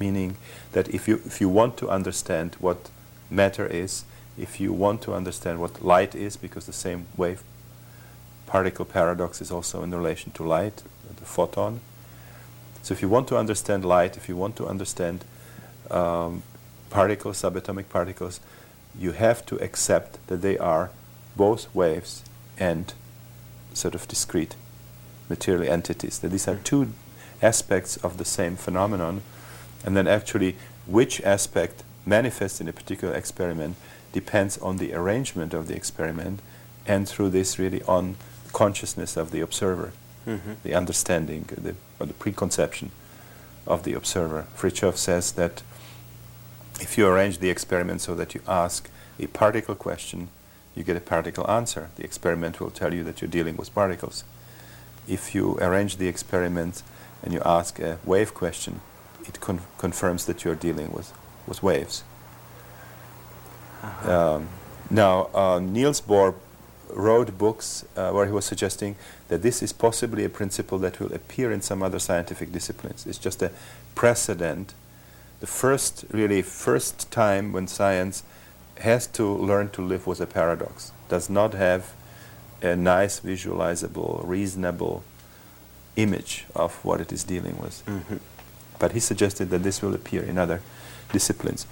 meaning 0.00 0.38
that 0.72 0.88
if 0.88 1.06
you, 1.06 1.20
if 1.26 1.38
you 1.42 1.50
want 1.50 1.76
to 1.76 1.90
understand 1.90 2.56
what 2.60 2.88
matter 3.30 3.66
is, 3.66 4.04
if 4.38 4.58
you 4.58 4.72
want 4.72 5.02
to 5.02 5.12
understand 5.12 5.60
what 5.60 5.84
light 5.84 6.14
is, 6.14 6.38
because 6.38 6.64
the 6.64 6.72
same 6.72 7.06
wave 7.18 7.42
particle 8.46 8.86
paradox 8.86 9.42
is 9.42 9.50
also 9.50 9.82
in 9.82 9.90
relation 9.94 10.32
to 10.32 10.42
light, 10.42 10.82
the 11.16 11.26
photon. 11.26 11.80
So 12.82 12.94
if 12.94 13.02
you 13.02 13.10
want 13.10 13.28
to 13.28 13.36
understand 13.36 13.84
light, 13.84 14.16
if 14.16 14.30
you 14.30 14.36
want 14.36 14.56
to 14.56 14.66
understand 14.66 15.26
um, 15.90 16.42
particles, 16.92 17.42
subatomic 17.42 17.88
particles, 17.88 18.40
you 18.98 19.12
have 19.12 19.44
to 19.46 19.56
accept 19.56 20.18
that 20.26 20.42
they 20.42 20.58
are 20.58 20.90
both 21.36 21.74
waves 21.74 22.22
and 22.58 22.92
sort 23.72 23.94
of 23.94 24.06
discrete 24.06 24.54
material 25.28 25.72
entities. 25.72 26.18
That 26.18 26.28
these 26.30 26.46
are 26.46 26.56
two 26.56 26.92
aspects 27.40 27.96
of 27.98 28.18
the 28.18 28.24
same 28.24 28.56
phenomenon, 28.56 29.22
and 29.84 29.96
then 29.96 30.06
actually 30.06 30.56
which 30.86 31.20
aspect 31.22 31.82
manifests 32.04 32.60
in 32.60 32.68
a 32.68 32.72
particular 32.72 33.14
experiment 33.14 33.76
depends 34.12 34.58
on 34.58 34.76
the 34.76 34.92
arrangement 34.92 35.54
of 35.54 35.66
the 35.68 35.74
experiment, 35.74 36.40
and 36.86 37.08
through 37.08 37.30
this, 37.30 37.58
really 37.58 37.82
on 37.84 38.16
consciousness 38.52 39.16
of 39.16 39.30
the 39.30 39.40
observer, 39.40 39.92
Mm-hmm. 40.24 40.52
the 40.62 40.72
understanding, 40.74 41.48
the, 41.50 41.74
or 41.98 42.06
the 42.06 42.12
preconception 42.14 42.92
of 43.66 43.82
the 43.82 43.92
observer. 43.94 44.46
Fritjof 44.56 44.96
says 44.96 45.32
that 45.32 45.62
if 46.80 46.98
you 46.98 47.06
arrange 47.06 47.38
the 47.38 47.50
experiment 47.50 48.00
so 48.00 48.14
that 48.14 48.34
you 48.34 48.40
ask 48.46 48.90
a 49.18 49.26
particle 49.28 49.74
question, 49.74 50.28
you 50.74 50.82
get 50.82 50.96
a 50.96 51.00
particle 51.00 51.48
answer. 51.50 51.90
The 51.96 52.04
experiment 52.04 52.60
will 52.60 52.70
tell 52.70 52.94
you 52.94 53.04
that 53.04 53.20
you're 53.20 53.30
dealing 53.30 53.56
with 53.56 53.74
particles. 53.74 54.24
If 55.06 55.34
you 55.34 55.58
arrange 55.58 55.96
the 55.96 56.08
experiment 56.08 56.82
and 57.22 57.32
you 57.32 57.42
ask 57.44 57.78
a 57.78 57.98
wave 58.04 58.34
question, 58.34 58.80
it 59.26 59.40
con- 59.40 59.60
confirms 59.78 60.26
that 60.26 60.44
you're 60.44 60.54
dealing 60.54 60.90
with, 60.92 61.12
with 61.46 61.62
waves. 61.62 62.04
Uh-huh. 63.82 64.34
Um, 64.36 64.48
now, 64.90 65.28
uh, 65.34 65.58
Niels 65.58 66.00
Bohr 66.00 66.34
wrote 66.90 67.36
books 67.38 67.84
uh, 67.96 68.10
where 68.10 68.26
he 68.26 68.32
was 68.32 68.44
suggesting 68.44 68.96
that 69.28 69.42
this 69.42 69.62
is 69.62 69.72
possibly 69.72 70.24
a 70.24 70.28
principle 70.28 70.78
that 70.78 71.00
will 71.00 71.12
appear 71.12 71.50
in 71.50 71.62
some 71.62 71.82
other 71.82 71.98
scientific 71.98 72.52
disciplines. 72.52 73.06
It's 73.06 73.18
just 73.18 73.42
a 73.42 73.50
precedent, 73.94 74.74
the 75.42 75.46
first, 75.48 76.04
really, 76.12 76.40
first 76.40 77.10
time 77.10 77.52
when 77.52 77.66
science 77.66 78.22
has 78.76 79.08
to 79.08 79.24
learn 79.26 79.68
to 79.70 79.82
live 79.82 80.06
with 80.06 80.20
a 80.20 80.26
paradox, 80.26 80.92
does 81.08 81.28
not 81.28 81.52
have 81.52 81.94
a 82.62 82.76
nice, 82.76 83.18
visualizable, 83.18 84.20
reasonable 84.24 85.02
image 85.96 86.46
of 86.54 86.84
what 86.84 87.00
it 87.00 87.10
is 87.10 87.24
dealing 87.24 87.58
with. 87.58 87.82
Mhm. 87.86 88.20
But 88.78 88.92
he 88.92 89.00
suggested 89.00 89.50
that 89.50 89.64
this 89.64 89.82
will 89.82 89.94
appear 89.94 90.22
in 90.22 90.38
other 90.38 90.60
disciplines. 91.10 91.66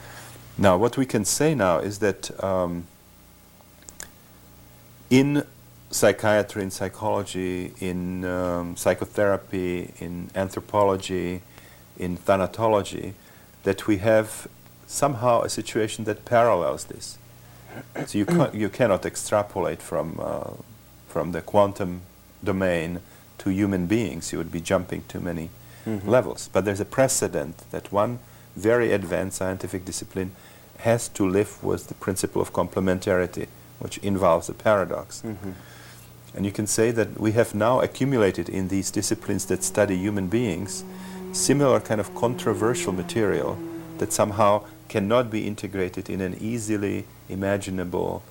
Now, 0.59 0.77
what 0.77 0.97
we 0.97 1.07
can 1.07 1.25
say 1.25 1.55
now 1.55 1.79
is 1.79 2.01
that 2.01 2.23
um, 2.43 2.89
in 5.11 5.45
psychiatry, 5.93 6.63
in 6.65 6.73
psychology, 6.73 7.73
in 7.79 8.25
um, 8.25 8.77
psychotherapy, 8.77 9.93
in 10.01 10.29
anthropology, 10.35 11.43
in 11.97 12.17
thanatology, 12.19 13.15
that 13.65 13.87
we 13.87 13.99
have 13.99 14.47
somehow 14.87 15.43
a 15.43 15.49
situation 15.49 16.05
that 16.05 16.25
parallels 16.25 16.85
this. 16.85 17.19
So 18.07 18.19
you, 18.19 18.27
ca- 18.27 18.51
you 18.53 18.69
cannot 18.69 19.07
extrapolate 19.07 19.81
from, 19.81 20.19
uh, 20.21 20.51
from 21.09 21.33
the 21.33 21.41
quantum 21.41 22.01
domain 22.43 23.01
to 23.39 23.51
human 23.51 23.87
beings. 23.87 24.33
You 24.33 24.39
would 24.39 24.51
be 24.53 24.61
jumping 24.61 25.05
too 25.09 25.21
many 25.21 25.51
Mhm. 25.87 26.07
levels. 26.07 26.49
But 26.53 26.65
there's 26.65 26.81
a 26.81 26.85
precedent 26.85 27.63
that 27.71 27.93
one 27.93 28.19
very 28.57 28.93
advanced 28.93 29.39
scientific 29.39 29.85
discipline 29.85 30.33
has 30.79 31.09
to 31.09 31.29
live 31.29 31.63
with 31.63 31.87
the 31.89 31.95
principle 31.95 32.43
of 32.43 32.53
complementarity, 32.53 33.47
which 33.79 33.99
involves 33.99 34.49
a 34.49 34.53
paradox. 34.55 35.23
Mhm. 35.25 35.55
And 36.35 36.45
you 36.45 36.53
can 36.53 36.67
say 36.67 36.91
that 36.93 37.19
we 37.21 37.33
have 37.33 37.55
now 37.55 37.81
accumulated 37.81 38.49
in 38.49 38.69
these 38.69 38.91
disciplines 38.91 39.45
that 39.47 39.63
study 39.65 39.97
human 39.97 40.27
beings 40.29 40.85
similar 41.33 41.81
kind 41.81 42.01
of 42.01 42.15
controversial 42.15 42.93
material 42.93 43.59
that 43.99 44.13
somehow 44.13 44.65
cannot 44.89 45.31
be 45.31 45.47
integrated 45.47 46.11
in 46.11 46.21
an 46.21 46.37
easily 46.41 47.05
imaginable, 47.29 48.23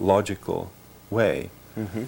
logical 0.00 0.70
way. 1.10 1.50
Mhm. 1.78 2.06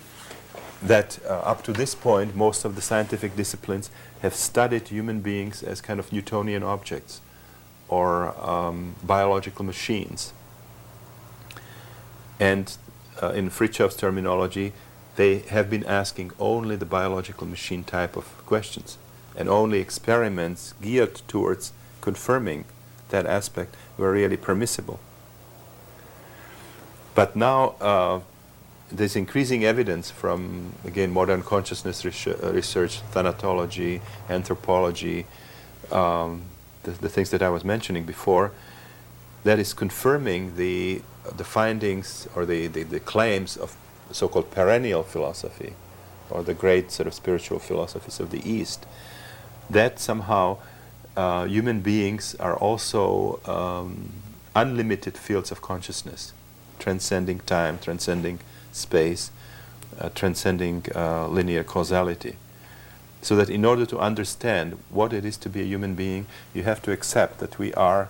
That 0.83 1.19
uh, 1.29 1.35
up 1.53 1.63
to 1.65 1.73
this 1.73 1.95
point, 1.95 2.35
most 2.35 2.65
of 2.65 2.75
the 2.75 2.83
scientific 2.83 3.37
disciplines 3.37 3.91
have 4.23 4.35
studied 4.35 4.89
human 4.89 5.21
beings 5.21 5.63
as 5.63 5.81
kind 5.81 6.01
of 6.01 6.13
Newtonian 6.13 6.63
objects 6.65 7.21
or 7.89 8.35
um, 8.45 8.97
biological 9.05 9.65
machines. 9.65 10.33
And 12.41 12.77
uh, 13.23 13.29
in 13.29 13.51
Fritjof's 13.51 13.97
terminology, 13.97 14.73
they 15.15 15.39
have 15.51 15.71
been 15.71 15.85
asking 15.85 16.33
only 16.41 16.75
the 16.75 16.87
biological 16.87 17.47
machine 17.47 17.85
type 17.85 18.17
of 18.17 18.25
questions 18.47 18.99
and 19.37 19.49
only 19.49 19.79
experiments 19.79 20.75
geared 20.81 21.15
towards 21.29 21.73
confirming 22.01 22.65
that 23.09 23.27
aspect 23.27 23.77
were 23.97 24.13
really 24.13 24.37
permissible. 24.37 25.01
But 27.15 27.37
now 27.37 27.75
uh, 27.81 28.21
there's 28.91 29.17
increasing 29.17 29.65
evidence 29.65 30.11
from, 30.11 30.73
again, 30.85 31.11
modern 31.11 31.43
consciousness 31.43 32.05
research, 32.05 32.43
uh, 32.43 32.53
research 32.53 33.01
thanatology, 33.13 34.01
anthropology, 34.29 35.27
um, 35.91 36.43
the, 36.85 36.93
the 36.93 37.09
things 37.09 37.31
that 37.31 37.43
I 37.43 37.49
was 37.49 37.65
mentioning 37.65 38.05
before, 38.05 38.53
that 39.45 39.59
is 39.59 39.75
confirming 39.75 40.57
the, 40.57 41.03
the 41.37 41.45
findings 41.45 42.29
or 42.35 42.47
the, 42.47 42.67
the, 42.67 42.83
the 42.83 43.01
claims 43.01 43.57
of 43.57 43.77
so-called 44.11 44.51
perennial 44.51 45.03
philosophy 45.03 45.75
or 46.31 46.43
the 46.43 46.55
great 46.55 46.91
sort 46.91 47.07
of 47.07 47.15
spiritual 47.15 47.59
philosophies 47.59 48.21
of 48.21 48.31
the 48.31 48.49
East, 48.49 48.87
that 49.71 49.99
somehow 49.99 50.59
uh, 51.17 51.45
human 51.45 51.81
beings 51.81 52.35
are 52.37 52.57
also 52.57 53.41
um, 53.45 54.13
unlimited 54.55 55.17
fields 55.17 55.51
of 55.51 55.61
consciousness, 55.61 56.33
transcending 56.79 57.41
time, 57.41 57.79
transcending 57.79 58.39
space, 58.73 59.31
uh, 59.99 60.09
transcending 60.15 60.85
uh, 60.95 61.29
linear 61.29 61.65
causality. 61.65 62.37
So 63.21 63.37
that 63.37 63.49
in 63.49 63.65
order 63.65 63.87
to 63.87 63.99
understand 63.99 64.79
what 64.91 65.13
it 65.13 65.25
is 65.25 65.37
to 65.39 65.49
be 65.49 65.61
a 65.61 65.65
human 65.65 65.95
being, 65.95 66.27
you 66.55 66.65
have 66.65 66.83
to 66.83 66.93
accept 66.93 67.39
that 67.39 67.59
we 67.59 67.73
are 67.75 68.09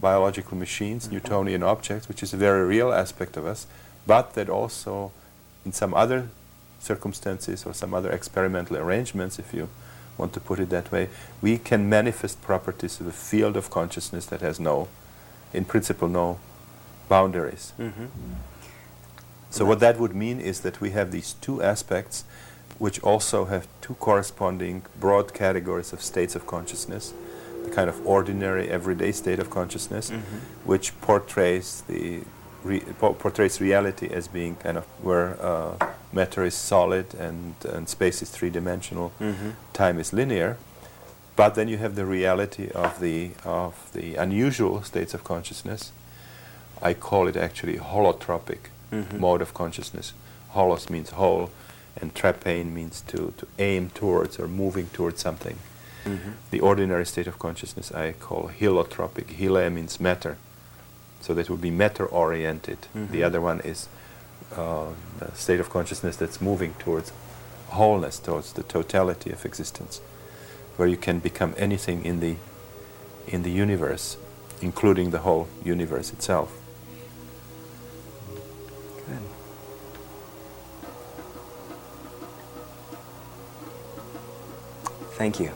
biological 0.00 0.56
machines, 0.56 1.10
Newtonian 1.10 1.62
objects, 1.62 2.08
which 2.08 2.22
is 2.22 2.32
a 2.32 2.36
very 2.36 2.64
real 2.64 2.92
aspect 2.92 3.36
of 3.36 3.46
us, 3.46 3.66
but 4.06 4.34
that 4.34 4.48
also, 4.48 5.12
in 5.64 5.72
some 5.72 5.94
other 5.94 6.28
circumstances 6.80 7.66
or 7.66 7.74
some 7.74 7.94
other 7.94 8.10
experimental 8.10 8.76
arrangements, 8.76 9.38
if 9.38 9.52
you 9.52 9.68
want 10.18 10.32
to 10.34 10.40
put 10.40 10.58
it 10.58 10.68
that 10.70 10.90
way, 10.92 11.08
we 11.40 11.56
can 11.58 11.88
manifest 11.88 12.42
properties 12.42 13.00
of 13.00 13.06
a 13.06 13.12
field 13.12 13.56
of 13.56 13.70
consciousness 13.70 14.26
that 14.26 14.40
has 14.40 14.58
no, 14.60 14.88
in 15.54 15.64
principle, 15.64 16.08
no 16.08 16.38
boundaries. 17.08 17.72
Mhm. 17.78 18.08
So 19.50 19.64
what 19.64 19.80
that 19.80 19.98
would 19.98 20.14
mean 20.14 20.40
is 20.40 20.60
that 20.60 20.80
we 20.80 20.90
have 20.90 21.10
these 21.10 21.34
two 21.40 21.62
aspects 21.62 22.24
which 22.78 23.00
also 23.02 23.46
have 23.46 23.66
two 23.80 23.94
corresponding 23.94 24.82
broad 25.00 25.32
categories 25.34 25.92
of 25.92 26.02
states 26.02 26.36
of 26.36 26.46
consciousness. 26.46 27.12
The 27.64 27.70
kind 27.70 27.88
of 27.88 28.06
ordinary 28.06 28.68
everyday 28.68 29.12
state 29.12 29.38
of 29.40 29.48
consciousness 29.50 30.10
Mhm. 30.10 30.20
which 30.64 30.92
portrays 31.00 31.82
the 31.88 32.20
re- 32.62 32.80
portrays 32.98 33.60
reality 33.60 34.08
as 34.12 34.28
being 34.28 34.56
kind 34.56 34.76
of 34.76 34.84
where 35.02 35.36
uh, 35.42 35.74
matter 36.12 36.44
is 36.44 36.54
solid 36.54 37.14
and, 37.14 37.54
and 37.64 37.88
space 37.88 38.22
is 38.22 38.30
three-dimensional, 38.30 39.12
Mhm. 39.20 39.52
time 39.72 39.98
is 40.00 40.12
linear. 40.12 40.56
But 41.36 41.54
then 41.54 41.68
you 41.68 41.78
have 41.78 41.94
the 41.94 42.04
reality 42.06 42.68
of 42.74 42.98
the 43.00 43.30
of 43.44 43.74
the 43.92 44.16
unusual 44.16 44.82
states 44.82 45.14
of 45.14 45.22
consciousness. 45.22 45.92
I 46.82 46.94
call 46.94 47.28
it 47.28 47.36
actually 47.36 47.76
holotropic 47.78 48.70
Mhm. 48.90 49.20
mode 49.20 49.42
of 49.42 49.52
consciousness. 49.54 50.12
Holos 50.54 50.88
means 50.90 51.10
whole, 51.10 51.50
and 52.00 52.14
trapein 52.14 52.72
means 52.72 53.02
to, 53.08 53.32
to 53.36 53.46
aim 53.58 53.90
towards 53.90 54.38
or 54.40 54.48
moving 54.48 54.88
towards 54.92 55.20
something. 55.20 55.58
Mhm. 56.04 56.32
The 56.50 56.60
ordinary 56.60 57.04
state 57.06 57.26
of 57.28 57.38
consciousness 57.38 57.92
I 57.92 58.12
call 58.12 58.50
hylotropic. 58.60 59.38
Hyle 59.38 59.70
means 59.70 60.00
matter. 60.00 60.36
So 61.20 61.34
that 61.34 61.48
would 61.50 61.60
be 61.60 61.70
matter 61.70 62.06
oriented. 62.06 62.78
The 62.94 63.20
Mhm. 63.20 63.26
other 63.26 63.40
one 63.40 63.60
is 63.60 63.88
uh, 64.56 64.86
state 65.34 65.60
of 65.60 65.70
consciousness 65.70 66.16
that's 66.16 66.40
moving 66.40 66.74
towards 66.74 67.12
wholeness, 67.68 68.18
towards 68.18 68.52
the 68.54 68.62
totality 68.62 69.30
of 69.30 69.44
existence, 69.44 70.00
where 70.76 70.88
you 70.88 70.96
can 70.96 71.18
become 71.18 71.54
anything 71.56 72.04
in 72.04 72.20
the, 72.20 72.36
in 73.26 73.42
the 73.42 73.50
universe, 73.50 74.16
including 74.62 75.10
the 75.10 75.18
whole 75.18 75.48
universe 75.64 76.12
itself. 76.12 76.56
Good. 79.06 79.18
Thank 85.12 85.40
you. 85.40 85.50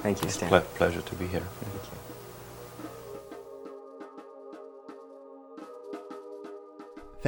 Thank 0.00 0.22
you, 0.22 0.30
Stan. 0.30 0.48
Ple- 0.48 0.60
pleasure 0.60 1.02
to 1.02 1.14
be 1.16 1.26
here. 1.26 1.42
Thank 1.60 1.74
you. 1.74 2.07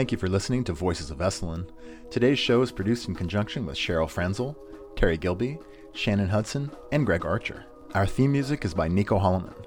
Thank 0.00 0.12
you 0.12 0.16
for 0.16 0.28
listening 0.30 0.64
to 0.64 0.72
Voices 0.72 1.10
of 1.10 1.18
Esalen. 1.18 1.68
Today's 2.10 2.38
show 2.38 2.62
is 2.62 2.72
produced 2.72 3.06
in 3.06 3.14
conjunction 3.14 3.66
with 3.66 3.76
Cheryl 3.76 4.08
Franzel, 4.08 4.56
Terry 4.96 5.18
Gilby, 5.18 5.58
Shannon 5.92 6.30
Hudson, 6.30 6.70
and 6.90 7.04
Greg 7.04 7.26
Archer. 7.26 7.66
Our 7.92 8.06
theme 8.06 8.32
music 8.32 8.64
is 8.64 8.72
by 8.72 8.88
Nico 8.88 9.18
Holloman. 9.18 9.66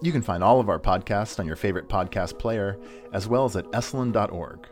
You 0.00 0.12
can 0.12 0.22
find 0.22 0.42
all 0.42 0.60
of 0.60 0.70
our 0.70 0.80
podcasts 0.80 1.38
on 1.38 1.46
your 1.46 1.56
favorite 1.56 1.90
podcast 1.90 2.38
player, 2.38 2.78
as 3.12 3.28
well 3.28 3.44
as 3.44 3.54
at 3.54 3.70
esalen.org. 3.72 4.66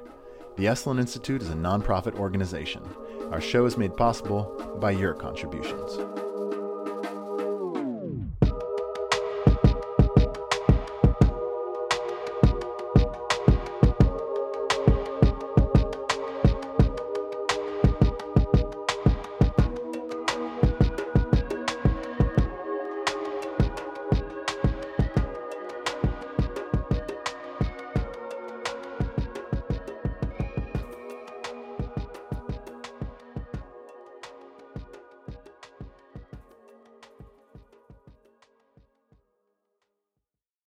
The 0.57 0.65
Esalen 0.65 0.99
Institute 0.99 1.43
is 1.43 1.51
a 1.51 1.55
nonprofit 1.55 2.19
organization. 2.19 2.83
Our 3.31 3.43
show 3.43 3.67
is 3.67 3.77
made 3.77 3.99
possible 3.99 4.79
by 4.81 4.93
your 4.93 5.13
contributions. 5.13 5.99